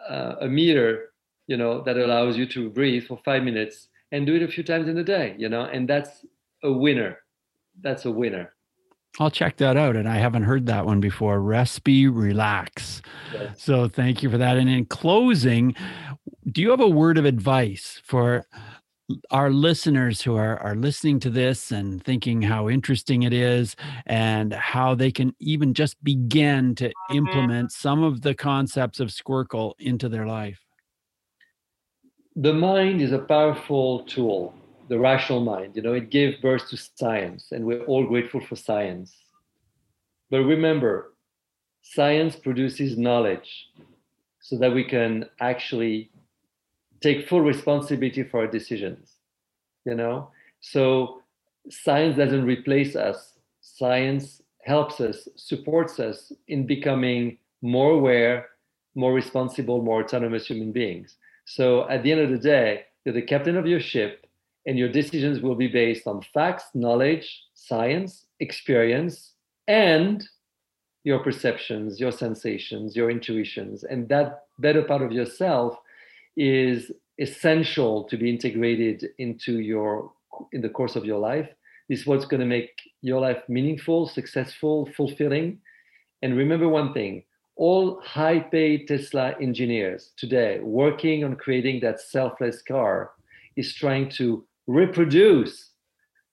uh, 0.08 0.36
a 0.42 0.48
meter, 0.48 1.14
you 1.48 1.58
know, 1.58 1.82
that 1.82 1.98
allows 1.98 2.38
you 2.38 2.46
to 2.48 2.70
breathe 2.70 3.06
for 3.06 3.20
five 3.26 3.44
minutes 3.44 3.88
and 4.12 4.26
do 4.26 4.36
it 4.36 4.44
a 4.44 4.48
few 4.48 4.64
times 4.64 4.88
in 4.88 4.96
the 4.96 5.04
day, 5.04 5.36
you 5.38 5.50
know, 5.50 5.64
and 5.64 5.90
that's 5.90 6.26
a 6.64 6.72
winner. 6.72 7.20
That's 7.82 8.06
a 8.06 8.12
winner. 8.12 8.55
I'll 9.20 9.32
check 9.32 9.58
that 9.58 9.78
out. 9.78 9.96
And 9.96 10.10
I 10.10 10.18
haven't 10.18 10.44
heard 10.44 10.66
that 10.66 10.86
one 10.86 11.00
before. 11.00 11.40
Respi 11.40 12.10
Relax. 12.14 13.02
Yes. 13.34 13.62
So 13.62 13.88
thank 13.88 14.22
you 14.22 14.30
for 14.30 14.38
that. 14.38 14.58
And 14.58 14.70
in 14.70 14.86
closing, 14.86 15.76
do 16.52 16.62
you 16.62 16.70
have 16.72 16.82
a 16.82 16.90
word 16.90 17.18
of 17.18 17.26
advice 17.26 18.02
for 18.04 18.46
our 19.30 19.52
listeners 19.52 20.22
who 20.22 20.36
are, 20.36 20.58
are 20.60 20.76
listening 20.76 21.20
to 21.20 21.30
this 21.30 21.72
and 21.72 22.04
thinking 22.04 22.42
how 22.42 22.70
interesting 22.70 23.24
it 23.24 23.34
is 23.34 23.76
and 24.06 24.54
how 24.54 24.96
they 24.96 25.12
can 25.12 25.36
even 25.40 25.74
just 25.74 26.04
begin 26.04 26.74
to 26.76 26.90
mm-hmm. 26.90 27.16
implement 27.16 27.72
some 27.72 28.04
of 28.04 28.22
the 28.22 28.34
concepts 28.34 29.00
of 29.00 29.10
Squircle 29.10 29.74
into 29.80 30.10
their 30.10 30.26
life? 30.26 30.60
The 32.36 32.54
mind 32.54 33.02
is 33.02 33.12
a 33.12 33.20
powerful 33.20 34.00
tool, 34.04 34.54
the 34.88 35.00
rational 35.00 35.42
mind. 35.42 35.76
You 35.76 35.82
know, 35.82 35.94
it 35.94 36.10
gave 36.10 36.42
birth 36.42 36.70
to 36.70 36.78
science, 36.78 37.52
and 37.52 37.66
we're 37.66 37.86
all 37.86 38.06
grateful 38.06 38.42
for 38.42 38.56
science. 38.56 39.16
But 40.30 40.40
remember, 40.40 41.14
science 41.82 42.36
produces 42.36 42.98
knowledge 42.98 43.70
so 44.42 44.58
that 44.58 44.74
we 44.74 44.84
can 44.84 45.26
actually 45.40 46.10
take 47.02 47.28
full 47.28 47.42
responsibility 47.42 48.24
for 48.24 48.42
our 48.42 48.48
decisions 48.48 49.16
you 49.86 49.96
know 49.96 50.30
so 50.60 51.22
science 51.70 52.18
doesn't 52.18 52.44
replace 52.44 52.96
us 52.96 53.34
science 53.62 54.42
helps 54.64 55.00
us 55.00 55.28
supports 55.36 56.00
us 56.00 56.32
in 56.48 56.66
becoming 56.66 57.38
more 57.62 57.92
aware 57.92 58.50
more 58.96 59.14
responsible 59.14 59.82
more 59.82 60.04
autonomous 60.04 60.48
human 60.48 60.72
beings 60.72 61.18
so 61.46 61.88
at 61.90 62.02
the 62.04 62.12
end 62.12 62.22
of 62.22 62.32
the 62.32 62.38
day 62.38 62.84
you're 63.04 63.14
the 63.14 63.22
captain 63.22 63.56
of 63.56 63.68
your 63.68 63.80
ship 63.80 64.26
and 64.66 64.78
your 64.78 64.90
decisions 64.90 65.42
will 65.42 65.56
be 65.56 65.68
based 65.68 66.08
on 66.08 66.22
facts 66.34 66.66
knowledge 66.74 67.44
science 67.54 68.26
experience 68.40 69.34
and 69.68 70.28
your 71.04 71.20
perceptions 71.20 72.00
your 72.00 72.12
sensations 72.12 72.96
your 72.96 73.10
intuitions. 73.10 73.84
And 73.84 74.10
that 74.10 74.46
better 74.60 74.82
part 74.82 75.02
of 75.02 75.12
yourself 75.12 75.78
is 76.36 76.92
essential 77.20 78.04
to 78.06 78.18
be 78.18 78.30
integrated 78.30 79.06
into 79.18 79.60
your 79.60 80.12
in 80.52 80.62
the 80.62 80.70
course 80.70 80.96
of 80.96 81.06
your 81.06 81.20
life. 81.20 81.50
This 81.88 82.02
is 82.02 82.08
what's 82.08 82.26
going 82.26 82.42
to 82.42 82.46
make 82.46 82.72
your 83.02 83.22
life 83.22 83.42
meaningful 83.48 84.08
successful 84.08 84.90
fulfilling. 84.98 85.60
And 86.22 86.36
remember 86.36 86.68
one 86.68 86.94
thing 86.94 87.24
all 87.58 88.02
high 88.02 88.40
paid 88.40 88.86
tesla 88.86 89.34
engineers 89.40 90.12
today 90.18 90.60
working 90.60 91.24
on 91.24 91.38
creating 91.38 91.80
that 91.80 92.02
selfless 92.02 92.62
car 92.62 93.12
is 93.56 93.74
trying 93.74 94.10
to 94.10 94.44
reproduce 94.68 95.72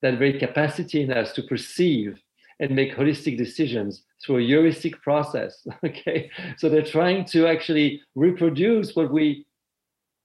that 0.03 0.19
very 0.19 0.39
capacity 0.39 1.03
in 1.03 1.13
us 1.13 1.33
to 1.33 1.43
perceive 1.43 2.21
and 2.61 2.71
make 2.71 2.97
holistic 2.97 3.37
decisions 3.39 4.05
through 4.25 4.39
a 4.39 4.47
heuristic 4.47 5.01
process 5.03 5.67
okay? 5.85 6.31
So 6.59 6.69
they're 6.69 6.83
trying 6.83 7.25
to 7.27 7.47
actually 7.47 8.01
reproduce 8.15 8.95
what 8.95 9.13
we 9.13 9.47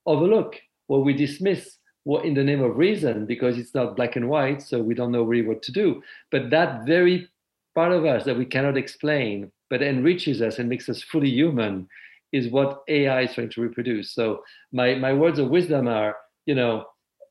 overlook 0.05 0.55
what 0.87 1.03
we 1.03 1.13
dismiss 1.13 1.77
what 2.05 2.23
in 2.25 2.33
the 2.33 2.43
name 2.43 2.63
of 2.63 2.77
reason 2.77 3.25
because 3.25 3.57
it's 3.57 3.75
not 3.75 3.97
black 3.97 4.15
and 4.15 4.29
white 4.29 4.61
so 4.61 4.81
we 4.81 4.95
don't 4.95 5.11
know 5.11 5.23
really 5.23 5.45
what 5.45 5.61
to 5.63 5.71
do. 5.73 6.01
But 6.31 6.49
that 6.51 6.85
very 6.85 7.29
part 7.75 7.91
of 7.91 8.05
us 8.05 8.23
that 8.23 8.37
we 8.37 8.45
cannot 8.45 8.77
explain 8.77 9.51
but 9.69 9.83
enriches 9.83 10.41
us 10.41 10.57
and 10.57 10.69
makes 10.69 10.87
us 10.87 11.03
fully 11.03 11.29
human 11.29 11.87
is 12.31 12.49
what 12.49 12.81
ai 12.87 13.23
is 13.23 13.33
trying 13.33 13.49
to 13.49 13.61
reproduce. 13.61 14.13
So 14.13 14.43
my 14.71 14.95
my 14.95 15.13
words 15.13 15.37
of 15.37 15.49
wisdom 15.49 15.87
are 15.87 16.15
you 16.45 16.55
know 16.55 16.85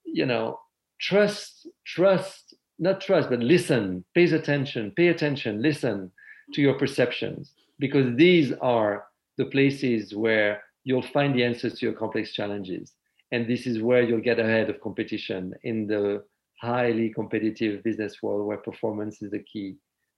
you 0.05 0.27
know 0.27 0.61
trust 1.01 1.69
trust 1.85 2.55
not 2.79 3.01
trust 3.01 3.31
but 3.31 3.41
listen 3.41 4.05
pays 4.15 4.33
attention 4.33 4.91
pay 4.97 5.09
attention 5.09 5.63
listen 5.63 6.11
to 6.53 6.61
your 6.61 6.75
perceptions 6.75 7.53
because 7.79 8.17
these 8.17 8.53
are 8.61 9.07
the 9.37 9.47
places 9.47 10.15
where 10.15 10.63
you'll 10.85 11.03
find 11.03 11.35
the 11.35 11.45
answers 11.45 11.75
to 11.75 11.87
your 11.87 11.95
complex 11.95 12.33
challenges. 12.33 12.93
And 13.33 13.49
this 13.49 13.67
is 13.67 13.83
where 13.83 14.03
you'll 14.03 14.21
get 14.21 14.39
ahead 14.39 14.71
of 14.71 14.81
competition 14.81 15.53
in 15.65 15.87
the 15.87 16.23
highly 16.61 17.13
competitive 17.13 17.83
business 17.83 18.23
world 18.23 18.47
where 18.47 18.57
performance 18.57 19.21
is 19.21 19.33
the 19.33 19.41
key 19.41 19.77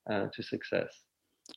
uh, 0.09 0.27
to 0.33 0.43
success. 0.43 0.89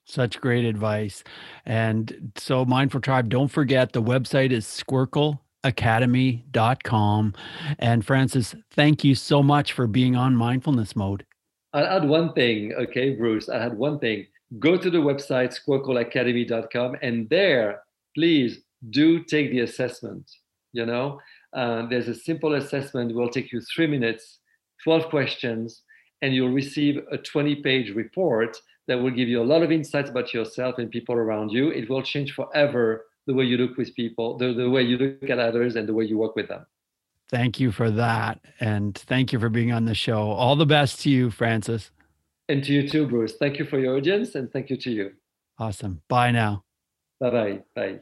Such 0.05 0.39
great 0.39 0.63
advice. 0.63 1.23
And 1.65 2.31
so, 2.37 2.63
Mindful 2.63 3.01
Tribe, 3.01 3.27
don't 3.27 3.49
forget 3.49 3.91
the 3.91 4.01
website 4.01 4.51
is 4.51 4.65
squircleacademy.com. 5.63 7.33
And 7.79 8.05
Francis, 8.05 8.55
thank 8.71 9.03
you 9.03 9.15
so 9.15 9.43
much 9.43 9.73
for 9.73 9.87
being 9.87 10.15
on 10.15 10.35
mindfulness 10.35 10.95
mode. 10.95 11.25
I'll 11.73 11.85
add 11.85 12.07
one 12.07 12.33
thing, 12.33 12.73
okay, 12.73 13.11
Bruce. 13.11 13.47
I 13.49 13.61
had 13.61 13.77
one 13.77 13.99
thing. 13.99 14.27
Go 14.59 14.77
to 14.77 14.89
the 14.89 14.97
website, 14.97 15.57
squircleacademy.com, 15.57 16.97
and 17.01 17.29
there, 17.29 17.83
please 18.13 18.59
do 18.89 19.23
take 19.23 19.51
the 19.51 19.61
assessment. 19.61 20.29
You 20.73 20.85
know, 20.85 21.19
uh, 21.53 21.85
there's 21.87 22.09
a 22.09 22.15
simple 22.15 22.55
assessment. 22.55 23.11
It 23.11 23.15
will 23.15 23.29
take 23.29 23.53
you 23.53 23.61
three 23.61 23.87
minutes, 23.87 24.39
12 24.83 25.09
questions, 25.09 25.83
and 26.21 26.35
you'll 26.35 26.51
receive 26.51 27.01
a 27.11 27.17
20 27.17 27.55
page 27.57 27.91
report 27.91 28.57
that 28.87 28.97
will 28.97 29.11
give 29.11 29.29
you 29.29 29.41
a 29.41 29.43
lot 29.43 29.63
of 29.63 29.71
insights 29.71 30.09
about 30.09 30.33
yourself 30.33 30.77
and 30.77 30.91
people 30.91 31.15
around 31.15 31.51
you. 31.51 31.69
It 31.69 31.89
will 31.89 32.01
change 32.01 32.33
forever 32.33 33.05
the 33.27 33.33
way 33.33 33.45
you 33.45 33.57
look 33.57 33.77
with 33.77 33.95
people, 33.95 34.37
the, 34.37 34.53
the 34.53 34.69
way 34.69 34.81
you 34.83 34.97
look 34.97 35.29
at 35.29 35.39
others, 35.39 35.75
and 35.75 35.87
the 35.87 35.93
way 35.93 36.05
you 36.05 36.17
work 36.17 36.35
with 36.35 36.47
them. 36.47 36.65
Thank 37.29 37.59
you 37.59 37.71
for 37.71 37.89
that. 37.91 38.41
And 38.59 38.97
thank 38.97 39.31
you 39.31 39.39
for 39.39 39.49
being 39.49 39.71
on 39.71 39.85
the 39.85 39.95
show. 39.95 40.31
All 40.31 40.55
the 40.55 40.65
best 40.65 41.01
to 41.01 41.09
you, 41.09 41.31
Francis. 41.31 41.91
And 42.49 42.63
to 42.65 42.73
you 42.73 42.89
too, 42.89 43.07
Bruce. 43.07 43.37
Thank 43.37 43.57
you 43.59 43.65
for 43.65 43.79
your 43.79 43.95
audience 43.95 44.35
and 44.35 44.51
thank 44.51 44.69
you 44.69 44.77
to 44.77 44.91
you. 44.91 45.11
Awesome. 45.57 46.01
Bye 46.09 46.31
now. 46.31 46.65
Bye-bye. 47.21 47.61
Bye. 47.75 47.99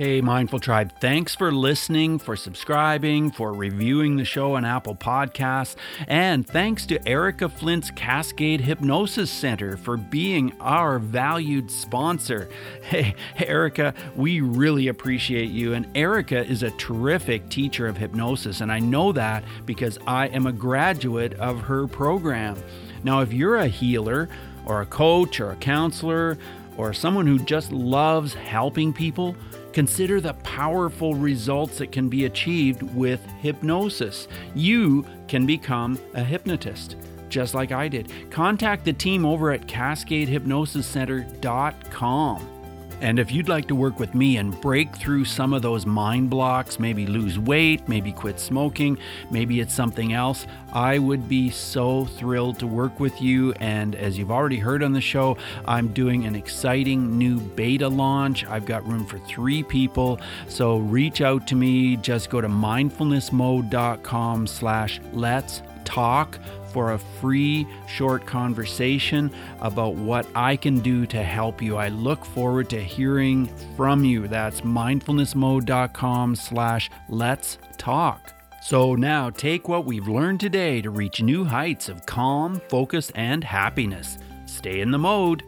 Hey, 0.00 0.22
Mindful 0.22 0.60
Tribe, 0.60 0.94
thanks 0.98 1.34
for 1.34 1.52
listening, 1.52 2.18
for 2.18 2.34
subscribing, 2.34 3.30
for 3.30 3.52
reviewing 3.52 4.16
the 4.16 4.24
show 4.24 4.54
on 4.54 4.64
Apple 4.64 4.94
Podcasts, 4.94 5.76
and 6.08 6.46
thanks 6.46 6.86
to 6.86 7.06
Erica 7.06 7.50
Flint's 7.50 7.90
Cascade 7.90 8.62
Hypnosis 8.62 9.30
Center 9.30 9.76
for 9.76 9.98
being 9.98 10.54
our 10.58 10.98
valued 10.98 11.70
sponsor. 11.70 12.48
Hey, 12.82 13.14
Erica, 13.36 13.92
we 14.16 14.40
really 14.40 14.88
appreciate 14.88 15.50
you, 15.50 15.74
and 15.74 15.86
Erica 15.94 16.46
is 16.46 16.62
a 16.62 16.70
terrific 16.70 17.50
teacher 17.50 17.86
of 17.86 17.98
hypnosis, 17.98 18.62
and 18.62 18.72
I 18.72 18.78
know 18.78 19.12
that 19.12 19.44
because 19.66 19.98
I 20.06 20.28
am 20.28 20.46
a 20.46 20.52
graduate 20.52 21.34
of 21.34 21.60
her 21.60 21.86
program. 21.86 22.56
Now, 23.04 23.20
if 23.20 23.34
you're 23.34 23.58
a 23.58 23.68
healer, 23.68 24.30
or 24.64 24.80
a 24.80 24.86
coach, 24.86 25.40
or 25.40 25.50
a 25.50 25.56
counselor, 25.56 26.38
or 26.78 26.94
someone 26.94 27.26
who 27.26 27.38
just 27.38 27.70
loves 27.70 28.32
helping 28.32 28.94
people, 28.94 29.36
Consider 29.72 30.20
the 30.20 30.34
powerful 30.34 31.14
results 31.14 31.78
that 31.78 31.90
can 31.92 32.08
be 32.08 32.24
achieved 32.24 32.82
with 32.94 33.24
hypnosis. 33.40 34.26
You 34.54 35.06
can 35.28 35.46
become 35.46 35.96
a 36.14 36.24
hypnotist, 36.24 36.96
just 37.28 37.54
like 37.54 37.70
I 37.72 37.88
did. 37.88 38.12
Contact 38.30 38.84
the 38.84 38.92
team 38.92 39.24
over 39.24 39.52
at 39.52 39.68
CascadeHypnosisCenter.com. 39.68 42.59
And 43.00 43.18
if 43.18 43.32
you'd 43.32 43.48
like 43.48 43.66
to 43.68 43.74
work 43.74 43.98
with 43.98 44.14
me 44.14 44.36
and 44.36 44.58
break 44.60 44.94
through 44.94 45.24
some 45.24 45.52
of 45.52 45.62
those 45.62 45.86
mind 45.86 46.30
blocks, 46.30 46.78
maybe 46.78 47.06
lose 47.06 47.38
weight, 47.38 47.88
maybe 47.88 48.12
quit 48.12 48.38
smoking, 48.38 48.98
maybe 49.30 49.60
it's 49.60 49.72
something 49.72 50.12
else, 50.12 50.46
I 50.72 50.98
would 50.98 51.28
be 51.28 51.50
so 51.50 52.04
thrilled 52.04 52.58
to 52.58 52.66
work 52.66 53.00
with 53.00 53.22
you. 53.22 53.52
And 53.54 53.94
as 53.94 54.18
you've 54.18 54.30
already 54.30 54.58
heard 54.58 54.82
on 54.82 54.92
the 54.92 55.00
show, 55.00 55.36
I'm 55.66 55.88
doing 55.88 56.26
an 56.26 56.34
exciting 56.36 57.16
new 57.18 57.40
beta 57.40 57.88
launch. 57.88 58.44
I've 58.46 58.66
got 58.66 58.86
room 58.86 59.06
for 59.06 59.18
three 59.20 59.62
people. 59.62 60.20
So 60.48 60.78
reach 60.78 61.20
out 61.20 61.46
to 61.48 61.56
me. 61.56 61.96
Just 61.96 62.30
go 62.30 62.40
to 62.40 62.48
mindfulnessmode.com 62.48 64.46
slash 64.46 65.00
let's 65.12 65.62
talk 65.84 66.38
for 66.70 66.92
a 66.92 66.98
free 66.98 67.66
short 67.86 68.26
conversation 68.26 69.30
about 69.60 69.94
what 69.94 70.26
I 70.34 70.56
can 70.56 70.80
do 70.80 71.06
to 71.06 71.22
help 71.22 71.60
you. 71.60 71.76
I 71.76 71.88
look 71.88 72.24
forward 72.24 72.70
to 72.70 72.82
hearing 72.82 73.46
from 73.76 74.04
you. 74.04 74.28
That's 74.28 74.62
mindfulnessmode.com 74.62 76.36
slash 76.36 76.90
let's 77.08 77.58
talk. 77.76 78.34
So 78.62 78.94
now 78.94 79.30
take 79.30 79.68
what 79.68 79.86
we've 79.86 80.08
learned 80.08 80.40
today 80.40 80.82
to 80.82 80.90
reach 80.90 81.22
new 81.22 81.44
heights 81.44 81.88
of 81.88 82.04
calm, 82.04 82.60
focus, 82.68 83.10
and 83.14 83.42
happiness. 83.42 84.18
Stay 84.44 84.80
in 84.80 84.90
the 84.90 84.98
mode. 84.98 85.42